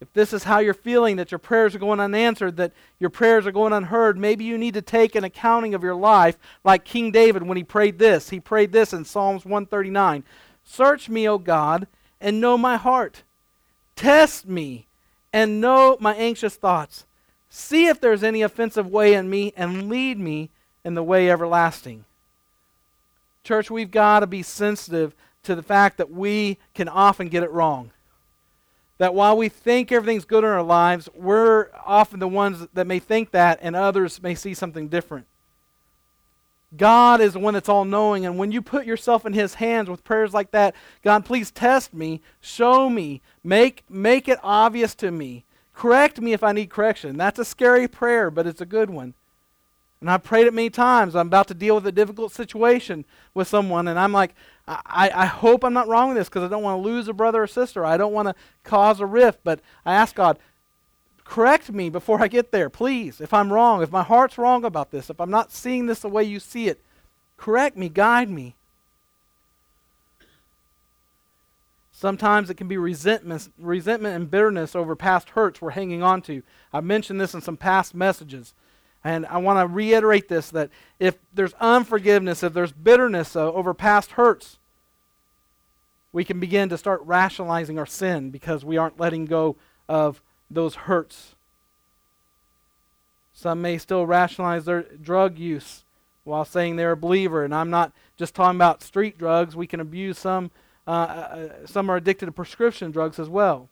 If 0.00 0.12
this 0.14 0.32
is 0.32 0.42
how 0.42 0.58
you're 0.58 0.74
feeling, 0.74 1.14
that 1.14 1.30
your 1.30 1.38
prayers 1.38 1.76
are 1.76 1.78
going 1.78 2.00
unanswered, 2.00 2.56
that 2.56 2.72
your 2.98 3.08
prayers 3.08 3.46
are 3.46 3.52
going 3.52 3.72
unheard, 3.72 4.18
maybe 4.18 4.42
you 4.42 4.58
need 4.58 4.74
to 4.74 4.82
take 4.82 5.14
an 5.14 5.22
accounting 5.22 5.74
of 5.74 5.84
your 5.84 5.94
life 5.94 6.38
like 6.64 6.84
King 6.84 7.12
David 7.12 7.44
when 7.44 7.56
he 7.56 7.62
prayed 7.62 8.00
this. 8.00 8.30
He 8.30 8.40
prayed 8.40 8.72
this 8.72 8.92
in 8.92 9.04
Psalms 9.04 9.44
139 9.44 10.24
Search 10.64 11.08
me, 11.08 11.28
O 11.28 11.38
God, 11.38 11.86
and 12.20 12.40
know 12.40 12.58
my 12.58 12.76
heart. 12.76 13.22
Test 13.96 14.48
me 14.48 14.86
and 15.32 15.60
know 15.60 15.96
my 16.00 16.14
anxious 16.14 16.56
thoughts. 16.56 17.04
See 17.48 17.86
if 17.86 18.00
there's 18.00 18.24
any 18.24 18.42
offensive 18.42 18.88
way 18.88 19.14
in 19.14 19.30
me 19.30 19.52
and 19.56 19.88
lead 19.88 20.18
me 20.18 20.50
in 20.84 20.94
the 20.94 21.02
way 21.02 21.30
everlasting. 21.30 22.04
Church, 23.44 23.70
we've 23.70 23.90
got 23.90 24.20
to 24.20 24.26
be 24.26 24.42
sensitive 24.42 25.14
to 25.44 25.54
the 25.54 25.62
fact 25.62 25.98
that 25.98 26.10
we 26.10 26.58
can 26.74 26.88
often 26.88 27.28
get 27.28 27.42
it 27.42 27.50
wrong. 27.50 27.90
That 28.98 29.14
while 29.14 29.36
we 29.36 29.48
think 29.48 29.92
everything's 29.92 30.24
good 30.24 30.44
in 30.44 30.50
our 30.50 30.62
lives, 30.62 31.08
we're 31.14 31.68
often 31.84 32.20
the 32.20 32.28
ones 32.28 32.66
that 32.72 32.86
may 32.86 32.98
think 32.98 33.32
that, 33.32 33.58
and 33.60 33.76
others 33.76 34.22
may 34.22 34.34
see 34.34 34.54
something 34.54 34.88
different. 34.88 35.26
God 36.76 37.20
is 37.20 37.34
the 37.34 37.38
one 37.38 37.54
that's 37.54 37.68
all 37.68 37.84
knowing, 37.84 38.26
and 38.26 38.38
when 38.38 38.52
you 38.52 38.62
put 38.62 38.86
yourself 38.86 39.24
in 39.26 39.32
His 39.32 39.54
hands 39.54 39.88
with 39.88 40.04
prayers 40.04 40.34
like 40.34 40.50
that, 40.52 40.74
God, 41.02 41.24
please 41.24 41.50
test 41.50 41.94
me, 41.94 42.20
show 42.40 42.88
me, 42.88 43.20
make, 43.42 43.84
make 43.88 44.28
it 44.28 44.38
obvious 44.42 44.94
to 44.96 45.10
me, 45.10 45.44
correct 45.74 46.20
me 46.20 46.32
if 46.32 46.42
I 46.42 46.52
need 46.52 46.70
correction. 46.70 47.16
That's 47.16 47.38
a 47.38 47.44
scary 47.44 47.88
prayer, 47.88 48.30
but 48.30 48.46
it's 48.46 48.60
a 48.60 48.66
good 48.66 48.90
one. 48.90 49.14
And 50.00 50.10
I've 50.10 50.22
prayed 50.22 50.46
it 50.46 50.52
many 50.52 50.68
times. 50.68 51.16
I'm 51.16 51.28
about 51.28 51.48
to 51.48 51.54
deal 51.54 51.76
with 51.76 51.86
a 51.86 51.92
difficult 51.92 52.30
situation 52.32 53.06
with 53.32 53.48
someone, 53.48 53.88
and 53.88 53.98
I'm 53.98 54.12
like, 54.12 54.34
I, 54.68 55.10
I 55.14 55.26
hope 55.26 55.64
I'm 55.64 55.72
not 55.72 55.88
wrong 55.88 56.08
with 56.08 56.18
this 56.18 56.28
because 56.28 56.42
I 56.42 56.48
don't 56.48 56.62
want 56.62 56.82
to 56.82 56.88
lose 56.88 57.08
a 57.08 57.12
brother 57.12 57.42
or 57.42 57.46
sister. 57.46 57.84
I 57.84 57.96
don't 57.96 58.12
want 58.12 58.28
to 58.28 58.34
cause 58.64 59.00
a 59.00 59.06
rift, 59.06 59.40
but 59.44 59.60
I 59.86 59.94
ask 59.94 60.14
God, 60.14 60.38
correct 61.24 61.72
me 61.72 61.90
before 61.90 62.22
I 62.22 62.28
get 62.28 62.52
there, 62.52 62.70
please. 62.70 63.20
If 63.20 63.34
I'm 63.34 63.52
wrong, 63.52 63.82
if 63.82 63.90
my 63.90 64.02
heart's 64.02 64.38
wrong 64.38 64.64
about 64.64 64.90
this, 64.90 65.10
if 65.10 65.20
I'm 65.20 65.30
not 65.30 65.52
seeing 65.52 65.86
this 65.86 66.00
the 66.00 66.08
way 66.08 66.22
you 66.24 66.38
see 66.38 66.68
it, 66.68 66.80
correct 67.36 67.76
me, 67.76 67.88
guide 67.88 68.30
me. 68.30 68.54
Sometimes 71.92 72.50
it 72.50 72.56
can 72.56 72.68
be 72.68 72.76
resentment, 72.76 73.50
resentment 73.58 74.16
and 74.16 74.30
bitterness 74.30 74.76
over 74.76 74.94
past 74.94 75.30
hurts 75.30 75.62
we're 75.62 75.70
hanging 75.70 76.02
on 76.02 76.20
to. 76.22 76.42
I've 76.72 76.84
mentioned 76.84 77.20
this 77.20 77.34
in 77.34 77.40
some 77.40 77.56
past 77.56 77.94
messages. 77.94 78.52
And 79.04 79.26
I 79.26 79.36
want 79.38 79.60
to 79.60 79.72
reiterate 79.72 80.28
this 80.28 80.50
that 80.50 80.70
if 80.98 81.16
there's 81.32 81.54
unforgiveness, 81.60 82.42
if 82.42 82.54
there's 82.54 82.72
bitterness 82.72 83.36
uh, 83.36 83.52
over 83.52 83.74
past 83.74 84.12
hurts, 84.12 84.58
we 86.12 86.24
can 86.24 86.40
begin 86.40 86.68
to 86.70 86.78
start 86.78 87.02
rationalizing 87.04 87.78
our 87.78 87.86
sin 87.86 88.30
because 88.30 88.64
we 88.64 88.76
aren't 88.76 88.98
letting 88.98 89.26
go 89.26 89.56
of 89.88 90.22
those 90.54 90.74
hurts. 90.74 91.34
Some 93.34 93.60
may 93.62 93.78
still 93.78 94.06
rationalize 94.06 94.64
their 94.64 94.82
drug 94.82 95.38
use 95.38 95.84
while 96.24 96.44
saying 96.44 96.76
they're 96.76 96.92
a 96.92 96.96
believer. 96.96 97.44
And 97.44 97.54
I'm 97.54 97.70
not 97.70 97.92
just 98.16 98.34
talking 98.34 98.56
about 98.56 98.82
street 98.82 99.18
drugs. 99.18 99.56
We 99.56 99.66
can 99.66 99.80
abuse 99.80 100.18
some. 100.18 100.50
Uh, 100.86 100.90
uh, 100.90 100.94
uh 100.94 101.66
some 101.66 101.90
are 101.90 101.96
addicted 101.96 102.26
to 102.26 102.32
prescription 102.32 102.90
drugs 102.90 103.18
as 103.18 103.28
well. 103.28 103.68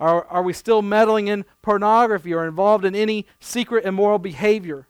Are, 0.00 0.24
are 0.26 0.42
we 0.42 0.52
still 0.52 0.82
meddling 0.82 1.26
in 1.26 1.44
pornography 1.62 2.32
or 2.32 2.46
involved 2.46 2.84
in 2.84 2.94
any 2.94 3.26
secret 3.40 3.84
immoral 3.84 4.18
behavior? 4.18 4.86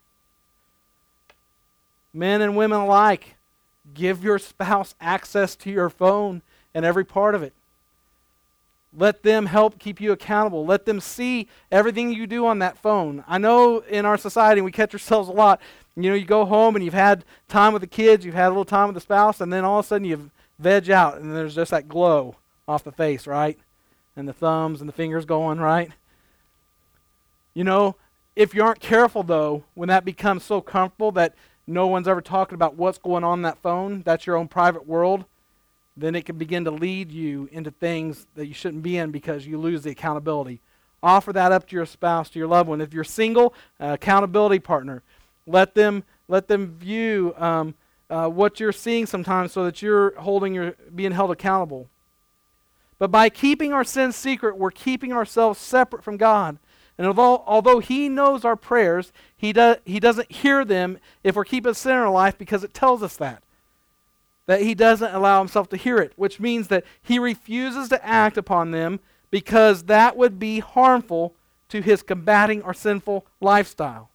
Men 2.12 2.42
and 2.42 2.56
women 2.56 2.80
alike, 2.80 3.36
give 3.94 4.22
your 4.22 4.38
spouse 4.38 4.94
access 5.00 5.56
to 5.56 5.70
your 5.70 5.88
phone 5.88 6.42
and 6.74 6.84
every 6.84 7.04
part 7.04 7.34
of 7.34 7.42
it. 7.42 7.54
Let 8.96 9.22
them 9.22 9.46
help 9.46 9.78
keep 9.78 10.00
you 10.00 10.12
accountable. 10.12 10.64
Let 10.64 10.86
them 10.86 11.00
see 11.00 11.48
everything 11.70 12.12
you 12.12 12.26
do 12.26 12.46
on 12.46 12.58
that 12.60 12.78
phone. 12.78 13.22
I 13.28 13.38
know 13.38 13.80
in 13.80 14.06
our 14.06 14.16
society 14.16 14.60
we 14.60 14.72
catch 14.72 14.94
ourselves 14.94 15.28
a 15.28 15.32
lot. 15.32 15.60
You 15.94 16.10
know, 16.10 16.14
you 16.14 16.24
go 16.24 16.44
home 16.44 16.74
and 16.74 16.84
you've 16.84 16.94
had 16.94 17.24
time 17.48 17.72
with 17.72 17.82
the 17.82 17.88
kids, 17.88 18.24
you've 18.24 18.34
had 18.34 18.46
a 18.46 18.50
little 18.50 18.64
time 18.64 18.88
with 18.88 18.94
the 18.94 19.00
spouse, 19.00 19.40
and 19.40 19.52
then 19.52 19.64
all 19.64 19.80
of 19.80 19.84
a 19.84 19.88
sudden 19.88 20.06
you 20.06 20.30
veg 20.58 20.90
out 20.90 21.18
and 21.18 21.34
there's 21.34 21.54
just 21.54 21.70
that 21.70 21.88
glow 21.88 22.36
off 22.66 22.84
the 22.84 22.92
face, 22.92 23.26
right? 23.26 23.58
and 24.18 24.28
the 24.28 24.32
thumbs 24.32 24.80
and 24.80 24.88
the 24.88 24.92
fingers 24.92 25.24
going, 25.24 25.58
right? 25.58 25.92
You 27.54 27.62
know, 27.64 27.94
if 28.34 28.52
you 28.52 28.62
aren't 28.64 28.80
careful, 28.80 29.22
though, 29.22 29.64
when 29.74 29.88
that 29.88 30.04
becomes 30.04 30.44
so 30.44 30.60
comfortable 30.60 31.12
that 31.12 31.34
no 31.66 31.86
one's 31.86 32.08
ever 32.08 32.20
talking 32.20 32.56
about 32.56 32.74
what's 32.74 32.98
going 32.98 33.22
on 33.22 33.42
that 33.42 33.58
phone, 33.58 34.02
that's 34.02 34.26
your 34.26 34.36
own 34.36 34.48
private 34.48 34.86
world, 34.86 35.24
then 36.00 36.14
it 36.14 36.24
can 36.24 36.36
begin 36.36 36.64
to 36.64 36.70
lead 36.70 37.10
you 37.10 37.48
into 37.52 37.70
things 37.70 38.26
that 38.34 38.46
you 38.46 38.54
shouldn't 38.54 38.82
be 38.82 38.96
in 38.96 39.10
because 39.10 39.46
you 39.46 39.58
lose 39.58 39.82
the 39.82 39.90
accountability. 39.90 40.60
Offer 41.02 41.32
that 41.34 41.52
up 41.52 41.68
to 41.68 41.76
your 41.76 41.86
spouse, 41.86 42.30
to 42.30 42.38
your 42.38 42.48
loved 42.48 42.68
one. 42.68 42.80
If 42.80 42.92
you're 42.92 43.04
single, 43.04 43.54
uh, 43.80 43.92
accountability 43.94 44.58
partner. 44.58 45.02
Let 45.46 45.74
them 45.74 46.04
let 46.28 46.48
them 46.48 46.76
view 46.78 47.34
um, 47.38 47.74
uh, 48.10 48.28
what 48.28 48.60
you're 48.60 48.72
seeing 48.72 49.06
sometimes, 49.06 49.52
so 49.52 49.64
that 49.64 49.80
you're 49.80 50.14
holding 50.20 50.54
your 50.54 50.74
being 50.94 51.12
held 51.12 51.30
accountable. 51.30 51.88
But 52.98 53.10
by 53.10 53.28
keeping 53.28 53.72
our 53.72 53.84
sins 53.84 54.16
secret, 54.16 54.56
we're 54.56 54.70
keeping 54.70 55.12
ourselves 55.12 55.58
separate 55.58 56.02
from 56.02 56.16
God. 56.16 56.58
And 56.98 57.06
although, 57.06 57.44
although 57.46 57.78
He 57.78 58.08
knows 58.08 58.44
our 58.44 58.56
prayers, 58.56 59.12
he, 59.36 59.52
do, 59.52 59.76
he 59.84 60.00
doesn't 60.00 60.32
hear 60.32 60.64
them 60.64 60.98
if 61.22 61.36
we're 61.36 61.44
keeping 61.44 61.74
sin 61.74 61.92
in 61.92 61.98
our 61.98 62.10
life 62.10 62.36
because 62.36 62.64
it 62.64 62.74
tells 62.74 63.02
us 63.02 63.16
that. 63.16 63.42
That 64.48 64.62
He 64.62 64.74
doesn't 64.74 65.14
allow 65.14 65.38
Himself 65.38 65.68
to 65.68 65.76
hear 65.76 65.98
it, 65.98 66.12
which 66.16 66.40
means 66.40 66.66
that 66.68 66.84
He 67.00 67.20
refuses 67.20 67.88
to 67.90 68.04
act 68.04 68.36
upon 68.36 68.72
them 68.72 68.98
because 69.30 69.84
that 69.84 70.16
would 70.16 70.40
be 70.40 70.58
harmful 70.58 71.36
to 71.68 71.82
His 71.82 72.02
combating 72.02 72.62
our 72.62 72.74
sinful 72.74 73.26
lifestyle. 73.40 74.10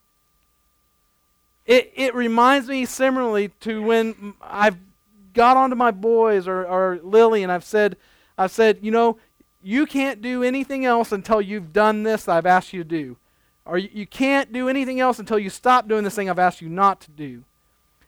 It, 1.65 1.93
it 1.96 2.13
reminds 2.13 2.67
me 2.67 2.86
similarly 2.86 3.50
to 3.62 3.82
when 3.82 4.34
I've 4.41 4.78
got 5.34 5.56
onto 5.56 5.76
my 5.76 5.91
boys 5.91 6.48
or, 6.48 6.65
or 6.65 7.00
Lily 7.02 7.43
and 7.43 7.52
I've 7.52 7.63
said, 7.63 7.96
I've 8.38 8.52
said, 8.52 8.80
you 8.82 8.91
know, 8.91 9.17
you 9.62 9.86
can't 9.86 10.22
do 10.22 10.43
anything 10.43 10.84
else 10.84 11.12
until 11.12 11.41
you've 11.41 11.72
done 11.72 12.04
this 12.04 12.28
I've 12.28 12.46
asked 12.46 12.74
you 12.74 12.84
to 12.84 12.89
do. 12.89 13.17
Or 13.65 13.78
you, 13.78 13.89
you 13.93 14.06
can't 14.06 14.52
do 14.52 14.67
anything 14.67 15.00
else 15.00 15.19
until 15.19 15.39
you 15.39 15.50
stop 15.50 15.88
doing 15.88 16.04
this 16.04 16.15
thing 16.15 16.30
I've 16.30 16.39
asked 16.39 16.62
you 16.62 16.69
not 16.69 17.00
to 17.02 17.12
do. 17.12 17.43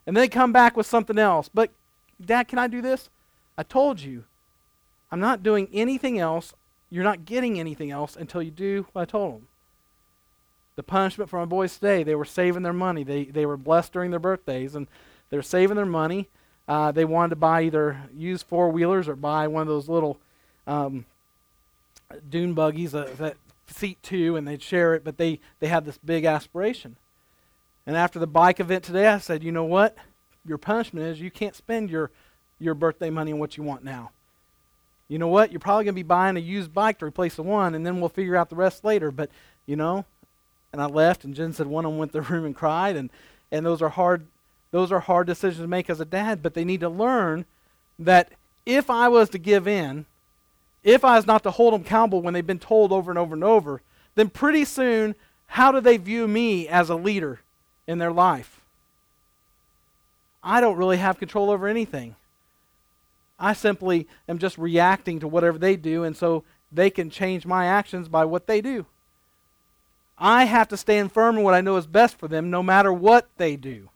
And 0.06 0.18
then 0.18 0.28
come 0.30 0.52
back 0.52 0.76
with 0.76 0.86
something 0.86 1.18
else. 1.18 1.50
But, 1.54 1.72
Dad, 2.24 2.48
can 2.48 2.60
I 2.60 2.68
do 2.68 2.82
this? 2.82 3.10
I 3.58 3.64
told 3.64 4.02
you. 4.02 4.26
I'm 5.12 5.20
not 5.20 5.44
doing 5.44 5.70
anything 5.74 6.20
else. 6.20 6.54
You're 6.90 7.04
not 7.04 7.26
getting 7.26 7.60
anything 7.60 7.92
else 7.92 8.16
until 8.16 8.42
you 8.42 8.52
do 8.52 8.88
what 8.94 9.04
I 9.04 9.06
told 9.06 9.34
them. 9.34 9.48
The 10.76 10.84
punishment 10.84 11.30
for 11.30 11.40
my 11.40 11.46
boys 11.46 11.76
today, 11.76 12.04
they 12.04 12.16
were 12.16 12.26
saving 12.26 12.64
their 12.64 12.74
money. 12.74 13.04
They, 13.04 13.26
they 13.26 13.46
were 13.46 13.58
blessed 13.58 13.94
during 13.94 14.12
their 14.12 14.20
birthdays, 14.20 14.76
and 14.76 14.88
they're 15.30 15.42
saving 15.42 15.78
their 15.78 15.86
money 15.86 16.28
uh, 16.68 16.92
they 16.92 17.06
wanted 17.06 17.30
to 17.30 17.36
buy 17.36 17.64
either 17.64 18.10
used 18.16 18.46
four 18.48 18.70
wheelers 18.70 19.08
or 19.08 19.16
buy 19.16 19.48
one 19.48 19.62
of 19.62 19.68
those 19.68 19.88
little 19.88 20.18
um, 20.66 21.06
dune 22.30 22.54
buggies 22.54 22.96
uh, 22.96 23.10
that 23.18 23.38
seat 23.68 24.02
two, 24.02 24.36
and 24.36 24.48
they'd 24.48 24.62
share 24.62 24.96
it. 24.96 25.04
But 25.04 25.18
they 25.18 25.40
they 25.60 25.68
had 25.68 25.86
this 25.86 25.98
big 26.00 26.26
aspiration. 26.26 26.98
And 27.86 27.96
after 27.96 28.18
the 28.18 28.28
bike 28.28 28.60
event 28.60 28.84
today, 28.84 29.08
I 29.08 29.20
said, 29.20 29.44
you 29.44 29.52
know 29.52 29.64
what? 29.64 29.96
Your 30.46 30.58
punishment 30.58 31.06
is 31.06 31.22
you 31.22 31.32
can't 31.32 31.56
spend 31.56 31.90
your 31.90 32.12
your 32.60 32.74
birthday 32.74 33.10
money 33.10 33.34
on 33.34 33.40
what 33.40 33.58
you 33.58 33.64
want 33.64 33.84
now. 33.84 34.12
You 35.08 35.20
know 35.20 35.28
what? 35.28 35.52
You're 35.52 35.60
probably 35.60 35.84
going 35.84 35.94
to 35.94 36.00
be 36.00 36.04
buying 36.04 36.38
a 36.38 36.40
used 36.40 36.74
bike 36.74 37.00
to 37.00 37.06
replace 37.06 37.36
the 37.36 37.44
one, 37.44 37.76
and 37.76 37.86
then 37.86 38.00
we'll 38.00 38.10
figure 38.10 38.36
out 38.36 38.50
the 38.50 38.56
rest 38.56 38.84
later. 38.84 39.12
But 39.12 39.30
you 39.66 39.76
know, 39.76 40.06
and 40.72 40.82
I 40.82 40.86
left, 40.86 41.24
and 41.24 41.36
Jen 41.36 41.54
said 41.54 41.68
one 41.68 41.86
of 41.86 41.92
them 41.92 42.00
went 42.00 42.12
to 42.14 42.22
the 42.22 42.28
room 42.34 42.46
and 42.46 42.56
cried, 42.56 42.96
and 42.96 43.10
and 43.52 43.66
those 43.66 43.82
are 43.82 43.90
hard 43.90 44.28
those 44.72 44.92
are 44.92 45.00
hard 45.00 45.28
decisions 45.28 45.62
to 45.62 45.68
make 45.68 45.90
as 45.90 46.02
a 46.02 46.06
dad, 46.06 46.44
but 46.44 46.54
they 46.54 46.66
need 46.66 46.82
to 46.82 46.90
learn 46.90 47.46
that 47.98 48.32
if 48.66 48.90
I 48.90 49.08
was 49.08 49.30
to 49.30 49.38
give 49.38 49.68
in, 49.68 50.06
if 50.84 51.06
I 51.06 51.16
was 51.16 51.26
not 51.26 51.44
to 51.44 51.52
hold 51.52 51.74
them 51.74 51.82
accountable 51.82 52.22
when 52.22 52.34
they've 52.34 52.46
been 52.46 52.60
told 52.60 52.92
over 52.92 53.10
and 53.10 53.18
over 53.18 53.34
and 53.34 53.44
over, 53.44 53.82
then 54.16 54.30
pretty 54.30 54.66
soon, 54.66 55.16
how 55.48 55.72
do 55.72 55.80
they 55.80 55.98
view 55.98 56.28
me 56.28 56.68
as 56.68 56.90
a 56.90 56.96
leader 56.96 57.40
in 57.88 58.00
their 58.00 58.12
life? 58.12 58.65
I 60.46 60.62
don't 60.62 60.78
really 60.78 60.98
have 60.98 61.18
control 61.18 61.50
over 61.50 61.68
anything. 61.68 62.16
I 63.40 63.54
simply 63.54 64.08
am 64.30 64.38
just 64.38 64.58
reacting 64.60 65.20
to 65.20 65.28
whatever 65.28 65.58
they 65.58 65.76
do, 65.76 66.04
and 66.04 66.16
so 66.16 66.44
they 66.72 66.92
can 66.92 67.10
change 67.10 67.46
my 67.46 67.66
actions 67.66 68.08
by 68.08 68.26
what 68.26 68.46
they 68.46 68.62
do. 68.62 68.86
I 70.18 70.46
have 70.46 70.68
to 70.70 70.78
stand 70.78 71.12
firm 71.12 71.38
in 71.38 71.44
what 71.44 71.56
I 71.56 71.62
know 71.62 71.76
is 71.76 71.88
best 71.88 72.18
for 72.18 72.28
them 72.28 72.50
no 72.50 72.64
matter 72.64 72.94
what 72.94 73.28
they 73.38 73.58
do. 73.58 73.90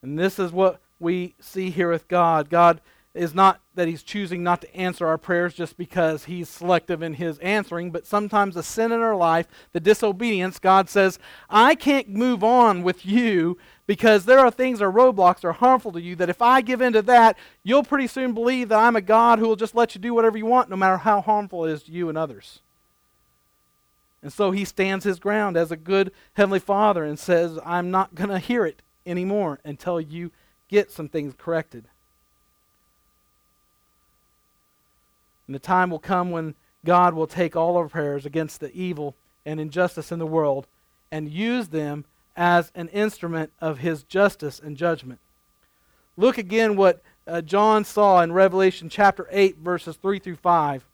And 0.00 0.18
this 0.18 0.38
is 0.38 0.52
what 0.52 0.80
we 0.98 1.34
see 1.40 1.70
here 1.70 1.90
with 1.90 2.08
God. 2.08 2.48
God 2.48 2.80
is 3.12 3.34
not 3.34 3.60
that 3.74 3.88
He's 3.88 4.02
choosing 4.02 4.42
not 4.42 4.60
to 4.60 4.76
answer 4.76 5.06
our 5.06 5.18
prayers 5.18 5.54
just 5.54 5.76
because 5.76 6.24
He's 6.24 6.48
selective 6.48 7.02
in 7.02 7.14
His 7.14 7.38
answering, 7.38 7.90
but 7.90 8.06
sometimes 8.06 8.54
the 8.54 8.62
sin 8.62 8.92
in 8.92 9.00
our 9.00 9.16
life, 9.16 9.48
the 9.72 9.80
disobedience, 9.80 10.58
God 10.58 10.88
says, 10.88 11.18
I 11.48 11.74
can't 11.74 12.08
move 12.08 12.44
on 12.44 12.82
with 12.82 13.04
you 13.04 13.58
because 13.86 14.24
there 14.24 14.38
are 14.38 14.50
things 14.50 14.80
or 14.80 14.92
roadblocks 14.92 15.40
that 15.40 15.48
are 15.48 15.52
harmful 15.52 15.90
to 15.92 16.00
you 16.00 16.14
that 16.16 16.30
if 16.30 16.40
I 16.40 16.60
give 16.60 16.80
in 16.80 16.92
to 16.92 17.02
that, 17.02 17.36
you'll 17.64 17.82
pretty 17.82 18.06
soon 18.06 18.32
believe 18.32 18.68
that 18.68 18.78
I'm 18.78 18.96
a 18.96 19.00
God 19.00 19.40
who 19.40 19.48
will 19.48 19.56
just 19.56 19.74
let 19.74 19.94
you 19.94 20.00
do 20.00 20.14
whatever 20.14 20.38
you 20.38 20.46
want, 20.46 20.70
no 20.70 20.76
matter 20.76 20.98
how 20.98 21.20
harmful 21.20 21.64
it 21.64 21.72
is 21.72 21.82
to 21.84 21.92
you 21.92 22.08
and 22.08 22.16
others. 22.16 22.60
And 24.22 24.32
so 24.32 24.50
he 24.50 24.64
stands 24.64 25.04
his 25.04 25.18
ground 25.18 25.56
as 25.56 25.72
a 25.72 25.76
good 25.76 26.12
Heavenly 26.34 26.58
Father 26.58 27.04
and 27.04 27.18
says, 27.18 27.58
I'm 27.64 27.90
not 27.90 28.14
going 28.14 28.30
to 28.30 28.38
hear 28.38 28.66
it 28.66 28.82
anymore 29.06 29.60
until 29.64 30.00
you 30.00 30.30
get 30.68 30.92
some 30.92 31.08
things 31.08 31.34
corrected. 31.36 31.86
And 35.50 35.54
the 35.56 35.58
time 35.58 35.90
will 35.90 35.98
come 35.98 36.30
when 36.30 36.54
God 36.84 37.12
will 37.12 37.26
take 37.26 37.56
all 37.56 37.76
our 37.76 37.88
prayers 37.88 38.24
against 38.24 38.60
the 38.60 38.72
evil 38.72 39.16
and 39.44 39.58
injustice 39.58 40.12
in 40.12 40.20
the 40.20 40.24
world 40.24 40.68
and 41.10 41.28
use 41.28 41.70
them 41.70 42.04
as 42.36 42.70
an 42.76 42.86
instrument 42.90 43.50
of 43.60 43.78
his 43.78 44.04
justice 44.04 44.60
and 44.60 44.76
judgment. 44.76 45.18
Look 46.16 46.38
again 46.38 46.76
what 46.76 47.02
uh, 47.26 47.40
John 47.40 47.84
saw 47.84 48.20
in 48.20 48.30
Revelation 48.30 48.88
chapter 48.88 49.26
8, 49.28 49.56
verses 49.56 49.96
3 49.96 50.20
through 50.20 50.36
5. 50.36 50.84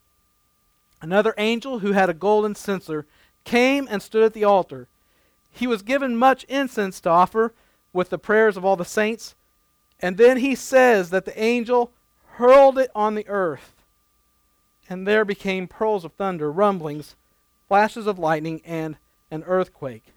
Another 1.02 1.34
angel 1.36 1.80
who 1.80 1.92
had 1.92 2.08
a 2.08 2.14
golden 2.14 2.54
censer 2.54 3.04
came 3.44 3.86
and 3.90 4.00
stood 4.00 4.24
at 4.24 4.32
the 4.32 4.44
altar. 4.44 4.88
He 5.50 5.66
was 5.66 5.82
given 5.82 6.16
much 6.16 6.44
incense 6.44 6.98
to 7.02 7.10
offer 7.10 7.52
with 7.92 8.08
the 8.08 8.16
prayers 8.16 8.56
of 8.56 8.64
all 8.64 8.76
the 8.76 8.86
saints. 8.86 9.34
And 10.00 10.16
then 10.16 10.38
he 10.38 10.54
says 10.54 11.10
that 11.10 11.26
the 11.26 11.38
angel 11.38 11.92
hurled 12.36 12.78
it 12.78 12.90
on 12.94 13.16
the 13.16 13.28
earth. 13.28 13.74
And 14.88 15.06
there 15.06 15.24
became 15.24 15.66
pearls 15.66 16.04
of 16.04 16.12
thunder, 16.12 16.50
rumblings, 16.50 17.16
flashes 17.68 18.06
of 18.06 18.18
lightning, 18.18 18.60
and 18.64 18.96
an 19.30 19.42
earthquake. 19.44 20.12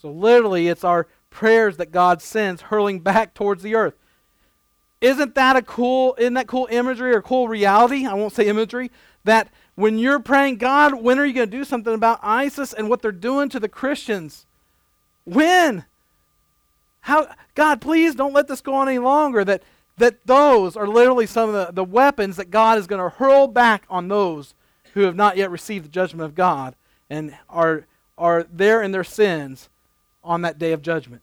So 0.00 0.10
literally, 0.10 0.68
it's 0.68 0.84
our 0.84 1.06
prayers 1.30 1.76
that 1.78 1.92
God 1.92 2.20
sends 2.20 2.62
hurling 2.62 3.00
back 3.00 3.34
towards 3.34 3.62
the 3.62 3.74
earth. 3.74 3.94
Isn't 5.00 5.34
that 5.34 5.56
a 5.56 5.62
cool, 5.62 6.14
isn't 6.18 6.34
that 6.34 6.46
cool 6.46 6.68
imagery 6.70 7.12
or 7.14 7.22
cool 7.22 7.48
reality? 7.48 8.06
I 8.06 8.14
won't 8.14 8.32
say 8.32 8.46
imagery. 8.46 8.90
That 9.24 9.48
when 9.74 9.98
you're 9.98 10.20
praying, 10.20 10.56
God, 10.56 10.94
when 10.94 11.18
are 11.18 11.24
you 11.24 11.32
going 11.32 11.50
to 11.50 11.56
do 11.56 11.64
something 11.64 11.94
about 11.94 12.20
ISIS 12.22 12.72
and 12.72 12.88
what 12.88 13.02
they're 13.02 13.12
doing 13.12 13.48
to 13.48 13.60
the 13.60 13.68
Christians? 13.68 14.46
When? 15.24 15.84
How, 17.00 17.28
God, 17.54 17.80
please 17.80 18.14
don't 18.14 18.32
let 18.32 18.48
this 18.48 18.60
go 18.60 18.74
on 18.74 18.88
any 18.88 18.98
longer. 18.98 19.44
That, 19.44 19.62
that 19.98 20.26
those 20.26 20.76
are 20.76 20.86
literally 20.86 21.26
some 21.26 21.48
of 21.48 21.54
the, 21.54 21.72
the 21.72 21.84
weapons 21.84 22.36
that 22.36 22.50
God 22.50 22.78
is 22.78 22.86
going 22.86 23.02
to 23.02 23.16
hurl 23.16 23.46
back 23.46 23.84
on 23.90 24.08
those 24.08 24.54
who 24.94 25.02
have 25.02 25.16
not 25.16 25.36
yet 25.36 25.50
received 25.50 25.84
the 25.84 25.90
judgment 25.90 26.24
of 26.24 26.34
God 26.34 26.74
and 27.10 27.36
are, 27.48 27.86
are 28.16 28.44
there 28.44 28.82
in 28.82 28.92
their 28.92 29.04
sins 29.04 29.68
on 30.24 30.42
that 30.42 30.58
day 30.58 30.72
of 30.72 30.82
judgment. 30.82 31.22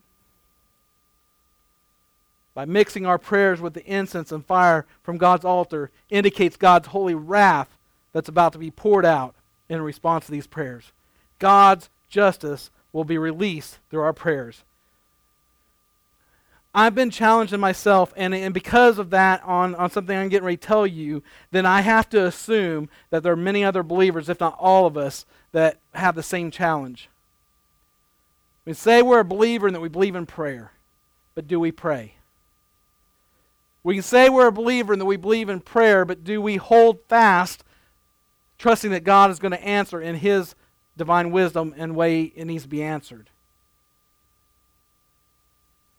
By 2.53 2.65
mixing 2.65 3.05
our 3.05 3.17
prayers 3.17 3.61
with 3.61 3.73
the 3.73 3.85
incense 3.85 4.31
and 4.31 4.45
fire 4.45 4.85
from 5.03 5.17
God's 5.17 5.45
altar 5.45 5.91
indicates 6.09 6.57
God's 6.57 6.87
holy 6.87 7.15
wrath 7.15 7.69
that's 8.11 8.29
about 8.29 8.53
to 8.53 8.59
be 8.59 8.71
poured 8.71 9.05
out 9.05 9.35
in 9.69 9.81
response 9.81 10.25
to 10.25 10.31
these 10.31 10.47
prayers. 10.47 10.91
God's 11.37 11.89
justice 12.09 12.69
will 12.91 13.03
be 13.05 13.17
released 13.17 13.77
through 13.89 14.01
our 14.01 14.13
prayers. 14.13 14.63
I've 16.73 16.93
been 16.93 17.09
challenging 17.09 17.59
myself, 17.59 18.13
and, 18.15 18.33
and 18.33 18.53
because 18.53 18.99
of 18.99 19.09
that, 19.09 19.43
on, 19.43 19.73
on 19.73 19.89
something 19.89 20.15
I'm 20.15 20.29
getting 20.29 20.45
ready 20.45 20.57
to 20.57 20.67
tell 20.67 20.85
you, 20.85 21.23
then 21.49 21.65
I 21.65 21.81
have 21.81 22.07
to 22.09 22.25
assume 22.25 22.89
that 23.09 23.23
there 23.23 23.33
are 23.33 23.37
many 23.37 23.63
other 23.63 23.81
believers, 23.81 24.29
if 24.29 24.39
not 24.39 24.55
all 24.59 24.85
of 24.85 24.95
us, 24.95 25.25
that 25.51 25.79
have 25.95 26.15
the 26.15 26.21
same 26.21 26.51
challenge. 26.51 27.09
We 28.65 28.73
say 28.73 29.01
we're 29.01 29.21
a 29.21 29.25
believer 29.25 29.65
and 29.65 29.75
that 29.75 29.81
we 29.81 29.89
believe 29.89 30.15
in 30.15 30.27
prayer, 30.27 30.71
but 31.33 31.47
do 31.47 31.59
we 31.59 31.71
pray? 31.71 32.13
We 33.81 33.95
can 33.95 34.03
say 34.03 34.29
we're 34.29 34.47
a 34.47 34.51
believer 34.51 34.93
and 34.93 35.01
that 35.01 35.05
we 35.05 35.17
believe 35.17 35.49
in 35.49 35.61
prayer, 35.61 36.05
but 36.05 36.23
do 36.23 36.39
we 36.39 36.57
hold 36.57 36.99
fast, 37.07 37.63
trusting 38.59 38.91
that 38.91 39.03
God 39.03 39.31
is 39.31 39.39
going 39.39 39.53
to 39.53 39.63
answer 39.63 39.99
in 39.99 40.15
His 40.15 40.53
divine 40.95 41.31
wisdom 41.31 41.73
and 41.77 41.95
way 41.95 42.23
it 42.23 42.45
needs 42.45 42.63
to 42.63 42.69
be 42.69 42.83
answered? 42.83 43.31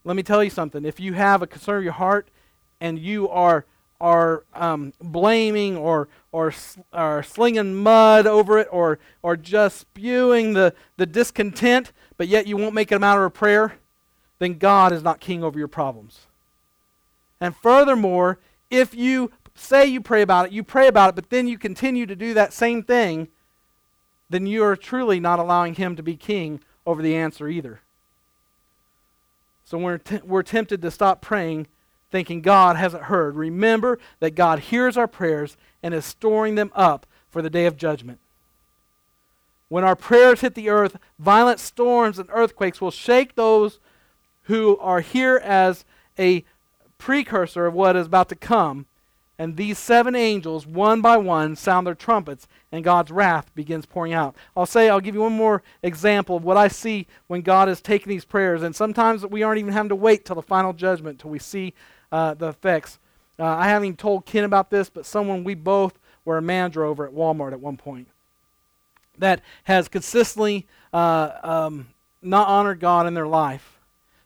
Let 0.04 0.16
me 0.16 0.22
tell 0.22 0.42
you 0.42 0.50
something. 0.50 0.84
If 0.84 0.98
you 0.98 1.12
have 1.14 1.42
a 1.42 1.46
concern 1.46 1.78
of 1.78 1.84
your 1.84 1.92
heart 1.92 2.28
and 2.80 2.98
you 2.98 3.28
are 3.28 3.64
are 4.00 4.44
um, 4.54 4.92
blaming 5.00 5.76
or, 5.76 6.08
or, 6.32 6.54
or 6.92 7.22
slinging 7.22 7.74
mud 7.74 8.26
over 8.26 8.58
it 8.58 8.68
or, 8.72 8.98
or 9.22 9.36
just 9.36 9.78
spewing 9.78 10.54
the, 10.54 10.74
the 10.96 11.04
discontent, 11.04 11.92
but 12.16 12.26
yet 12.26 12.46
you 12.46 12.56
won't 12.56 12.74
make 12.74 12.90
it 12.90 12.94
a 12.94 12.98
matter 12.98 13.24
of 13.24 13.34
prayer, 13.34 13.74
then 14.38 14.56
God 14.56 14.92
is 14.92 15.02
not 15.02 15.20
king 15.20 15.44
over 15.44 15.58
your 15.58 15.68
problems. 15.68 16.20
And 17.40 17.54
furthermore, 17.54 18.38
if 18.70 18.94
you 18.94 19.32
say 19.54 19.84
you 19.86 20.00
pray 20.00 20.22
about 20.22 20.46
it, 20.46 20.52
you 20.52 20.62
pray 20.62 20.88
about 20.88 21.10
it, 21.10 21.14
but 21.14 21.28
then 21.28 21.46
you 21.46 21.58
continue 21.58 22.06
to 22.06 22.16
do 22.16 22.32
that 22.34 22.54
same 22.54 22.82
thing, 22.82 23.28
then 24.30 24.46
you 24.46 24.64
are 24.64 24.76
truly 24.76 25.20
not 25.20 25.38
allowing 25.38 25.74
Him 25.74 25.94
to 25.96 26.02
be 26.02 26.16
king 26.16 26.60
over 26.86 27.02
the 27.02 27.14
answer 27.14 27.48
either. 27.48 27.80
So 29.70 29.78
we're, 29.78 29.98
t- 29.98 30.18
we're 30.24 30.42
tempted 30.42 30.83
to 30.83 30.90
stop 30.90 31.22
praying 31.22 31.68
thinking 32.11 32.40
God 32.40 32.74
hasn't 32.74 33.04
heard. 33.04 33.37
Remember 33.37 34.00
that 34.18 34.35
God 34.35 34.59
hears 34.59 34.96
our 34.96 35.06
prayers 35.06 35.56
and 35.80 35.94
is 35.94 36.04
storing 36.04 36.56
them 36.56 36.72
up 36.74 37.06
for 37.28 37.40
the 37.40 37.50
day 37.50 37.66
of 37.66 37.76
judgment. 37.76 38.18
When 39.68 39.85
our 39.85 39.94
prayers 39.94 40.40
hit 40.40 40.56
the 40.56 40.70
earth, 40.70 40.96
violent 41.20 41.61
storms 41.61 42.18
and 42.18 42.28
earthquakes 42.33 42.80
will 42.80 42.90
shake 42.90 43.37
those 43.37 43.78
who 44.42 44.76
are 44.78 45.02
here 45.02 45.37
as 45.37 45.85
a 46.18 46.44
precursor 46.98 47.66
of 47.66 47.72
what 47.72 47.94
is 47.94 48.06
about 48.06 48.28
to 48.30 48.35
come 48.35 48.87
and 49.40 49.57
these 49.57 49.79
seven 49.79 50.14
angels, 50.14 50.66
one 50.66 51.00
by 51.00 51.16
one, 51.16 51.57
sound 51.57 51.87
their 51.87 51.94
trumpets, 51.94 52.46
and 52.70 52.85
God's 52.85 53.11
wrath 53.11 53.50
begins 53.55 53.87
pouring 53.87 54.12
out. 54.12 54.37
I'll 54.55 54.66
say, 54.66 54.90
I'll 54.90 55.00
give 55.00 55.14
you 55.14 55.22
one 55.22 55.33
more 55.33 55.62
example 55.83 56.37
of 56.37 56.44
what 56.44 56.59
I 56.59 56.68
see 56.68 57.07
when 57.26 57.40
God 57.40 57.66
is 57.70 57.81
taking 57.81 58.11
these 58.11 58.26
prayers. 58.26 58.62
And 58.62 58.76
sometimes 58.76 59.24
we 59.24 59.42
aren't 59.42 59.59
even 59.59 59.72
having 59.72 59.88
to 59.88 59.96
wait 59.96 60.26
till 60.26 60.37
the 60.37 60.42
final 60.42 60.74
judgment 60.74 61.20
till 61.20 61.31
we 61.31 61.38
see 61.38 61.72
uh, 62.12 62.35
the 62.35 62.48
effects. 62.48 62.98
Uh, 63.38 63.46
I 63.46 63.68
haven't 63.68 63.87
even 63.87 63.96
told 63.96 64.26
Ken 64.26 64.44
about 64.44 64.68
this, 64.68 64.90
but 64.90 65.07
someone 65.07 65.42
we 65.42 65.55
both 65.55 65.98
were 66.26 66.37
a 66.37 66.42
manager 66.42 66.85
over 66.85 67.07
at 67.07 67.14
Walmart 67.14 67.53
at 67.53 67.61
one 67.61 67.79
point 67.79 68.09
that 69.16 69.40
has 69.64 69.88
consistently 69.88 70.66
uh, 70.92 71.31
um, 71.42 71.87
not 72.20 72.46
honored 72.46 72.79
God 72.79 73.07
in 73.07 73.14
their 73.14 73.26
life. 73.26 73.79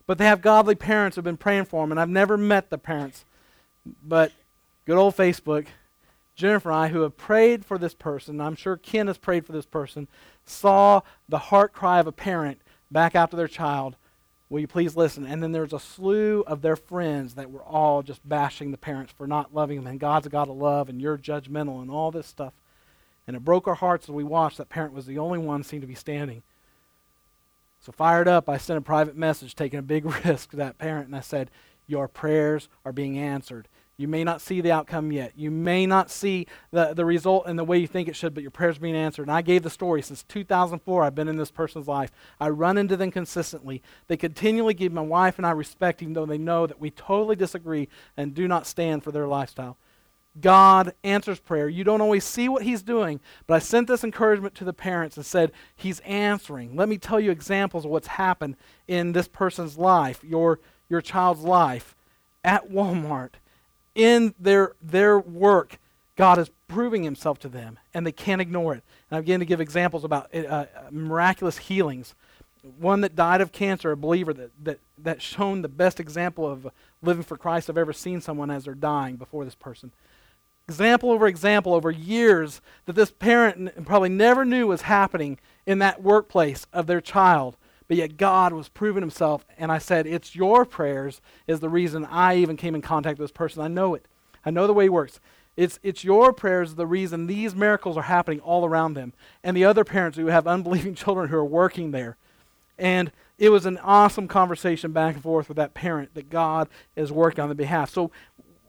But 0.09 0.19
they 0.19 0.25
have 0.25 0.43
godly 0.43 0.75
parents 0.75 1.15
who 1.15 1.21
have 1.21 1.25
been 1.25 1.37
praying 1.37 1.67
for 1.67 1.85
them, 1.85 1.93
and 1.93 2.01
I've 2.01 2.09
never 2.09 2.37
met 2.37 2.69
the 2.69 2.79
parents. 2.79 3.25
But 4.05 4.33
good 4.85 4.97
old 4.97 5.17
Facebook, 5.17 5.67
Jennifer 6.35 6.71
and 6.71 6.79
I, 6.79 6.89
who 6.89 7.03
have 7.03 7.17
prayed 7.17 7.65
for 7.65 7.79
this 7.79 7.95
person, 7.95 8.41
I'm 8.41 8.57
sure 8.57 8.77
Ken 8.77 9.07
has 9.07 9.19
prayed 9.19 9.47
for 9.47 9.53
this 9.53 9.67
person, 9.67 10.09
saw 10.45 11.01
the 11.29 11.39
heart 11.39 11.73
cry 11.73 12.01
of 12.01 12.07
a 12.07 12.13
parent 12.13 12.61
back 12.91 13.15
after 13.15 13.37
their 13.37 13.49
child. 13.49 13.97
Will 14.49 14.61
you 14.61 14.67
please 14.67 14.97
listen? 14.97 15.27
And 15.27 15.43
then 15.43 15.53
there's 15.53 15.73
a 15.73 15.81
slew 15.81 16.45
of 16.47 16.61
their 16.61 16.77
friends 16.77 17.35
that 17.35 17.51
were 17.51 17.63
all 17.63 18.03
just 18.03 18.29
bashing 18.29 18.71
the 18.71 18.79
parents 18.79 19.13
for 19.13 19.27
not 19.27 19.55
loving 19.55 19.79
them. 19.79 19.87
And 19.87 19.99
God's 20.01 20.27
a 20.27 20.31
God 20.31 20.49
of 20.49 20.57
love, 20.57 20.89
and 20.89 21.01
you're 21.01 21.19
judgmental, 21.19 21.81
and 21.81 21.91
all 21.91 22.11
this 22.11 22.27
stuff. 22.27 22.53
And 23.27 23.37
it 23.37 23.45
broke 23.45 23.67
our 23.67 23.75
hearts 23.75 24.07
as 24.07 24.15
we 24.15 24.25
watched 24.25 24.59
that 24.59 24.69
parent 24.69 24.93
was 24.93 25.07
the 25.07 25.19
only 25.19 25.39
one 25.39 25.63
seemed 25.63 25.83
to 25.83 25.89
be 25.89 25.95
standing. 25.95 26.43
So 27.81 27.93
fired 27.93 28.29
up, 28.29 28.49
I 28.49 28.59
sent 28.59 28.79
a 28.79 28.83
private 28.83 29.17
message 29.17 29.55
taking 29.55 29.79
a 29.79 29.83
big 29.83 30.05
risk 30.25 30.51
to 30.51 30.57
that 30.57 30.79
parent, 30.79 31.07
and 31.07 31.17
I 31.17 31.21
said, 31.21 31.51
Your 31.87 32.09
prayers 32.09 32.69
are 32.85 32.93
being 32.93 33.19
answered. 33.19 33.69
You 33.97 34.09
may 34.09 34.25
not 34.25 34.41
see 34.41 34.61
the 34.61 34.73
outcome 34.73 35.13
yet. 35.13 35.33
You 35.37 35.53
may 35.53 35.87
not 35.87 36.11
see 36.11 36.47
the, 36.73 36.95
the 36.95 37.05
result 37.05 37.47
in 37.47 37.55
the 37.55 37.65
way 37.65 37.79
you 37.79 37.87
think 37.87 38.09
it 38.09 38.17
should, 38.17 38.35
but 38.35 38.43
your 38.43 38.51
prayer's 38.51 38.79
being 38.79 38.97
answered. 38.97 39.23
And 39.23 39.31
I 39.31 39.41
gave 39.41 39.63
the 39.63 39.71
story 39.71 40.03
since 40.03 40.25
2004. 40.25 41.05
I've 41.05 41.15
been 41.15 41.29
in 41.29 41.37
this 41.37 41.53
person's 41.53 41.87
life. 41.87 42.11
I 42.41 42.49
run 42.49 42.77
into 42.77 42.97
them 42.97 43.13
consistently. 43.13 43.83
They 44.09 44.17
continually 44.17 44.75
give 44.75 44.93
my 44.93 45.01
wife 45.01 45.39
and 45.39 45.47
I 45.47 45.53
respect, 45.53 46.03
even 46.03 46.15
though 46.15 46.27
they 46.27 46.39
know 46.39 46.67
that 46.67 46.81
we 46.81 46.91
totally 46.91 47.37
disagree 47.37 47.89
and 48.17 48.35
do 48.35 48.49
not 48.49 48.67
stand 48.67 49.05
for 49.05 49.13
their 49.13 49.29
lifestyle. 49.29 49.79
God 50.41 50.95
answers 51.05 51.39
prayer. 51.39 51.69
You 51.69 51.85
don't 51.85 52.01
always 52.01 52.25
see 52.25 52.49
what 52.49 52.65
He's 52.65 52.83
doing, 52.83 53.21
but 53.47 53.55
I 53.55 53.59
sent 53.61 53.87
this 53.87 54.03
encouragement 54.03 54.57
to 54.57 54.65
the 54.65 54.73
parents 54.73 55.17
and 55.17 55.25
said, 55.25 55.53
He's 55.77 56.01
answering. 56.01 56.75
Let 56.75 56.89
me 56.89 56.99
tell 56.99 57.21
you 57.21 57.31
examples 57.31 57.85
of 57.85 57.93
what's 57.93 58.09
happened 58.09 58.57
in 58.89 59.13
this 59.13 59.29
person's 59.29 59.79
life, 59.79 60.25
your, 60.25 60.59
your 60.89 61.01
child's 61.01 61.43
life, 61.43 61.95
at 62.43 62.69
Walmart 62.69 63.35
in 63.95 64.35
their, 64.39 64.73
their 64.83 65.19
work, 65.19 65.79
God 66.17 66.39
is 66.39 66.51
proving 66.69 67.03
himself 67.03 67.39
to 67.41 67.49
them, 67.49 67.79
and 67.93 68.07
they 68.07 68.13
can't 68.13 68.41
ignore 68.41 68.75
it. 68.75 68.83
And 69.11 69.17
I'm 69.17 69.23
beginning 69.23 69.41
to 69.41 69.47
give 69.47 69.61
examples 69.61 70.05
about 70.05 70.35
uh, 70.35 70.67
miraculous 70.91 71.59
healings. 71.59 72.15
One 72.79 73.03
that 73.03 73.15
died 73.15 73.41
of 73.41 73.53
cancer, 73.53 73.91
a 73.91 73.97
believer 73.97 74.33
that, 74.33 74.51
that, 74.65 74.81
that 74.99 75.23
shown 75.23 75.63
the 75.63 75.69
best 75.69 76.01
example 76.01 76.51
of 76.51 76.69
living 77.03 77.23
for 77.23 77.37
Christ 77.37 77.69
I've 77.69 77.79
ever 77.79 77.93
seen 77.93 78.21
someone 78.21 78.51
as 78.51 78.65
they're 78.65 78.75
dying 78.75 79.17
before 79.17 79.45
this 79.45 79.55
person. 79.55 79.93
Example 80.67 81.11
over 81.11 81.27
example 81.27 81.75
over 81.75 81.91
years 81.91 82.63
that 82.87 82.95
this 82.95 83.11
parent 83.11 83.85
probably 83.85 84.09
never 84.09 84.47
knew 84.47 84.67
was 84.67 84.83
happening 84.83 85.39
in 85.67 85.79
that 85.81 86.03
workplace 86.03 86.67
of 86.73 86.87
their 86.87 87.03
child 87.03 87.59
but 87.89 87.97
yet 87.97 88.17
God 88.17 88.53
was 88.53 88.69
proving 88.69 89.03
himself. 89.03 89.45
And 89.59 89.71
I 89.71 89.79
said, 89.79 90.07
It's 90.07 90.35
your 90.35 90.65
prayers 90.65 91.21
is 91.47 91.61
the 91.61 91.69
reason 91.69 92.05
I 92.07 92.37
even 92.37 92.57
came 92.57 92.75
in 92.75 92.83
contact 92.83 93.19
with 93.19 93.29
this 93.29 93.37
person. 93.37 93.63
I 93.63 93.69
know 93.69 93.95
it. 93.95 94.07
I 94.45 94.51
know 94.51 94.67
the 94.67 94.73
way 94.73 94.85
he 94.85 94.91
works. 94.91 95.21
It's, 95.57 95.79
it's 95.83 96.03
your 96.03 96.33
prayers 96.33 96.75
the 96.75 96.87
reason 96.87 97.27
these 97.27 97.55
miracles 97.55 97.97
are 97.97 98.03
happening 98.03 98.41
all 98.41 98.65
around 98.65 98.95
them. 98.95 99.13
And 99.43 99.57
the 99.57 99.65
other 99.65 99.85
parents 99.85 100.17
who 100.17 100.27
have 100.27 100.47
unbelieving 100.47 100.95
children 100.95 101.29
who 101.29 101.37
are 101.37 101.45
working 101.45 101.91
there. 101.91 102.17
And 102.79 103.13
it 103.39 103.51
was 103.51 103.67
an 103.67 103.79
awesome 103.79 104.29
conversation 104.29 104.93
back 104.93 105.15
and 105.15 105.23
forth 105.23 105.49
with 105.49 105.57
that 105.57 105.75
parent 105.75 106.15
that 106.15 106.31
God 106.31 106.69
is 106.97 107.13
working 107.13 107.43
on 107.43 107.49
the 107.49 107.55
behalf. 107.55 107.91
So 107.91 108.11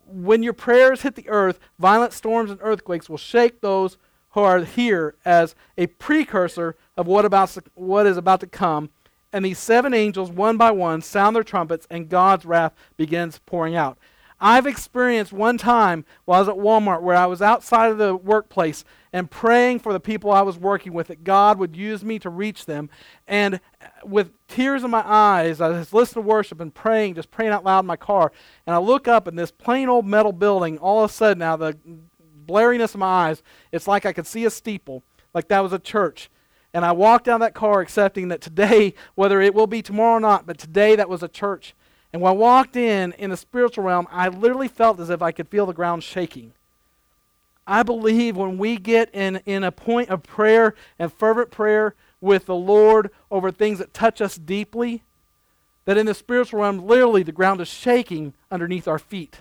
when 0.08 0.44
your 0.44 0.54
prayers 0.54 1.02
hit 1.02 1.16
the 1.16 1.30
earth, 1.30 1.60
violent 1.80 2.14
storms 2.14 2.52
and 2.52 2.60
earthquakes 2.62 3.10
will 3.10 3.18
shake 3.18 3.62
those 3.62 3.98
who 4.32 4.42
are 4.42 4.64
here 4.64 5.16
as 5.24 5.56
a 5.78 5.88
precursor 5.88 6.76
of 6.98 7.08
what, 7.08 7.26
about, 7.26 7.58
what 7.74 8.06
is 8.06 8.18
about 8.18 8.42
to 8.42 8.48
come 8.48 8.90
and 9.34 9.44
these 9.44 9.60
seven 9.60 9.94
angels, 9.94 10.32
one 10.32 10.58
by 10.58 10.72
one, 10.72 11.02
sound 11.02 11.36
their 11.36 11.44
trumpets, 11.44 11.88
and 11.90 12.10
God's 12.10 12.46
wrath 12.46 12.74
begins 12.98 13.40
pouring 13.46 13.76
out. 13.76 13.98
I've 14.40 14.68
experienced 14.68 15.32
one 15.32 15.58
time 15.58 16.04
while 16.26 16.38
I 16.38 16.40
was 16.42 16.50
at 16.50 16.56
Walmart 16.56 17.02
where 17.02 17.16
I 17.16 17.26
was 17.26 17.42
outside 17.42 17.90
of 17.90 17.98
the 17.98 18.16
workplace 18.16 18.84
and 19.14 19.32
praying 19.32 19.80
for 19.80 19.94
the 19.94 20.00
people 20.00 20.30
I 20.30 20.42
was 20.42 20.58
working 20.58 20.94
with 20.94 21.08
that 21.08 21.24
God 21.24 21.58
would 21.58 21.76
use 21.76 22.04
me 22.04 22.20
to 22.20 22.30
reach 22.30 22.66
them. 22.66 22.90
And 23.28 23.62
with 24.04 24.34
tears 24.48 24.84
in 24.84 24.92
my 24.92 25.04
eyes, 25.06 25.62
I 25.62 25.70
was 25.70 25.94
listening 25.94 26.24
to 26.24 26.30
worship 26.30 26.60
and 26.60 26.74
praying, 26.74 27.16
just 27.16 27.32
praying 27.32 27.54
out 27.54 27.64
loud 27.64 27.80
in 27.80 27.86
my 27.86 27.96
car. 27.96 28.34
And 28.68 28.76
I 28.76 28.80
look 28.80 29.08
up 29.08 29.28
in 29.28 29.36
this 29.36 29.52
plain 29.52 29.88
old 29.88 30.06
metal 30.06 30.34
building, 30.34 30.78
all 30.80 31.04
of 31.04 31.10
a 31.10 31.14
sudden, 31.14 31.40
now 31.40 31.56
the 31.56 31.78
blariness 32.46 32.94
of 32.94 33.00
my 33.00 33.30
eyes, 33.30 33.42
it's 33.72 33.88
like 33.88 34.06
I 34.06 34.14
could 34.14 34.28
see 34.28 34.44
a 34.44 34.50
steeple, 34.50 35.04
like 35.34 35.48
that 35.48 35.62
was 35.62 35.72
a 35.72 35.80
church. 35.80 36.30
And 36.76 36.84
I 36.84 36.92
walked 36.92 37.24
down 37.24 37.40
that 37.40 37.54
car 37.54 37.80
accepting 37.80 38.28
that 38.28 38.42
today, 38.42 38.96
whether 39.16 39.40
it 39.40 39.56
will 39.56 39.66
be 39.66 39.82
tomorrow 39.82 40.18
or 40.18 40.20
not, 40.20 40.46
but 40.46 40.58
today 40.58 40.98
that 40.98 41.08
was 41.08 41.24
a 41.24 41.30
church. 41.30 41.74
And 42.12 42.22
when 42.22 42.34
I 42.34 42.36
walked 42.36 42.76
in, 42.76 43.14
in 43.14 43.30
the 43.30 43.38
spiritual 43.38 43.86
realm, 43.86 44.08
I 44.12 44.28
literally 44.28 44.68
felt 44.68 45.00
as 45.00 45.10
if 45.10 45.22
I 45.22 45.32
could 45.32 45.48
feel 45.48 45.66
the 45.66 45.74
ground 45.74 46.04
shaking. 46.04 46.52
I 47.66 47.82
believe 47.82 48.36
when 48.36 48.58
we 48.58 48.76
get 48.76 49.10
in, 49.16 49.38
in 49.46 49.64
a 49.64 49.72
point 49.72 50.10
of 50.10 50.24
prayer 50.24 50.76
and 51.00 51.14
fervent 51.14 51.50
prayer 51.50 51.96
with 52.20 52.46
the 52.46 52.56
Lord 52.56 53.10
over 53.32 53.52
things 53.52 53.80
that 53.80 53.94
touch 53.94 54.20
us 54.20 54.36
deeply, 54.36 55.02
that 55.86 55.98
in 55.98 56.08
the 56.08 56.14
spiritual 56.14 56.60
realm, 56.60 56.86
literally 56.86 57.24
the 57.24 57.32
ground 57.32 57.62
is 57.62 57.70
shaking 57.70 58.34
underneath 58.52 58.86
our 58.86 59.00
feet. 59.00 59.40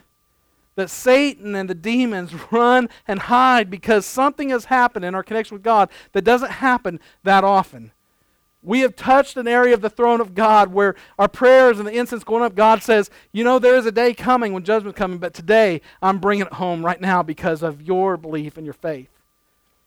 That 0.76 0.90
Satan 0.90 1.54
and 1.54 1.70
the 1.70 1.74
demons 1.74 2.32
run 2.52 2.88
and 3.06 3.20
hide 3.20 3.70
because 3.70 4.04
something 4.06 4.48
has 4.48 4.66
happened 4.66 5.04
in 5.04 5.14
our 5.14 5.22
connection 5.22 5.54
with 5.54 5.62
God 5.62 5.88
that 6.12 6.22
doesn't 6.22 6.52
happen 6.52 7.00
that 7.22 7.44
often. 7.44 7.92
We 8.62 8.80
have 8.80 8.96
touched 8.96 9.36
an 9.36 9.46
area 9.46 9.74
of 9.74 9.82
the 9.82 9.90
throne 9.90 10.22
of 10.22 10.34
God 10.34 10.72
where 10.72 10.94
our 11.18 11.28
prayers 11.28 11.78
and 11.78 11.86
the 11.86 11.92
incense 11.92 12.24
going 12.24 12.42
up, 12.42 12.54
God 12.54 12.82
says, 12.82 13.10
You 13.30 13.44
know, 13.44 13.58
there 13.58 13.76
is 13.76 13.84
a 13.84 13.92
day 13.92 14.14
coming 14.14 14.54
when 14.54 14.64
judgment's 14.64 14.96
coming, 14.96 15.18
but 15.18 15.34
today 15.34 15.82
I'm 16.00 16.18
bringing 16.18 16.46
it 16.46 16.54
home 16.54 16.84
right 16.84 17.00
now 17.00 17.22
because 17.22 17.62
of 17.62 17.82
your 17.82 18.16
belief 18.16 18.56
and 18.56 18.64
your 18.64 18.72
faith. 18.72 19.10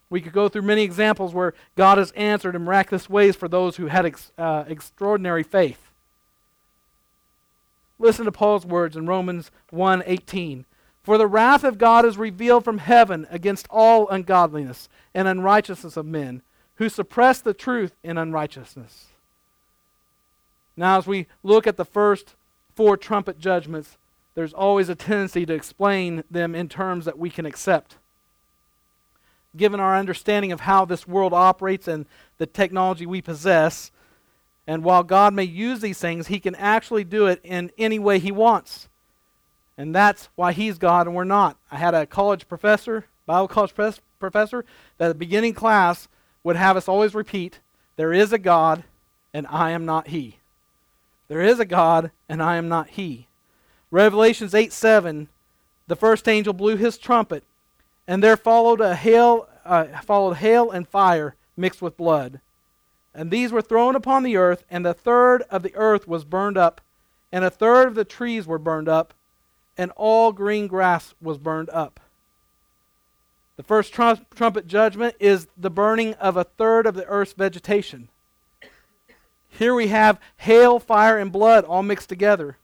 We 0.10 0.22
could 0.22 0.32
go 0.32 0.48
through 0.48 0.62
many 0.62 0.84
examples 0.84 1.34
where 1.34 1.54
God 1.76 1.98
has 1.98 2.12
answered 2.12 2.56
in 2.56 2.64
miraculous 2.64 3.10
ways 3.10 3.36
for 3.36 3.48
those 3.48 3.76
who 3.76 3.88
had 3.88 4.06
ex, 4.06 4.32
uh, 4.38 4.64
extraordinary 4.68 5.44
faith. 5.44 5.90
Listen 8.00 8.26
to 8.26 8.32
Paul's 8.32 8.66
words 8.66 8.96
in 8.96 9.08
Romans 9.08 9.52
1:18. 9.72 10.66
For 11.08 11.18
the 11.18 11.26
wrath 11.26 11.64
of 11.64 11.78
God 11.78 12.04
is 12.04 12.18
revealed 12.18 12.66
from 12.66 12.80
heaven 12.80 13.28
against 13.30 13.66
all 13.70 14.10
ungodliness 14.10 14.90
and 15.14 15.26
unrighteousness 15.26 15.96
of 15.96 16.06
men 16.06 16.42
who 16.76 16.90
suppress 16.90 17.40
the 17.40 17.54
truth 17.54 17.96
in 18.04 18.18
unrighteousness. 18.18 19.06
Now, 20.76 20.98
as 20.98 21.08
we 21.08 21.28
look 21.44 21.66
at 21.66 21.78
the 21.78 21.86
first 21.86 22.36
four 22.76 22.98
trumpet 22.98 23.40
judgments, 23.40 23.98
there's 24.36 24.52
always 24.52 24.90
a 24.90 24.96
tendency 24.96 25.46
to 25.46 25.54
explain 25.54 26.26
them 26.30 26.54
in 26.54 26.68
terms 26.68 27.06
that 27.06 27.18
we 27.18 27.30
can 27.30 27.46
accept. 27.46 27.96
Given 29.56 29.80
our 29.80 29.96
understanding 29.96 30.52
of 30.52 30.60
how 30.60 30.84
this 30.84 31.08
world 31.08 31.32
operates 31.32 31.88
and 31.88 32.06
the 32.38 32.46
technology 32.46 33.06
we 33.06 33.22
possess, 33.22 33.92
and 34.68 34.84
while 34.84 35.04
God 35.04 35.34
may 35.34 35.46
use 35.46 35.80
these 35.80 36.00
things, 36.00 36.28
He 36.28 36.42
can 36.42 36.56
actually 36.56 37.06
do 37.06 37.28
it 37.28 37.40
in 37.46 37.72
any 37.78 37.98
way 37.98 38.20
He 38.20 38.34
wants. 38.34 38.90
And 39.78 39.94
that's 39.94 40.30
why 40.36 40.52
He's 40.54 40.78
God 40.78 41.08
and 41.08 41.16
we're 41.16 41.24
not. 41.24 41.58
I 41.72 41.78
had 41.78 41.94
a 41.94 42.06
college 42.06 42.48
professor, 42.48 43.06
Bible 43.26 43.48
college 43.48 43.74
professor, 44.20 44.66
that 44.98 45.06
at 45.06 45.10
the 45.10 45.16
beginning 45.16 45.54
class 45.54 46.08
would 46.44 46.56
have 46.56 46.78
us 46.78 46.88
always 46.88 47.14
repeat 47.14 47.60
there 47.96 48.14
is 48.14 48.32
a 48.32 48.38
God, 48.38 48.84
and 49.34 49.48
I 49.48 49.72
am 49.72 49.86
not 49.86 50.08
He. 50.08 50.38
There 51.28 51.42
is 51.42 51.60
a 51.60 51.66
God, 51.66 52.12
and 52.30 52.42
I 52.42 52.58
am 52.58 52.70
not 52.70 52.90
He. 52.90 53.28
Revelations 53.92 54.54
8 54.54 54.74
7, 54.74 55.30
the 55.88 55.96
first 55.96 56.28
angel 56.28 56.54
blew 56.54 56.76
his 56.76 56.98
trumpet, 56.98 57.44
and 58.08 58.22
there 58.22 58.38
followed 58.38 58.82
a 58.82 58.96
hail, 58.96 59.48
uh, 59.66 59.86
followed 60.02 60.36
hail 60.36 60.70
and 60.70 60.88
fire 60.88 61.36
mixed 61.56 61.82
with 61.82 61.98
blood. 61.98 62.42
And 63.16 63.32
these 63.32 63.52
were 63.52 63.62
thrown 63.62 63.96
upon 63.96 64.24
the 64.24 64.38
earth, 64.38 64.64
and 64.70 64.86
a 64.86 64.94
third 64.94 65.44
of 65.50 65.64
the 65.64 65.74
earth 65.76 66.08
was 66.08 66.26
burned 66.26 66.58
up, 66.58 66.82
and 67.32 67.44
a 67.44 67.50
third 67.50 67.88
of 67.88 67.96
the 67.96 68.06
trees 68.06 68.46
were 68.46 68.60
burned 68.60 68.90
up, 68.90 69.14
and 69.78 69.92
all 69.96 70.32
green 70.32 70.68
grass 70.68 71.14
was 71.22 71.38
burned 71.38 71.70
up. 71.70 72.00
The 73.58 73.64
first 73.64 73.94
trumpet 73.94 74.68
judgment 74.68 75.16
is 75.20 75.48
the 75.58 75.70
burning 75.70 76.14
of 76.16 76.38
a 76.38 76.44
third 76.44 76.86
of 76.86 76.96
the 76.96 77.06
earth's 77.06 77.34
vegetation. 77.34 78.10
Here 79.50 79.74
we 79.74 79.88
have 79.88 80.20
hail, 80.38 80.80
fire, 80.80 81.18
and 81.18 81.32
blood 81.32 81.66
all 81.66 81.82
mixed 81.82 82.10
together. 82.10 82.58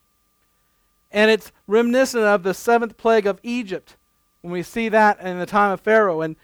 And 1.11 1.31
it's 1.31 1.51
reminiscent 1.67 2.23
of 2.23 2.43
the 2.43 2.53
seventh 2.53 2.97
plague 2.97 3.25
of 3.25 3.39
Egypt 3.41 3.95
when 4.41 4.51
we 4.51 4.61
see 4.61 4.89
that 4.89 5.19
in 5.19 5.39
the 5.39 5.45
time 5.45 5.71
of 5.71 5.81
Pharaoh. 5.81 6.21
And 6.21 6.35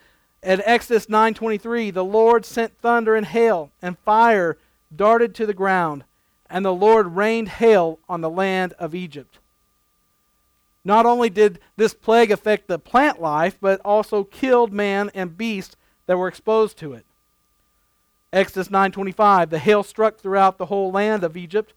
at 0.42 0.62
Exodus 0.66 1.08
9:23, 1.08 1.92
the 1.92 2.06
Lord 2.06 2.46
sent 2.46 2.78
thunder 2.80 3.16
and 3.16 3.26
hail, 3.26 3.72
and 3.82 4.00
fire 4.00 4.58
darted 4.96 5.36
to 5.36 5.46
the 5.46 5.54
ground, 5.54 6.06
and 6.50 6.66
the 6.66 6.74
Lord 6.74 7.16
rained 7.16 7.50
hail 7.50 8.00
on 8.08 8.22
the 8.22 8.30
land 8.30 8.74
of 8.80 8.96
Egypt. 8.96 9.38
Not 10.84 11.06
only 11.06 11.30
did 11.30 11.60
this 11.76 11.94
plague 11.94 12.32
affect 12.32 12.68
the 12.68 12.80
plant 12.80 13.22
life, 13.22 13.58
but 13.60 13.82
also 13.84 14.24
killed 14.24 14.72
man 14.72 15.12
and 15.14 15.38
beast 15.38 15.76
that 16.06 16.18
were 16.18 16.28
exposed 16.28 16.78
to 16.78 16.94
it. 16.94 17.06
Exodus 18.32 18.70
9:25 18.70 19.50
The 19.50 19.60
hail 19.60 19.84
struck 19.84 20.18
throughout 20.18 20.58
the 20.58 20.68
whole 20.68 20.92
land 20.92 21.24
of 21.24 21.36
Egypt 21.36 21.74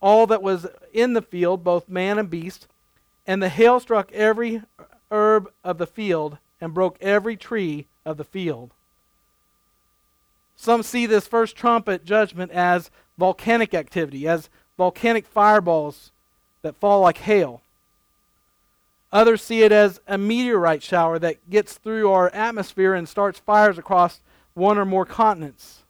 all 0.00 0.26
that 0.26 0.42
was 0.42 0.66
in 0.92 1.12
the 1.12 1.22
field 1.22 1.62
both 1.62 1.88
man 1.88 2.18
and 2.18 2.30
beast 2.30 2.66
and 3.26 3.42
the 3.42 3.48
hail 3.48 3.78
struck 3.78 4.10
every 4.12 4.62
herb 5.10 5.52
of 5.62 5.78
the 5.78 5.86
field 5.86 6.38
and 6.60 6.74
broke 6.74 6.96
every 7.00 7.36
tree 7.36 7.86
of 8.04 8.16
the 8.16 8.24
field. 8.24 8.70
Some 10.56 10.82
see 10.82 11.06
this 11.06 11.26
first 11.26 11.56
trumpet 11.56 12.04
judgment 12.04 12.50
as 12.50 12.90
volcanic 13.16 13.72
activity, 13.72 14.26
as 14.26 14.48
volcanic 14.76 15.26
fireballs 15.26 16.10
that 16.62 16.76
fall 16.76 17.00
like 17.00 17.18
hail. 17.18 17.62
Others 19.12 19.42
see 19.42 19.62
it 19.62 19.72
as 19.72 20.00
a 20.06 20.16
meteorite 20.16 20.82
shower 20.82 21.18
that 21.18 21.50
gets 21.50 21.74
through 21.74 22.10
our 22.10 22.30
atmosphere 22.30 22.94
and 22.94 23.08
starts 23.08 23.40
fires 23.40 23.78
across 23.78 24.20
one 24.54 24.78
or 24.78 24.84
more 24.84 25.04
continents. 25.04 25.82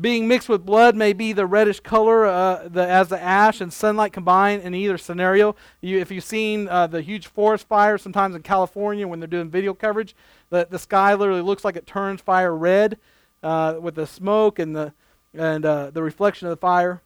Being 0.00 0.28
mixed 0.28 0.48
with 0.48 0.64
blood 0.64 0.94
may 0.94 1.12
be 1.12 1.32
the 1.32 1.46
reddish 1.46 1.80
color 1.80 2.24
uh, 2.24 2.68
the, 2.68 2.88
as 2.88 3.08
the 3.08 3.20
ash 3.20 3.60
and 3.60 3.72
sunlight 3.72 4.12
combine 4.12 4.60
in 4.60 4.72
either 4.72 4.96
scenario. 4.96 5.56
You, 5.80 5.98
if 5.98 6.12
you've 6.12 6.22
seen 6.22 6.68
uh, 6.68 6.86
the 6.86 7.02
huge 7.02 7.26
forest 7.26 7.66
fires 7.66 8.00
sometimes 8.00 8.36
in 8.36 8.42
California 8.42 9.08
when 9.08 9.18
they're 9.18 9.26
doing 9.26 9.50
video 9.50 9.74
coverage, 9.74 10.14
the, 10.48 10.68
the 10.70 10.78
sky 10.78 11.14
literally 11.14 11.42
looks 11.42 11.64
like 11.64 11.74
it 11.74 11.88
turns 11.88 12.20
fire 12.20 12.56
red 12.56 12.98
uh, 13.42 13.78
with 13.80 13.96
the 13.96 14.06
smoke 14.06 14.60
and 14.60 14.76
the, 14.76 14.92
and, 15.34 15.64
uh, 15.64 15.90
the 15.90 16.02
reflection 16.02 16.46
of 16.46 16.52
the 16.52 16.60
fire. 16.60 17.02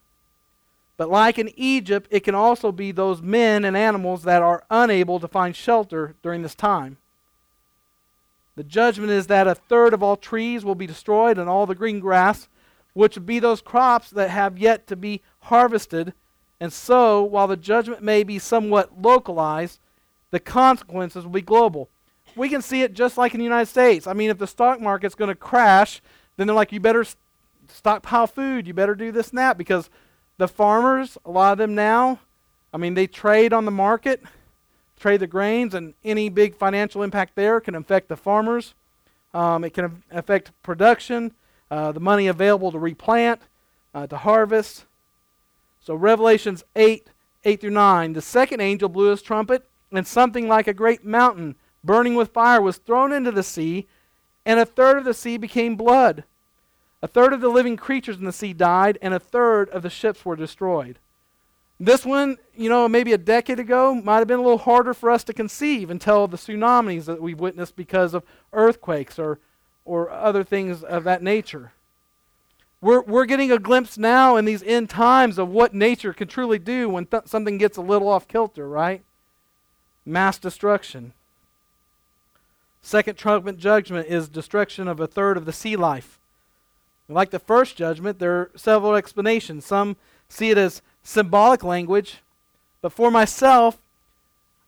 But 0.96 1.10
like 1.10 1.38
in 1.38 1.50
Egypt, 1.56 2.08
it 2.10 2.20
can 2.20 2.34
also 2.34 2.70
be 2.70 2.92
those 2.92 3.20
men 3.20 3.64
and 3.64 3.76
animals 3.76 4.22
that 4.22 4.42
are 4.42 4.64
unable 4.70 5.18
to 5.20 5.28
find 5.28 5.56
shelter 5.56 6.14
during 6.22 6.42
this 6.42 6.54
time. 6.54 6.98
The 8.56 8.64
judgment 8.64 9.10
is 9.10 9.26
that 9.26 9.48
a 9.48 9.54
third 9.54 9.92
of 9.92 10.02
all 10.02 10.16
trees 10.16 10.64
will 10.64 10.76
be 10.76 10.86
destroyed 10.86 11.38
and 11.38 11.48
all 11.48 11.66
the 11.66 11.74
green 11.74 11.98
grass, 11.98 12.48
which 12.92 13.16
would 13.16 13.26
be 13.26 13.40
those 13.40 13.60
crops 13.60 14.10
that 14.10 14.30
have 14.30 14.58
yet 14.58 14.86
to 14.86 14.96
be 14.96 15.22
harvested. 15.40 16.14
And 16.60 16.72
so, 16.72 17.22
while 17.22 17.48
the 17.48 17.56
judgment 17.56 18.02
may 18.02 18.22
be 18.22 18.38
somewhat 18.38 19.02
localized, 19.02 19.80
the 20.30 20.38
consequences 20.38 21.24
will 21.24 21.32
be 21.32 21.42
global. 21.42 21.88
We 22.36 22.48
can 22.48 22.62
see 22.62 22.82
it 22.82 22.94
just 22.94 23.18
like 23.18 23.34
in 23.34 23.38
the 23.38 23.44
United 23.44 23.66
States. 23.66 24.06
I 24.06 24.12
mean, 24.12 24.30
if 24.30 24.38
the 24.38 24.46
stock 24.46 24.80
market's 24.80 25.16
going 25.16 25.28
to 25.28 25.34
crash, 25.34 26.00
then 26.36 26.46
they're 26.46 26.56
like, 26.56 26.72
you 26.72 26.78
better 26.78 27.04
stockpile 27.68 28.28
food, 28.28 28.68
you 28.68 28.74
better 28.74 28.94
do 28.94 29.10
this 29.10 29.30
and 29.30 29.38
that, 29.38 29.58
because 29.58 29.90
the 30.36 30.48
farmers, 30.48 31.16
a 31.24 31.30
lot 31.30 31.52
of 31.52 31.58
them 31.58 31.74
now, 31.74 32.20
I 32.72 32.76
mean, 32.76 32.94
they 32.94 33.06
trade 33.06 33.52
on 33.52 33.64
the 33.64 33.70
market, 33.70 34.22
trade 34.98 35.20
the 35.20 35.28
grains, 35.28 35.74
and 35.74 35.94
any 36.04 36.28
big 36.28 36.56
financial 36.56 37.02
impact 37.04 37.36
there 37.36 37.60
can 37.60 37.76
affect 37.76 38.08
the 38.08 38.16
farmers. 38.16 38.74
Um, 39.32 39.64
it 39.64 39.74
can 39.74 40.02
affect 40.10 40.50
production, 40.62 41.32
uh, 41.70 41.92
the 41.92 42.00
money 42.00 42.26
available 42.26 42.72
to 42.72 42.78
replant, 42.78 43.42
uh, 43.94 44.08
to 44.08 44.16
harvest. 44.16 44.86
So, 45.80 45.94
Revelations 45.94 46.64
8 46.74 47.08
8 47.44 47.60
through 47.60 47.70
9. 47.70 48.14
The 48.14 48.22
second 48.22 48.60
angel 48.60 48.88
blew 48.88 49.10
his 49.10 49.22
trumpet, 49.22 49.68
and 49.92 50.06
something 50.06 50.48
like 50.48 50.66
a 50.66 50.74
great 50.74 51.04
mountain 51.04 51.56
burning 51.84 52.14
with 52.14 52.32
fire 52.32 52.60
was 52.60 52.78
thrown 52.78 53.12
into 53.12 53.30
the 53.30 53.42
sea, 53.42 53.86
and 54.46 54.58
a 54.58 54.66
third 54.66 54.98
of 54.98 55.04
the 55.04 55.14
sea 55.14 55.36
became 55.36 55.76
blood. 55.76 56.24
A 57.04 57.06
third 57.06 57.34
of 57.34 57.42
the 57.42 57.50
living 57.50 57.76
creatures 57.76 58.16
in 58.16 58.24
the 58.24 58.32
sea 58.32 58.54
died, 58.54 58.96
and 59.02 59.12
a 59.12 59.20
third 59.20 59.68
of 59.68 59.82
the 59.82 59.90
ships 59.90 60.24
were 60.24 60.36
destroyed. 60.36 60.98
This 61.78 62.06
one, 62.06 62.38
you 62.56 62.70
know, 62.70 62.88
maybe 62.88 63.12
a 63.12 63.18
decade 63.18 63.58
ago, 63.58 63.94
might 63.94 64.20
have 64.20 64.26
been 64.26 64.38
a 64.38 64.42
little 64.42 64.56
harder 64.56 64.94
for 64.94 65.10
us 65.10 65.22
to 65.24 65.34
conceive 65.34 65.90
until 65.90 66.26
the 66.26 66.38
tsunamis 66.38 67.04
that 67.04 67.20
we've 67.20 67.38
witnessed 67.38 67.76
because 67.76 68.14
of 68.14 68.24
earthquakes 68.54 69.18
or, 69.18 69.38
or 69.84 70.10
other 70.10 70.42
things 70.42 70.82
of 70.82 71.04
that 71.04 71.22
nature. 71.22 71.72
We're, 72.80 73.02
we're 73.02 73.26
getting 73.26 73.52
a 73.52 73.58
glimpse 73.58 73.98
now 73.98 74.36
in 74.36 74.46
these 74.46 74.62
end 74.62 74.88
times 74.88 75.36
of 75.36 75.50
what 75.50 75.74
nature 75.74 76.14
can 76.14 76.28
truly 76.28 76.58
do 76.58 76.88
when 76.88 77.04
th- 77.04 77.24
something 77.26 77.58
gets 77.58 77.76
a 77.76 77.82
little 77.82 78.08
off 78.08 78.26
kilter, 78.26 78.66
right? 78.66 79.02
Mass 80.06 80.38
destruction. 80.38 81.12
Second 82.80 83.18
trumpet 83.18 83.58
judgment 83.58 84.08
is 84.08 84.26
destruction 84.26 84.88
of 84.88 85.00
a 85.00 85.06
third 85.06 85.36
of 85.36 85.44
the 85.44 85.52
sea 85.52 85.76
life. 85.76 86.18
Like 87.08 87.30
the 87.30 87.38
first 87.38 87.76
judgment, 87.76 88.18
there 88.18 88.32
are 88.32 88.50
several 88.56 88.94
explanations. 88.94 89.66
Some 89.66 89.96
see 90.28 90.50
it 90.50 90.58
as 90.58 90.80
symbolic 91.02 91.62
language, 91.62 92.20
but 92.80 92.92
for 92.92 93.10
myself, 93.10 93.78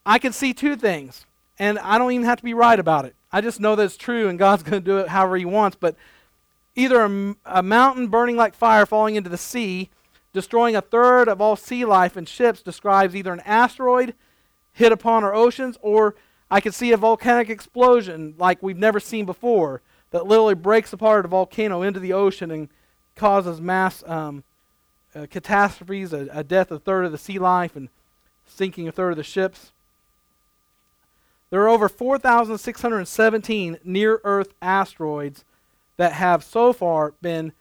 I 0.05 0.19
can 0.19 0.33
see 0.33 0.53
two 0.53 0.77
things, 0.77 1.25
and 1.59 1.79
I 1.79 1.99
don't 1.99 2.13
even 2.13 2.27
have 2.27 2.39
to 2.39 2.45
be 2.45 2.55
right 2.55 2.79
about 2.79 3.07
it. 3.07 3.15
I 3.33 3.41
just 3.41 3.59
know 3.59 3.75
that 3.75 3.85
it's 3.85 3.97
true, 3.97 4.29
and 4.29 4.39
God's 4.39 4.63
going 4.65 4.83
to 4.83 4.85
do 4.85 4.99
it 4.99 5.09
however 5.09 5.37
He 5.37 5.45
wants. 5.45 5.77
But 5.81 5.97
either 6.75 7.03
a, 7.03 7.35
a 7.47 7.63
mountain 7.63 8.09
burning 8.09 8.37
like 8.37 8.55
fire 8.55 8.87
falling 8.87 9.17
into 9.17 9.31
the 9.31 9.39
sea, 9.39 9.89
destroying 10.33 10.77
a 10.77 10.83
third 10.83 11.29
of 11.29 11.41
all 11.41 11.57
sea 11.57 11.87
life 11.87 12.17
and 12.17 12.29
ships, 12.29 12.61
describes 12.61 13.17
either 13.17 13.33
an 13.33 13.41
asteroid 13.41 14.15
hit 14.75 14.93
upon 14.93 15.25
our 15.25 15.35
oceans, 15.35 15.79
or 15.81 16.15
I 16.51 16.61
could 16.61 16.75
see 16.75 16.93
a 16.93 16.99
volcanic 16.99 17.49
explosion 17.49 18.35
like 18.37 18.63
we've 18.63 18.77
never 18.77 19.01
seen 19.01 19.25
before 19.25 19.81
that 20.17 20.27
literally 20.27 20.55
breaks 20.55 20.95
apart 20.95 21.27
a 21.27 21.29
volcano 21.29 21.83
into 21.83 22.01
the 22.01 22.15
ocean 22.15 22.51
and 22.51 22.71
causes 23.17 23.61
mass 23.61 24.03
um, 24.07 24.45
uh, 25.15 25.27
catastrophes, 25.31 26.15
a, 26.15 26.27
a 26.33 26.43
death 26.43 26.71
of 26.71 26.79
a 26.79 26.81
third 26.81 27.05
of 27.05 27.13
the 27.13 27.19
sea 27.19 27.39
life, 27.39 27.77
and 27.77 27.91
sinking 28.47 28.89
a 28.89 28.93
third 28.93 29.11
of 29.11 29.17
the 29.19 29.23
ships. 29.23 29.73
There 31.51 31.61
are 31.61 31.69
over 31.69 31.89
4,617 31.89 33.79
near 33.85 34.21
Earth 34.25 34.55
asteroids 34.63 35.45
that 35.99 36.15
have 36.15 36.43
so 36.43 36.73
far 36.73 37.13
been 37.21 37.53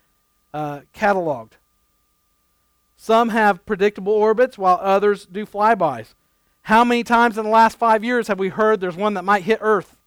uh, 0.53 0.82
cataloged. 0.93 1.51
Some 2.95 3.30
have 3.30 3.66
predictable 3.66 4.14
orbits, 4.14 4.58
while 4.58 4.80
others 4.82 5.26
do 5.26 5.45
flybys. 5.45 6.14
How 6.64 6.86
many 6.86 7.03
times 7.03 7.38
in 7.38 7.43
the 7.43 7.51
last 7.51 7.78
five 7.78 8.03
years 8.03 8.30
have 8.30 8.39
we 8.39 8.47
heard 8.47 8.80
there's 8.80 8.95
one 8.95 9.14
that 9.16 9.26
might 9.26 9.43
hit 9.43 9.60
Earth? 9.62 9.97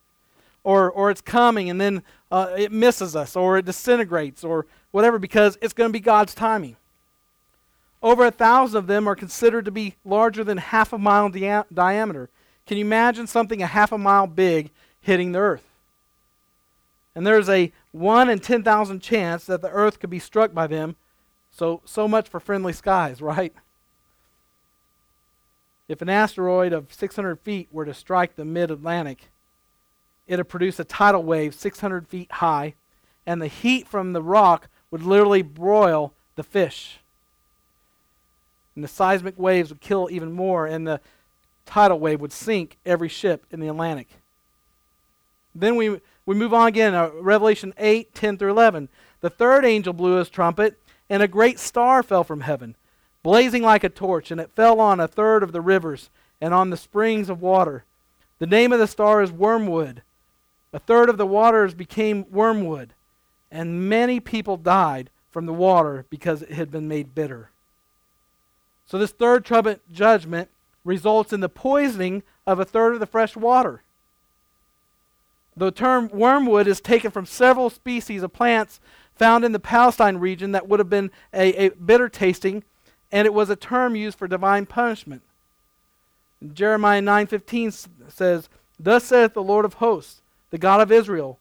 Or, 0.64 0.90
or 0.90 1.10
it's 1.10 1.20
coming 1.20 1.70
and 1.70 1.80
then 1.80 2.02
uh, 2.30 2.54
it 2.56 2.72
misses 2.72 3.16
us, 3.16 3.36
or 3.36 3.58
it 3.58 3.64
disintegrates, 3.64 4.44
or 4.44 4.66
whatever, 4.90 5.18
because 5.18 5.56
it's 5.62 5.72
going 5.72 5.88
to 5.88 5.92
be 5.92 6.00
God's 6.00 6.34
timing. 6.34 6.76
Over 8.02 8.26
a 8.26 8.30
thousand 8.30 8.78
of 8.78 8.86
them 8.86 9.08
are 9.08 9.16
considered 9.16 9.64
to 9.64 9.70
be 9.70 9.94
larger 10.04 10.44
than 10.44 10.58
half 10.58 10.92
a 10.92 10.98
mile 10.98 11.30
dia- 11.30 11.66
diameter. 11.72 12.28
Can 12.66 12.76
you 12.76 12.84
imagine 12.84 13.26
something 13.26 13.62
a 13.62 13.66
half 13.66 13.92
a 13.92 13.98
mile 13.98 14.26
big 14.26 14.70
hitting 15.00 15.32
the 15.32 15.38
earth? 15.38 15.64
And 17.14 17.26
there's 17.26 17.48
a 17.48 17.72
1 17.92 18.28
in 18.28 18.38
10,000 18.38 19.00
chance 19.00 19.44
that 19.46 19.62
the 19.62 19.70
earth 19.70 19.98
could 19.98 20.10
be 20.10 20.20
struck 20.20 20.54
by 20.54 20.66
them. 20.66 20.96
So, 21.50 21.80
so 21.84 22.06
much 22.06 22.28
for 22.28 22.38
friendly 22.38 22.72
skies, 22.72 23.20
right? 23.22 23.52
If 25.88 26.02
an 26.02 26.10
asteroid 26.10 26.72
of 26.72 26.92
600 26.92 27.40
feet 27.40 27.68
were 27.72 27.86
to 27.86 27.94
strike 27.94 28.36
the 28.36 28.44
mid 28.44 28.70
Atlantic, 28.70 29.30
it 30.28 30.36
would 30.36 30.48
produce 30.48 30.78
a 30.78 30.84
tidal 30.84 31.22
wave 31.22 31.54
600 31.54 32.06
feet 32.06 32.30
high, 32.30 32.74
and 33.26 33.42
the 33.42 33.48
heat 33.48 33.88
from 33.88 34.12
the 34.12 34.22
rock 34.22 34.68
would 34.90 35.02
literally 35.02 35.42
broil 35.42 36.12
the 36.36 36.42
fish. 36.42 37.00
And 38.74 38.84
the 38.84 38.88
seismic 38.88 39.38
waves 39.38 39.70
would 39.70 39.80
kill 39.80 40.08
even 40.10 40.32
more, 40.32 40.66
and 40.66 40.86
the 40.86 41.00
tidal 41.66 41.98
wave 41.98 42.20
would 42.20 42.32
sink 42.32 42.76
every 42.86 43.08
ship 43.08 43.44
in 43.50 43.60
the 43.60 43.68
Atlantic. 43.68 44.08
Then 45.54 45.76
we, 45.76 46.00
we 46.26 46.34
move 46.34 46.54
on 46.54 46.68
again, 46.68 46.94
uh, 46.94 47.10
Revelation 47.14 47.74
8 47.78 48.14
10 48.14 48.38
through 48.38 48.50
11. 48.50 48.88
The 49.20 49.30
third 49.30 49.64
angel 49.64 49.92
blew 49.92 50.16
his 50.16 50.28
trumpet, 50.28 50.78
and 51.10 51.22
a 51.22 51.28
great 51.28 51.58
star 51.58 52.02
fell 52.02 52.22
from 52.22 52.42
heaven, 52.42 52.76
blazing 53.22 53.62
like 53.62 53.82
a 53.82 53.88
torch, 53.88 54.30
and 54.30 54.40
it 54.40 54.52
fell 54.54 54.78
on 54.78 55.00
a 55.00 55.08
third 55.08 55.42
of 55.42 55.52
the 55.52 55.60
rivers 55.60 56.10
and 56.40 56.54
on 56.54 56.70
the 56.70 56.76
springs 56.76 57.28
of 57.28 57.42
water. 57.42 57.84
The 58.38 58.46
name 58.46 58.72
of 58.72 58.78
the 58.78 58.86
star 58.86 59.22
is 59.22 59.32
Wormwood. 59.32 60.02
A 60.72 60.78
third 60.78 61.08
of 61.08 61.16
the 61.16 61.26
waters 61.26 61.74
became 61.74 62.26
wormwood, 62.30 62.92
and 63.50 63.88
many 63.88 64.20
people 64.20 64.56
died 64.56 65.10
from 65.30 65.46
the 65.46 65.52
water 65.52 66.04
because 66.10 66.42
it 66.42 66.52
had 66.52 66.70
been 66.70 66.88
made 66.88 67.14
bitter. 67.14 67.50
So, 68.86 68.98
this 68.98 69.12
third 69.12 69.44
judgment 69.92 70.50
results 70.84 71.32
in 71.32 71.40
the 71.40 71.48
poisoning 71.48 72.22
of 72.46 72.58
a 72.58 72.64
third 72.64 72.94
of 72.94 73.00
the 73.00 73.06
fresh 73.06 73.36
water. 73.36 73.82
The 75.56 75.70
term 75.70 76.08
wormwood 76.08 76.66
is 76.66 76.80
taken 76.80 77.10
from 77.10 77.26
several 77.26 77.68
species 77.68 78.22
of 78.22 78.32
plants 78.32 78.80
found 79.14 79.44
in 79.44 79.52
the 79.52 79.58
Palestine 79.58 80.18
region 80.18 80.52
that 80.52 80.68
would 80.68 80.78
have 80.78 80.88
been 80.88 81.10
a, 81.34 81.66
a 81.66 81.70
bitter 81.70 82.08
tasting, 82.08 82.62
and 83.10 83.26
it 83.26 83.34
was 83.34 83.50
a 83.50 83.56
term 83.56 83.96
used 83.96 84.16
for 84.16 84.28
divine 84.28 84.66
punishment. 84.66 85.22
Jeremiah 86.54 87.02
9:15 87.02 87.88
says, 88.08 88.48
"Thus 88.78 89.04
saith 89.04 89.34
the 89.34 89.42
Lord 89.42 89.64
of 89.64 89.74
hosts, 89.74 90.22
the 90.50 90.58
God 90.58 90.80
of 90.80 90.92
Israel, 90.92 91.38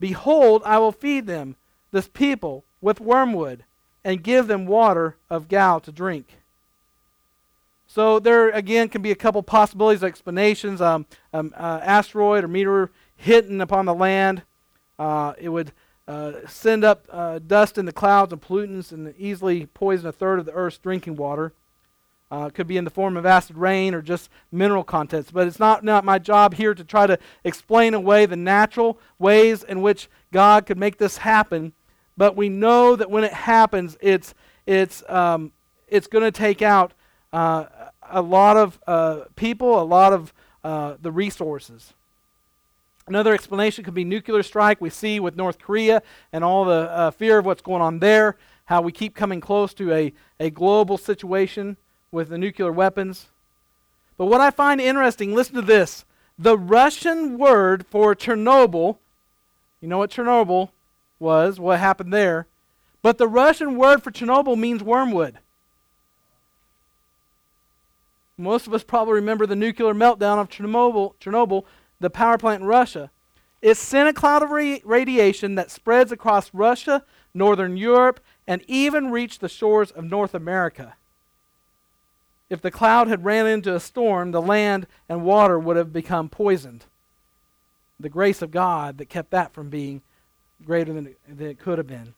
Behold, 0.00 0.62
I 0.64 0.78
will 0.78 0.92
feed 0.92 1.26
them, 1.26 1.56
this 1.90 2.08
people, 2.08 2.64
with 2.80 3.00
wormwood, 3.00 3.64
and 4.04 4.22
give 4.22 4.46
them 4.46 4.66
water 4.66 5.16
of 5.28 5.48
gall 5.48 5.80
to 5.80 5.92
drink." 5.92 6.38
So 7.86 8.18
there 8.18 8.50
again 8.50 8.90
can 8.90 9.02
be 9.02 9.10
a 9.10 9.16
couple 9.16 9.42
possibilities, 9.42 10.04
explanations. 10.04 10.80
Um, 10.80 11.06
um, 11.32 11.52
uh, 11.56 11.80
asteroid 11.82 12.44
or 12.44 12.48
meteor 12.48 12.90
hitting 13.16 13.60
upon 13.60 13.86
the 13.86 13.94
land, 13.94 14.42
uh, 14.98 15.32
it 15.38 15.48
would 15.48 15.72
uh, 16.06 16.32
send 16.46 16.84
up 16.84 17.06
uh, 17.10 17.38
dust 17.38 17.78
in 17.78 17.86
the 17.86 17.92
clouds 17.92 18.32
and 18.32 18.40
pollutants 18.40 18.92
and 18.92 19.14
easily 19.18 19.66
poison 19.66 20.06
a 20.06 20.12
third 20.12 20.38
of 20.38 20.46
the 20.46 20.52
Earth's 20.52 20.78
drinking 20.78 21.16
water. 21.16 21.52
Uh, 22.30 22.46
it 22.48 22.54
could 22.54 22.66
be 22.66 22.76
in 22.76 22.84
the 22.84 22.90
form 22.90 23.16
of 23.16 23.24
acid 23.24 23.56
rain 23.56 23.94
or 23.94 24.02
just 24.02 24.28
mineral 24.52 24.84
contents. 24.84 25.30
But 25.30 25.46
it's 25.46 25.58
not, 25.58 25.82
not 25.82 26.04
my 26.04 26.18
job 26.18 26.54
here 26.54 26.74
to 26.74 26.84
try 26.84 27.06
to 27.06 27.18
explain 27.42 27.94
away 27.94 28.26
the 28.26 28.36
natural 28.36 28.98
ways 29.18 29.62
in 29.62 29.80
which 29.80 30.08
God 30.30 30.66
could 30.66 30.78
make 30.78 30.98
this 30.98 31.18
happen. 31.18 31.72
But 32.16 32.36
we 32.36 32.48
know 32.48 32.96
that 32.96 33.10
when 33.10 33.24
it 33.24 33.32
happens, 33.32 33.96
it's, 34.00 34.34
it's, 34.66 35.02
um, 35.08 35.52
it's 35.86 36.06
going 36.06 36.24
to 36.24 36.30
take 36.30 36.60
out 36.60 36.92
uh, 37.32 37.64
a 38.10 38.20
lot 38.20 38.56
of 38.56 38.78
uh, 38.86 39.20
people, 39.34 39.80
a 39.80 39.84
lot 39.84 40.12
of 40.12 40.34
uh, 40.64 40.96
the 41.00 41.12
resources. 41.12 41.94
Another 43.06 43.32
explanation 43.32 43.84
could 43.84 43.94
be 43.94 44.04
nuclear 44.04 44.42
strike. 44.42 44.82
We 44.82 44.90
see 44.90 45.18
with 45.18 45.34
North 45.34 45.58
Korea 45.58 46.02
and 46.30 46.44
all 46.44 46.66
the 46.66 46.90
uh, 46.90 47.10
fear 47.10 47.38
of 47.38 47.46
what's 47.46 47.62
going 47.62 47.80
on 47.80 48.00
there, 48.00 48.36
how 48.66 48.82
we 48.82 48.92
keep 48.92 49.14
coming 49.14 49.40
close 49.40 49.72
to 49.74 49.94
a, 49.94 50.12
a 50.38 50.50
global 50.50 50.98
situation 50.98 51.78
with 52.10 52.28
the 52.28 52.38
nuclear 52.38 52.72
weapons. 52.72 53.28
But 54.16 54.26
what 54.26 54.40
I 54.40 54.50
find 54.50 54.80
interesting, 54.80 55.34
listen 55.34 55.54
to 55.54 55.62
this. 55.62 56.04
The 56.38 56.58
Russian 56.58 57.38
word 57.38 57.86
for 57.86 58.14
Chernobyl, 58.14 58.98
you 59.80 59.88
know 59.88 59.98
what 59.98 60.10
Chernobyl 60.10 60.70
was, 61.18 61.58
what 61.58 61.78
happened 61.78 62.12
there, 62.12 62.46
but 63.02 63.18
the 63.18 63.28
Russian 63.28 63.76
word 63.76 64.02
for 64.02 64.10
Chernobyl 64.10 64.58
means 64.58 64.82
wormwood. 64.82 65.38
Most 68.36 68.68
of 68.68 68.74
us 68.74 68.84
probably 68.84 69.14
remember 69.14 69.46
the 69.46 69.56
nuclear 69.56 69.94
meltdown 69.94 70.38
of 70.38 70.48
Chernobyl, 70.48 71.14
Chernobyl 71.20 71.64
the 72.00 72.10
power 72.10 72.38
plant 72.38 72.62
in 72.62 72.68
Russia. 72.68 73.10
It 73.60 73.76
sent 73.76 74.08
a 74.08 74.12
cloud 74.12 74.42
of 74.44 74.50
radiation 74.50 75.56
that 75.56 75.72
spreads 75.72 76.12
across 76.12 76.54
Russia, 76.54 77.04
northern 77.34 77.76
Europe, 77.76 78.20
and 78.46 78.62
even 78.68 79.10
reached 79.10 79.40
the 79.40 79.48
shores 79.48 79.90
of 79.90 80.04
North 80.04 80.34
America. 80.34 80.94
If 82.50 82.62
the 82.62 82.70
cloud 82.70 83.08
had 83.08 83.24
ran 83.24 83.46
into 83.46 83.74
a 83.74 83.80
storm, 83.80 84.30
the 84.30 84.42
land 84.42 84.86
and 85.08 85.24
water 85.24 85.58
would 85.58 85.76
have 85.76 85.92
become 85.92 86.28
poisoned. 86.28 86.86
The 88.00 88.08
grace 88.08 88.42
of 88.42 88.50
God 88.50 88.98
that 88.98 89.08
kept 89.08 89.30
that 89.30 89.52
from 89.52 89.68
being 89.68 90.02
greater 90.64 90.92
than 90.92 91.08
it, 91.08 91.18
than 91.28 91.46
it 91.46 91.58
could 91.58 91.78
have 91.78 91.86
been. 91.86 92.14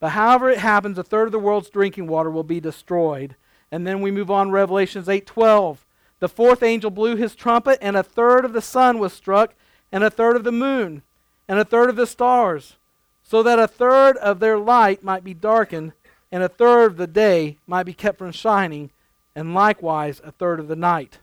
But 0.00 0.10
however 0.10 0.50
it 0.50 0.58
happens, 0.58 0.98
a 0.98 1.02
third 1.02 1.26
of 1.26 1.32
the 1.32 1.38
world's 1.38 1.70
drinking 1.70 2.06
water 2.06 2.30
will 2.30 2.44
be 2.44 2.60
destroyed 2.60 3.34
and 3.70 3.86
then 3.86 4.00
we 4.00 4.10
move 4.10 4.30
on 4.30 4.50
Revelations 4.50 5.08
8:12. 5.08 5.84
The 6.20 6.28
fourth 6.28 6.62
angel 6.62 6.90
blew 6.90 7.16
his 7.16 7.34
trumpet 7.34 7.78
and 7.80 7.96
a 7.96 8.02
third 8.02 8.44
of 8.44 8.52
the 8.52 8.62
sun 8.62 8.98
was 8.98 9.12
struck 9.12 9.54
and 9.92 10.02
a 10.02 10.10
third 10.10 10.36
of 10.36 10.44
the 10.44 10.52
moon 10.52 11.02
and 11.46 11.58
a 11.58 11.64
third 11.64 11.90
of 11.90 11.96
the 11.96 12.06
stars 12.06 12.76
so 13.22 13.42
that 13.42 13.58
a 13.58 13.68
third 13.68 14.16
of 14.18 14.40
their 14.40 14.58
light 14.58 15.04
might 15.04 15.22
be 15.22 15.34
darkened 15.34 15.92
and 16.32 16.42
a 16.42 16.48
third 16.48 16.86
of 16.86 16.96
the 16.96 17.06
day 17.06 17.58
might 17.66 17.84
be 17.84 17.92
kept 17.92 18.18
from 18.18 18.32
shining 18.32 18.90
and 19.34 19.54
likewise 19.54 20.20
a 20.24 20.32
third 20.32 20.60
of 20.60 20.68
the 20.68 20.76
night. 20.76 21.18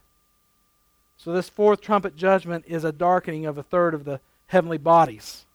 So 1.18 1.32
this 1.32 1.50
fourth 1.50 1.82
trumpet 1.82 2.16
judgment 2.16 2.66
is 2.68 2.84
a 2.84 2.92
darkening 2.92 3.46
of 3.46 3.58
a 3.58 3.64
third 3.64 3.94
of 3.94 4.06
the 4.06 4.20
heavenly 4.48 4.78
bodies. 4.78 5.46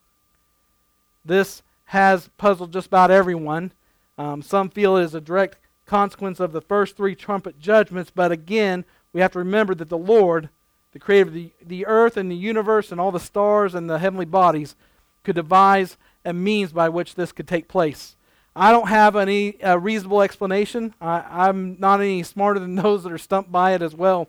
This 1.24 1.62
has 1.86 2.28
puzzled 2.38 2.72
just 2.72 2.86
about 2.86 3.10
everyone. 3.10 3.72
Um, 4.16 4.42
some 4.42 4.68
feel 4.70 4.96
it 4.96 5.04
is 5.04 5.14
a 5.14 5.20
direct 5.20 5.56
consequence 5.86 6.40
of 6.40 6.52
the 6.52 6.60
first 6.60 6.96
three 6.96 7.14
trumpet 7.14 7.58
judgments, 7.58 8.10
but 8.14 8.30
again, 8.30 8.84
we 9.12 9.20
have 9.20 9.32
to 9.32 9.38
remember 9.38 9.74
that 9.74 9.88
the 9.88 9.98
Lord, 9.98 10.48
the 10.92 10.98
creator 10.98 11.28
of 11.28 11.34
the, 11.34 11.50
the 11.64 11.86
earth 11.86 12.16
and 12.16 12.30
the 12.30 12.36
universe 12.36 12.92
and 12.92 13.00
all 13.00 13.10
the 13.10 13.18
stars 13.18 13.74
and 13.74 13.90
the 13.90 13.98
heavenly 13.98 14.24
bodies, 14.24 14.76
could 15.24 15.36
devise 15.36 15.96
a 16.24 16.32
means 16.32 16.72
by 16.72 16.88
which 16.88 17.14
this 17.14 17.32
could 17.32 17.48
take 17.48 17.68
place. 17.68 18.16
I 18.54 18.72
don't 18.72 18.88
have 18.88 19.16
any 19.16 19.60
uh, 19.62 19.76
reasonable 19.76 20.22
explanation. 20.22 20.94
I, 21.00 21.24
I'm 21.46 21.78
not 21.78 22.00
any 22.00 22.22
smarter 22.22 22.60
than 22.60 22.74
those 22.76 23.04
that 23.04 23.12
are 23.12 23.18
stumped 23.18 23.52
by 23.52 23.74
it 23.74 23.82
as 23.82 23.94
well. 23.94 24.28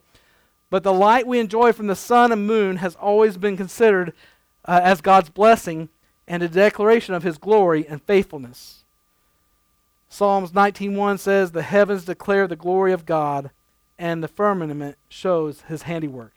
But 0.69 0.83
the 0.83 0.93
light 0.93 1.27
we 1.27 1.39
enjoy 1.39 1.73
from 1.73 1.87
the 1.87 1.95
sun 1.95 2.31
and 2.31 2.47
moon 2.47 2.77
has 2.77 2.95
always 2.95 3.37
been 3.37 3.57
considered 3.57 4.13
uh, 4.65 4.79
as 4.83 5.01
God's 5.01 5.29
blessing 5.29 5.89
and 6.27 6.41
a 6.41 6.47
declaration 6.47 7.13
of 7.13 7.23
his 7.23 7.37
glory 7.37 7.85
and 7.87 8.01
faithfulness. 8.01 8.83
Psalms 10.07 10.51
19:1 10.51 11.17
says, 11.17 11.51
"The 11.51 11.61
heavens 11.61 12.05
declare 12.05 12.47
the 12.47 12.55
glory 12.55 12.93
of 12.93 13.05
God, 13.05 13.51
and 13.97 14.23
the 14.23 14.27
firmament 14.27 14.97
shows 15.09 15.61
his 15.61 15.83
handiwork." 15.83 16.33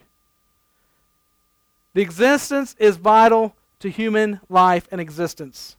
The 1.92 2.02
existence 2.02 2.74
is 2.78 2.96
vital 2.96 3.54
to 3.80 3.88
human 3.88 4.40
life 4.48 4.88
and 4.90 5.00
existence. 5.00 5.76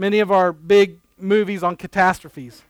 Many 0.00 0.20
of 0.20 0.32
our 0.32 0.50
big 0.50 0.98
movies 1.18 1.62
on 1.62 1.76
catastrophes, 1.76 2.62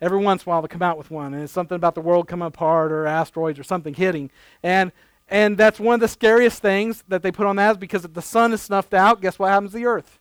every 0.00 0.18
once 0.18 0.42
in 0.42 0.48
a 0.48 0.50
while 0.50 0.62
they 0.62 0.66
come 0.66 0.82
out 0.82 0.98
with 0.98 1.12
one, 1.12 1.32
and 1.32 1.44
it's 1.44 1.52
something 1.52 1.76
about 1.76 1.94
the 1.94 2.00
world 2.00 2.26
coming 2.26 2.48
apart 2.48 2.90
or 2.90 3.06
asteroids 3.06 3.56
or 3.56 3.62
something 3.62 3.94
hitting. 3.94 4.30
And 4.64 4.90
and 5.28 5.56
that's 5.56 5.78
one 5.78 5.94
of 5.94 6.00
the 6.00 6.08
scariest 6.08 6.60
things 6.60 7.04
that 7.06 7.22
they 7.22 7.30
put 7.30 7.46
on 7.46 7.54
that 7.54 7.70
is 7.70 7.76
because 7.76 8.04
if 8.04 8.14
the 8.14 8.20
sun 8.20 8.52
is 8.52 8.60
snuffed 8.62 8.94
out, 8.94 9.20
guess 9.20 9.38
what 9.38 9.50
happens 9.50 9.70
to 9.70 9.76
the 9.76 9.86
earth? 9.86 10.18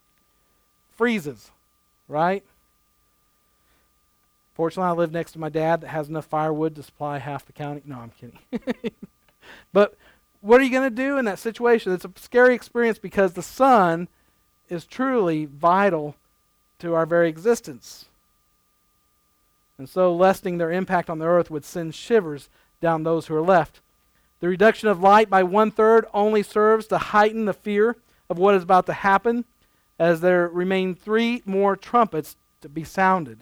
Freezes, 0.92 1.50
right? 2.08 2.44
Fortunately, 4.54 4.88
I 4.88 4.92
live 4.92 5.12
next 5.12 5.32
to 5.32 5.40
my 5.40 5.50
dad 5.50 5.82
that 5.82 5.88
has 5.88 6.10
enough 6.10 6.26
firewood 6.26 6.76
to 6.76 6.84
supply 6.84 7.18
half 7.18 7.44
the 7.44 7.54
county. 7.54 7.82
No, 7.86 7.96
I'm 7.96 8.12
kidding. 8.12 8.94
but 9.74 9.98
what 10.42 10.62
are 10.62 10.64
you 10.64 10.70
going 10.70 10.88
to 10.88 10.96
do 10.96 11.18
in 11.18 11.26
that 11.26 11.40
situation? 11.40 11.92
It's 11.92 12.06
a 12.06 12.12
scary 12.18 12.54
experience 12.54 13.00
because 13.00 13.34
the 13.34 13.42
sun 13.42 14.10
is 14.70 14.86
truly 14.86 15.46
vital 15.46 16.16
to 16.82 16.94
our 16.94 17.06
very 17.06 17.30
existence. 17.30 18.06
And 19.78 19.90
so, 19.90 20.14
lessening 20.14 20.58
their 20.58 20.72
impact 20.72 21.10
on 21.10 21.20
the 21.20 21.26
earth 21.26 21.50
would 21.50 21.66
send 21.66 21.96
shivers 21.96 22.50
down 22.82 23.04
those 23.04 23.28
who 23.28 23.36
are 23.36 23.42
left. 23.42 23.80
The 24.40 24.48
reduction 24.48 24.90
of 24.90 25.02
light 25.02 25.30
by 25.30 25.44
one 25.44 25.72
third 25.72 26.06
only 26.14 26.44
serves 26.44 26.88
to 26.88 26.98
heighten 26.98 27.46
the 27.46 27.54
fear 27.54 27.96
of 28.30 28.38
what 28.38 28.56
is 28.56 28.64
about 28.64 28.86
to 28.88 28.94
happen, 28.94 29.46
as 29.98 30.22
there 30.22 30.48
remain 30.48 30.96
three 30.96 31.42
more 31.46 31.76
trumpets 31.76 32.36
to 32.62 32.70
be 32.70 32.84
sounded. 32.84 33.42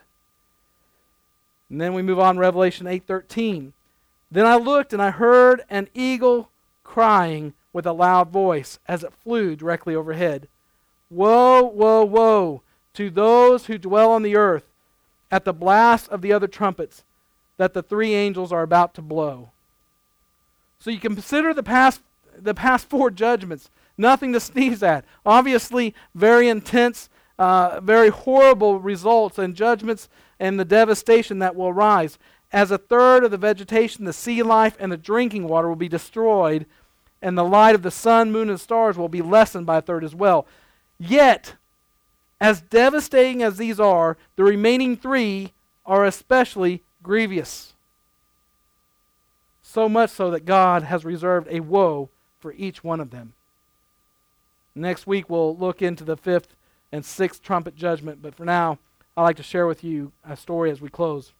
And 1.70 1.80
then 1.80 1.94
we 1.94 2.02
move 2.02 2.20
on 2.20 2.38
Revelation 2.38 2.88
8:13. 2.88 3.74
Then 4.32 4.46
I 4.46 4.56
looked 4.56 4.94
and 4.94 5.02
I 5.02 5.12
heard 5.12 5.64
an 5.70 5.88
eagle 5.94 6.50
crying 6.84 7.54
with 7.72 7.86
a 7.86 7.94
loud 7.94 8.30
voice 8.30 8.80
as 8.88 9.04
it 9.04 9.14
flew 9.14 9.56
directly 9.56 9.96
overhead. 9.96 10.48
Woe, 11.10 11.64
woe, 11.64 12.04
woe 12.04 12.62
to 12.94 13.10
those 13.10 13.66
who 13.66 13.78
dwell 13.78 14.12
on 14.12 14.24
the 14.24 14.36
earth 14.36 14.64
at 15.32 15.46
the 15.46 15.54
blast 15.54 16.10
of 16.10 16.22
the 16.22 16.34
other 16.34 16.48
trumpets 16.48 17.04
that 17.58 17.74
the 17.74 17.84
three 17.84 18.14
angels 18.14 18.52
are 18.52 18.64
about 18.64 18.94
to 18.96 19.02
blow. 19.02 19.52
So 20.80 20.90
you 20.90 21.00
consider 21.00 21.54
the 21.54 21.64
past, 21.64 22.02
the 22.38 22.54
past 22.54 22.90
four 22.90 23.12
judgments. 23.12 23.70
Nothing 23.98 24.32
to 24.32 24.40
sneeze 24.40 24.82
at. 24.82 25.04
Obviously, 25.26 25.94
very 26.16 26.48
intense, 26.48 27.10
uh, 27.38 27.82
very 27.82 28.10
horrible 28.10 28.80
results 28.80 29.38
and 29.38 29.56
judgments 29.56 30.08
and 30.40 30.58
the 30.58 30.66
devastation 30.66 31.40
that 31.40 31.56
will 31.56 31.68
arise. 31.68 32.18
As 32.52 32.72
a 32.72 32.78
third 32.78 33.26
of 33.26 33.32
the 33.32 33.38
vegetation, 33.38 34.06
the 34.06 34.14
sea 34.14 34.42
life, 34.42 34.78
and 34.80 34.92
the 34.92 34.98
drinking 34.98 35.48
water 35.48 35.68
will 35.68 35.76
be 35.76 35.90
destroyed, 35.90 36.66
and 37.22 37.38
the 37.38 37.44
light 37.44 37.76
of 37.76 37.84
the 37.84 37.92
sun, 37.92 38.32
moon, 38.32 38.50
and 38.50 38.60
stars 38.60 38.98
will 38.98 39.10
be 39.10 39.22
lessened 39.22 39.66
by 39.66 39.78
a 39.78 39.82
third 39.82 40.04
as 40.06 40.16
well. 40.16 40.48
Yet, 40.98 41.56
as 42.40 42.62
devastating 42.62 43.44
as 43.44 43.58
these 43.58 43.80
are, 43.80 44.18
the 44.36 44.44
remaining 44.44 44.96
three 44.96 45.54
are 45.86 46.06
especially 46.06 46.84
grievous 47.02 47.74
so 49.70 49.88
much 49.88 50.10
so 50.10 50.32
that 50.32 50.46
God 50.46 50.82
has 50.84 51.06
reserved 51.06 51.48
a 51.52 51.60
woe 51.60 52.10
for 52.40 52.54
each 52.54 52.84
one 52.84 53.00
of 53.00 53.12
them. 53.12 53.34
Next 54.74 55.06
week, 55.06 55.30
we'll 55.30 55.56
look 55.56 55.82
into 55.82 56.04
the 56.04 56.18
fifth 56.18 56.56
and 56.92 57.06
sixth 57.06 57.44
trumpet 57.44 57.76
judgment, 57.76 58.20
but 58.20 58.34
for 58.34 58.46
now, 58.46 58.80
I'd 59.16 59.24
like 59.24 59.38
to 59.38 59.44
share 59.44 59.68
with 59.68 59.84
you 59.84 60.12
a 60.28 60.36
story 60.36 60.72
as 60.72 60.82
we 60.82 60.90
close. 60.90 61.34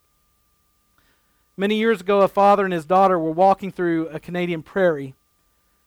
Many 1.58 1.76
years 1.76 2.02
ago, 2.02 2.22
a 2.22 2.28
father 2.28 2.66
and 2.66 2.74
his 2.74 2.86
daughter 2.86 3.18
were 3.18 3.32
walking 3.32 3.72
through 3.72 4.10
a 4.10 4.20
Canadian 4.20 4.62
prairie. 4.62 5.16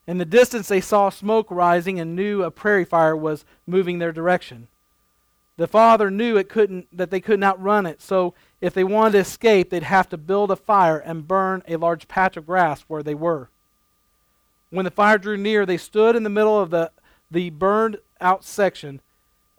In 0.08 0.18
the 0.18 0.24
distance, 0.24 0.66
they 0.66 0.80
saw 0.80 1.10
smoke 1.10 1.46
rising 1.48 2.00
and 2.00 2.16
knew 2.16 2.42
a 2.42 2.50
prairie 2.50 2.84
fire 2.84 3.16
was 3.16 3.44
moving 3.68 4.00
their 4.00 4.12
direction. 4.12 4.66
The 5.56 5.66
father 5.66 6.10
knew 6.10 6.36
it 6.36 6.48
couldn't, 6.48 6.96
that 6.96 7.10
they 7.10 7.20
couldn't 7.20 7.60
run 7.60 7.86
it, 7.86 8.00
so 8.00 8.34
if 8.60 8.72
they 8.72 8.84
wanted 8.84 9.12
to 9.12 9.18
escape, 9.18 9.70
they'd 9.70 9.82
have 9.82 10.08
to 10.08 10.16
build 10.16 10.50
a 10.50 10.56
fire 10.56 10.98
and 10.98 11.28
burn 11.28 11.62
a 11.68 11.76
large 11.76 12.08
patch 12.08 12.36
of 12.36 12.46
grass 12.46 12.82
where 12.88 13.02
they 13.02 13.14
were. 13.14 13.50
When 14.70 14.84
the 14.84 14.90
fire 14.90 15.18
drew 15.18 15.36
near, 15.36 15.66
they 15.66 15.76
stood 15.76 16.16
in 16.16 16.22
the 16.22 16.30
middle 16.30 16.58
of 16.58 16.70
the, 16.70 16.90
the 17.30 17.50
burned 17.50 17.98
out 18.20 18.44
section, 18.44 19.00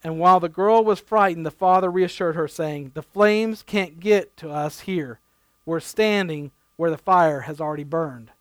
and 0.03 0.19
while 0.19 0.39
the 0.39 0.49
girl 0.49 0.83
was 0.83 0.99
frightened, 0.99 1.45
the 1.45 1.51
father 1.51 1.89
reassured 1.89 2.35
her, 2.35 2.47
saying, 2.47 2.91
The 2.93 3.03
flames 3.03 3.63
can't 3.63 3.99
get 3.99 4.35
to 4.37 4.49
us 4.49 4.81
here. 4.81 5.19
We're 5.65 5.79
standing 5.79 6.51
where 6.75 6.91
the 6.91 6.97
fire 6.97 7.41
has 7.41 7.61
already 7.61 7.83
burned. 7.83 8.31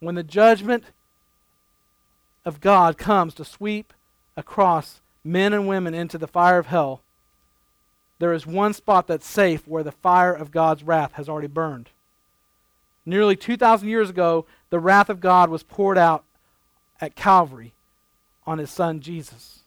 When 0.00 0.14
the 0.14 0.22
judgment 0.22 0.84
of 2.44 2.60
God 2.60 2.96
comes 2.96 3.34
to 3.34 3.44
sweep 3.44 3.92
across 4.36 5.00
men 5.24 5.52
and 5.52 5.68
women 5.68 5.94
into 5.94 6.18
the 6.18 6.26
fire 6.26 6.58
of 6.58 6.66
hell, 6.66 7.02
there 8.18 8.32
is 8.32 8.46
one 8.46 8.74
spot 8.74 9.06
that's 9.06 9.26
safe 9.26 9.66
where 9.66 9.82
the 9.82 9.92
fire 9.92 10.32
of 10.32 10.50
God's 10.50 10.82
wrath 10.82 11.12
has 11.14 11.28
already 11.28 11.48
burned. 11.48 11.88
Nearly 13.06 13.34
2,000 13.34 13.88
years 13.88 14.10
ago, 14.10 14.44
the 14.68 14.78
wrath 14.78 15.08
of 15.08 15.20
God 15.20 15.48
was 15.50 15.62
poured 15.62 15.96
out 15.98 16.24
at 17.00 17.16
Calvary 17.16 17.72
on 18.46 18.58
his 18.58 18.70
son 18.70 19.00
Jesus. 19.00 19.60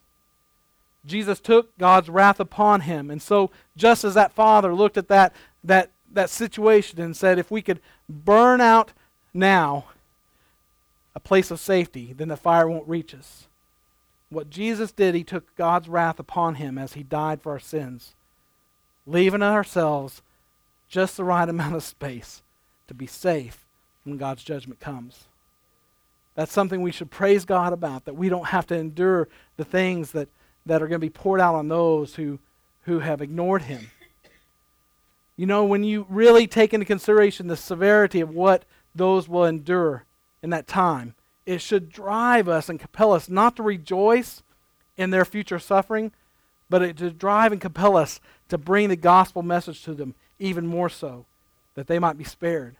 Jesus 1.04 1.40
took 1.40 1.76
God's 1.78 2.08
wrath 2.08 2.40
upon 2.40 2.82
him. 2.82 3.10
And 3.10 3.20
so, 3.20 3.50
just 3.76 4.04
as 4.04 4.14
that 4.14 4.32
father 4.32 4.74
looked 4.74 4.96
at 4.96 5.08
that, 5.08 5.34
that, 5.62 5.90
that 6.12 6.30
situation 6.30 7.00
and 7.00 7.16
said, 7.16 7.38
if 7.38 7.50
we 7.50 7.60
could 7.60 7.80
burn 8.08 8.60
out 8.60 8.92
now 9.34 9.86
a 11.14 11.20
place 11.20 11.50
of 11.50 11.60
safety, 11.60 12.14
then 12.16 12.28
the 12.28 12.36
fire 12.36 12.68
won't 12.68 12.88
reach 12.88 13.14
us. 13.14 13.46
What 14.34 14.50
Jesus 14.50 14.92
did, 14.92 15.14
he 15.14 15.24
took 15.24 15.54
God's 15.56 15.88
wrath 15.88 16.18
upon 16.18 16.56
him 16.56 16.76
as 16.76 16.94
he 16.94 17.02
died 17.02 17.40
for 17.40 17.52
our 17.52 17.60
sins 17.60 18.14
leaving 19.06 19.42
ourselves 19.42 20.22
just 20.88 21.16
the 21.16 21.24
right 21.24 21.48
amount 21.48 21.74
of 21.74 21.82
space 21.82 22.42
to 22.88 22.94
be 22.94 23.06
safe 23.06 23.66
when 24.04 24.16
God's 24.16 24.44
judgment 24.44 24.80
comes. 24.80 25.24
That's 26.34 26.52
something 26.52 26.82
we 26.82 26.90
should 26.90 27.10
praise 27.10 27.44
God 27.44 27.72
about, 27.72 28.06
that 28.06 28.16
we 28.16 28.28
don't 28.28 28.46
have 28.46 28.66
to 28.66 28.76
endure 28.76 29.28
the 29.56 29.64
things 29.64 30.10
that, 30.12 30.28
that 30.66 30.82
are 30.82 30.88
going 30.88 31.00
to 31.00 31.06
be 31.06 31.10
poured 31.10 31.40
out 31.40 31.54
on 31.54 31.68
those 31.68 32.16
who, 32.16 32.40
who 32.82 32.98
have 32.98 33.22
ignored 33.22 33.62
Him. 33.62 33.90
You 35.36 35.46
know, 35.46 35.64
when 35.64 35.84
you 35.84 36.06
really 36.08 36.46
take 36.46 36.74
into 36.74 36.86
consideration 36.86 37.46
the 37.46 37.56
severity 37.56 38.20
of 38.20 38.30
what 38.30 38.64
those 38.94 39.28
will 39.28 39.44
endure 39.44 40.04
in 40.42 40.50
that 40.50 40.66
time, 40.66 41.14
it 41.46 41.60
should 41.60 41.90
drive 41.90 42.48
us 42.48 42.68
and 42.68 42.80
compel 42.80 43.12
us 43.12 43.28
not 43.28 43.56
to 43.56 43.62
rejoice 43.62 44.42
in 44.96 45.10
their 45.10 45.24
future 45.24 45.58
suffering, 45.58 46.12
but 46.70 46.82
it 46.82 46.96
to 46.98 47.10
drive 47.10 47.52
and 47.52 47.60
compel 47.60 47.96
us 47.96 48.20
to 48.48 48.58
bring 48.58 48.88
the 48.88 48.96
gospel 48.96 49.42
message 49.42 49.82
to 49.84 49.94
them 49.94 50.14
even 50.38 50.66
more 50.66 50.88
so, 50.88 51.26
that 51.74 51.86
they 51.86 51.98
might 51.98 52.18
be 52.18 52.24
spared. 52.24 52.76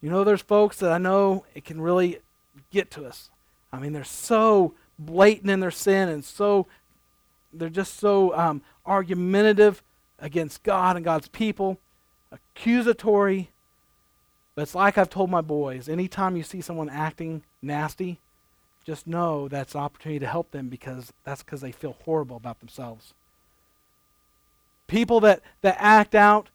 You 0.00 0.10
know, 0.10 0.24
there's 0.24 0.42
folks 0.42 0.78
that 0.78 0.92
I 0.92 0.98
know 0.98 1.44
it 1.54 1.64
can 1.64 1.80
really 1.80 2.18
get 2.70 2.90
to 2.92 3.06
us. 3.06 3.30
I 3.72 3.78
mean, 3.78 3.92
they're 3.92 4.04
so 4.04 4.74
blatant 4.98 5.50
in 5.50 5.60
their 5.60 5.70
sin 5.70 6.08
and 6.08 6.24
so, 6.24 6.66
they're 7.52 7.68
just 7.68 7.98
so 7.98 8.36
um, 8.36 8.62
argumentative 8.84 9.82
against 10.18 10.62
God 10.62 10.96
and 10.96 11.04
God's 11.04 11.28
people, 11.28 11.78
accusatory. 12.30 13.50
But 14.56 14.62
it's 14.62 14.74
like 14.74 14.96
I've 14.98 15.10
told 15.10 15.30
my 15.30 15.42
boys 15.42 15.88
anytime 15.88 16.34
you 16.34 16.42
see 16.42 16.62
someone 16.62 16.88
acting 16.88 17.42
nasty, 17.60 18.18
just 18.86 19.06
know 19.06 19.48
that's 19.48 19.74
an 19.74 19.82
opportunity 19.82 20.18
to 20.20 20.26
help 20.26 20.50
them 20.50 20.68
because 20.68 21.12
that's 21.24 21.42
because 21.42 21.60
they 21.60 21.72
feel 21.72 21.96
horrible 22.04 22.36
about 22.36 22.60
themselves. 22.60 23.12
People 24.86 25.20
that, 25.20 25.42
that 25.60 25.76
act 25.78 26.14
out 26.14 26.48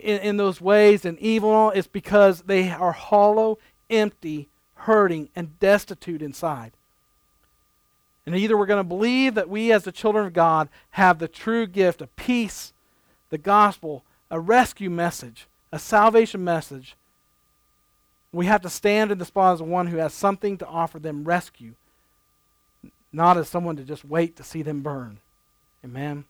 in, 0.00 0.20
in 0.20 0.36
those 0.38 0.60
ways 0.60 1.04
and 1.04 1.18
evil, 1.18 1.70
it's 1.70 1.86
because 1.86 2.42
they 2.42 2.70
are 2.70 2.92
hollow, 2.92 3.58
empty, 3.90 4.48
hurting, 4.74 5.28
and 5.36 5.58
destitute 5.58 6.22
inside. 6.22 6.72
And 8.24 8.36
either 8.36 8.56
we're 8.56 8.66
going 8.66 8.82
to 8.82 8.84
believe 8.84 9.34
that 9.34 9.48
we, 9.50 9.70
as 9.72 9.84
the 9.84 9.92
children 9.92 10.26
of 10.26 10.32
God, 10.32 10.68
have 10.90 11.18
the 11.18 11.28
true 11.28 11.66
gift 11.66 12.00
of 12.00 12.14
peace, 12.16 12.72
the 13.28 13.38
gospel, 13.38 14.04
a 14.30 14.40
rescue 14.40 14.90
message, 14.90 15.46
a 15.72 15.78
salvation 15.78 16.44
message, 16.44 16.96
we 18.32 18.46
have 18.46 18.62
to 18.62 18.70
stand 18.70 19.10
in 19.10 19.18
the 19.18 19.24
spot 19.24 19.54
as 19.54 19.62
one 19.62 19.86
who 19.88 19.96
has 19.98 20.12
something 20.12 20.58
to 20.58 20.66
offer 20.66 20.98
them 20.98 21.24
rescue. 21.24 21.74
not 23.10 23.38
as 23.38 23.48
someone 23.48 23.74
to 23.76 23.82
just 23.82 24.04
wait 24.04 24.36
to 24.36 24.44
see 24.44 24.60
them 24.60 24.80
burn. 24.82 25.18
Amen. 25.82 26.24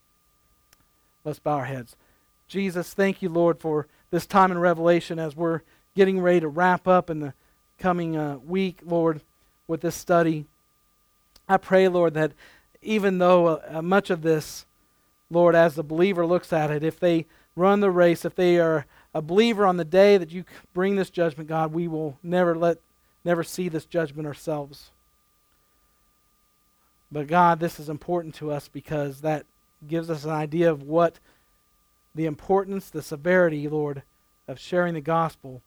Let's 1.25 1.41
bow 1.41 1.57
our 1.57 1.65
heads. 1.65 1.97
Jesus, 2.47 2.95
thank 2.95 3.21
you, 3.21 3.29
Lord, 3.29 3.59
for 3.59 3.89
this 4.11 4.27
time 4.27 4.53
in 4.53 4.59
Revelation 4.59 5.19
as 5.19 5.35
we're 5.35 5.63
getting 5.97 6.21
ready 6.21 6.41
to 6.41 6.49
wrap 6.49 6.87
up 6.87 7.11
in 7.11 7.19
the 7.19 7.35
coming 7.79 8.17
uh, 8.17 8.39
week, 8.47 8.79
Lord, 8.85 9.21
with 9.67 9.81
this 9.81 9.97
study. 9.97 10.47
I 11.49 11.57
pray, 11.57 11.89
Lord, 11.89 12.15
that 12.15 12.33
even 12.81 13.19
though 13.19 13.61
uh, 13.69 13.83
much 13.83 14.09
of 14.09 14.23
this, 14.23 14.65
Lord, 15.31 15.55
as 15.55 15.75
the 15.75 15.83
believer 15.83 16.25
looks 16.25 16.53
at 16.53 16.71
it, 16.71 16.85
if 16.85 17.01
they 17.01 17.27
run 17.57 17.81
the 17.81 17.91
race, 17.91 18.25
if 18.25 18.35
they 18.35 18.59
are 18.59 18.87
a 19.19 19.23
believer 19.23 19.67
on 19.67 19.77
the 19.77 19.85
day 19.85 20.17
that 20.17 20.31
you 20.31 20.45
bring 20.73 20.95
this 20.95 21.11
judgment, 21.11 21.49
God, 21.49 21.73
we 21.73 21.89
will 21.89 22.17
never 22.23 22.57
let 22.57 22.79
never 23.25 23.43
see 23.43 23.69
this 23.69 23.85
judgment 23.85 24.27
ourselves. 24.27 24.91
But 27.11 27.27
God, 27.27 27.59
this 27.59 27.81
is 27.81 27.89
important 27.89 28.35
to 28.37 28.53
us 28.53 28.69
because 28.69 29.23
that 29.23 29.45
gives 29.87 30.09
us 30.09 30.25
an 30.25 30.31
idea 30.31 30.71
of 30.71 30.83
what 30.83 31.19
the 32.15 32.27
importance, 32.27 32.91
the 32.91 33.03
severity, 33.03 33.69
Lord, 33.69 34.03
of 34.47 34.59
sharing 34.59 34.95
the 34.95 35.01
gospel 35.01 35.63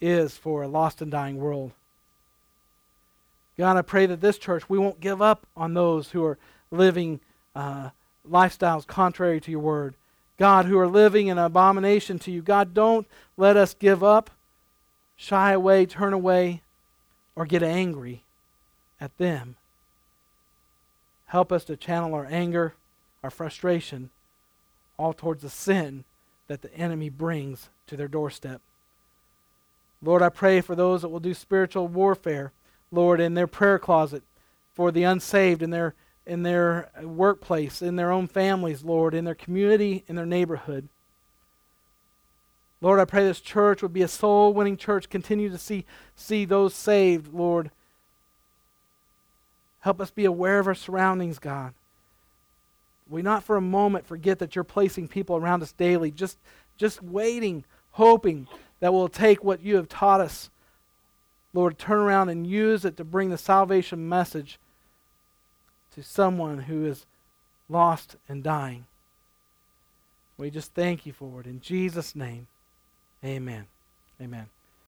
is 0.00 0.36
for 0.36 0.62
a 0.62 0.68
lost 0.68 1.00
and 1.00 1.10
dying 1.10 1.36
world. 1.36 1.72
God, 3.56 3.76
I 3.76 3.82
pray 3.82 4.06
that 4.06 4.20
this 4.20 4.38
church, 4.38 4.68
we 4.68 4.78
won't 4.78 5.00
give 5.00 5.22
up 5.22 5.46
on 5.56 5.74
those 5.74 6.10
who 6.10 6.24
are 6.24 6.38
living 6.70 7.20
uh, 7.54 7.90
lifestyles 8.28 8.86
contrary 8.86 9.40
to 9.40 9.50
your 9.50 9.60
word. 9.60 9.94
God, 10.40 10.64
who 10.64 10.78
are 10.78 10.88
living 10.88 11.26
in 11.26 11.36
an 11.36 11.44
abomination 11.44 12.18
to 12.20 12.30
you. 12.30 12.40
God, 12.40 12.72
don't 12.72 13.06
let 13.36 13.58
us 13.58 13.74
give 13.74 14.02
up, 14.02 14.30
shy 15.14 15.52
away, 15.52 15.84
turn 15.84 16.14
away, 16.14 16.62
or 17.36 17.44
get 17.44 17.62
angry 17.62 18.22
at 18.98 19.18
them. 19.18 19.56
Help 21.26 21.52
us 21.52 21.64
to 21.64 21.76
channel 21.76 22.14
our 22.14 22.26
anger, 22.30 22.72
our 23.22 23.28
frustration, 23.28 24.08
all 24.96 25.12
towards 25.12 25.42
the 25.42 25.50
sin 25.50 26.04
that 26.48 26.62
the 26.62 26.74
enemy 26.74 27.10
brings 27.10 27.68
to 27.86 27.94
their 27.94 28.08
doorstep. 28.08 28.62
Lord, 30.00 30.22
I 30.22 30.30
pray 30.30 30.62
for 30.62 30.74
those 30.74 31.02
that 31.02 31.10
will 31.10 31.20
do 31.20 31.34
spiritual 31.34 31.86
warfare, 31.86 32.52
Lord, 32.90 33.20
in 33.20 33.34
their 33.34 33.46
prayer 33.46 33.78
closet, 33.78 34.22
for 34.72 34.90
the 34.90 35.02
unsaved 35.02 35.62
in 35.62 35.68
their 35.68 35.94
in 36.30 36.44
their 36.44 36.88
workplace, 37.02 37.82
in 37.82 37.96
their 37.96 38.12
own 38.12 38.28
families, 38.28 38.84
Lord, 38.84 39.14
in 39.16 39.24
their 39.24 39.34
community, 39.34 40.04
in 40.06 40.14
their 40.14 40.24
neighborhood. 40.24 40.88
Lord, 42.80 43.00
I 43.00 43.04
pray 43.04 43.24
this 43.24 43.40
church 43.40 43.82
would 43.82 43.92
be 43.92 44.02
a 44.02 44.08
soul 44.08 44.54
winning 44.54 44.76
church. 44.76 45.08
Continue 45.10 45.50
to 45.50 45.58
see, 45.58 45.84
see 46.14 46.44
those 46.44 46.72
saved, 46.72 47.34
Lord. 47.34 47.72
Help 49.80 50.00
us 50.00 50.12
be 50.12 50.24
aware 50.24 50.60
of 50.60 50.68
our 50.68 50.74
surroundings, 50.76 51.40
God. 51.40 51.74
We 53.08 53.22
not 53.22 53.42
for 53.42 53.56
a 53.56 53.60
moment 53.60 54.06
forget 54.06 54.38
that 54.38 54.54
you're 54.54 54.62
placing 54.62 55.08
people 55.08 55.36
around 55.36 55.64
us 55.64 55.72
daily, 55.72 56.12
just, 56.12 56.38
just 56.76 57.02
waiting, 57.02 57.64
hoping 57.90 58.46
that 58.78 58.92
we'll 58.92 59.08
take 59.08 59.42
what 59.42 59.64
you 59.64 59.74
have 59.74 59.88
taught 59.88 60.20
us, 60.20 60.48
Lord, 61.52 61.76
turn 61.76 61.98
around 61.98 62.28
and 62.28 62.46
use 62.46 62.84
it 62.84 62.96
to 62.98 63.04
bring 63.04 63.30
the 63.30 63.36
salvation 63.36 64.08
message 64.08 64.60
to 65.94 66.02
someone 66.02 66.58
who 66.58 66.86
is 66.86 67.06
lost 67.68 68.16
and 68.28 68.42
dying. 68.42 68.86
We 70.38 70.50
just 70.50 70.74
thank 70.74 71.04
you 71.06 71.12
for 71.12 71.40
it. 71.40 71.46
In 71.46 71.60
Jesus' 71.60 72.14
name, 72.16 72.46
amen. 73.24 73.66
Amen. 74.20 74.48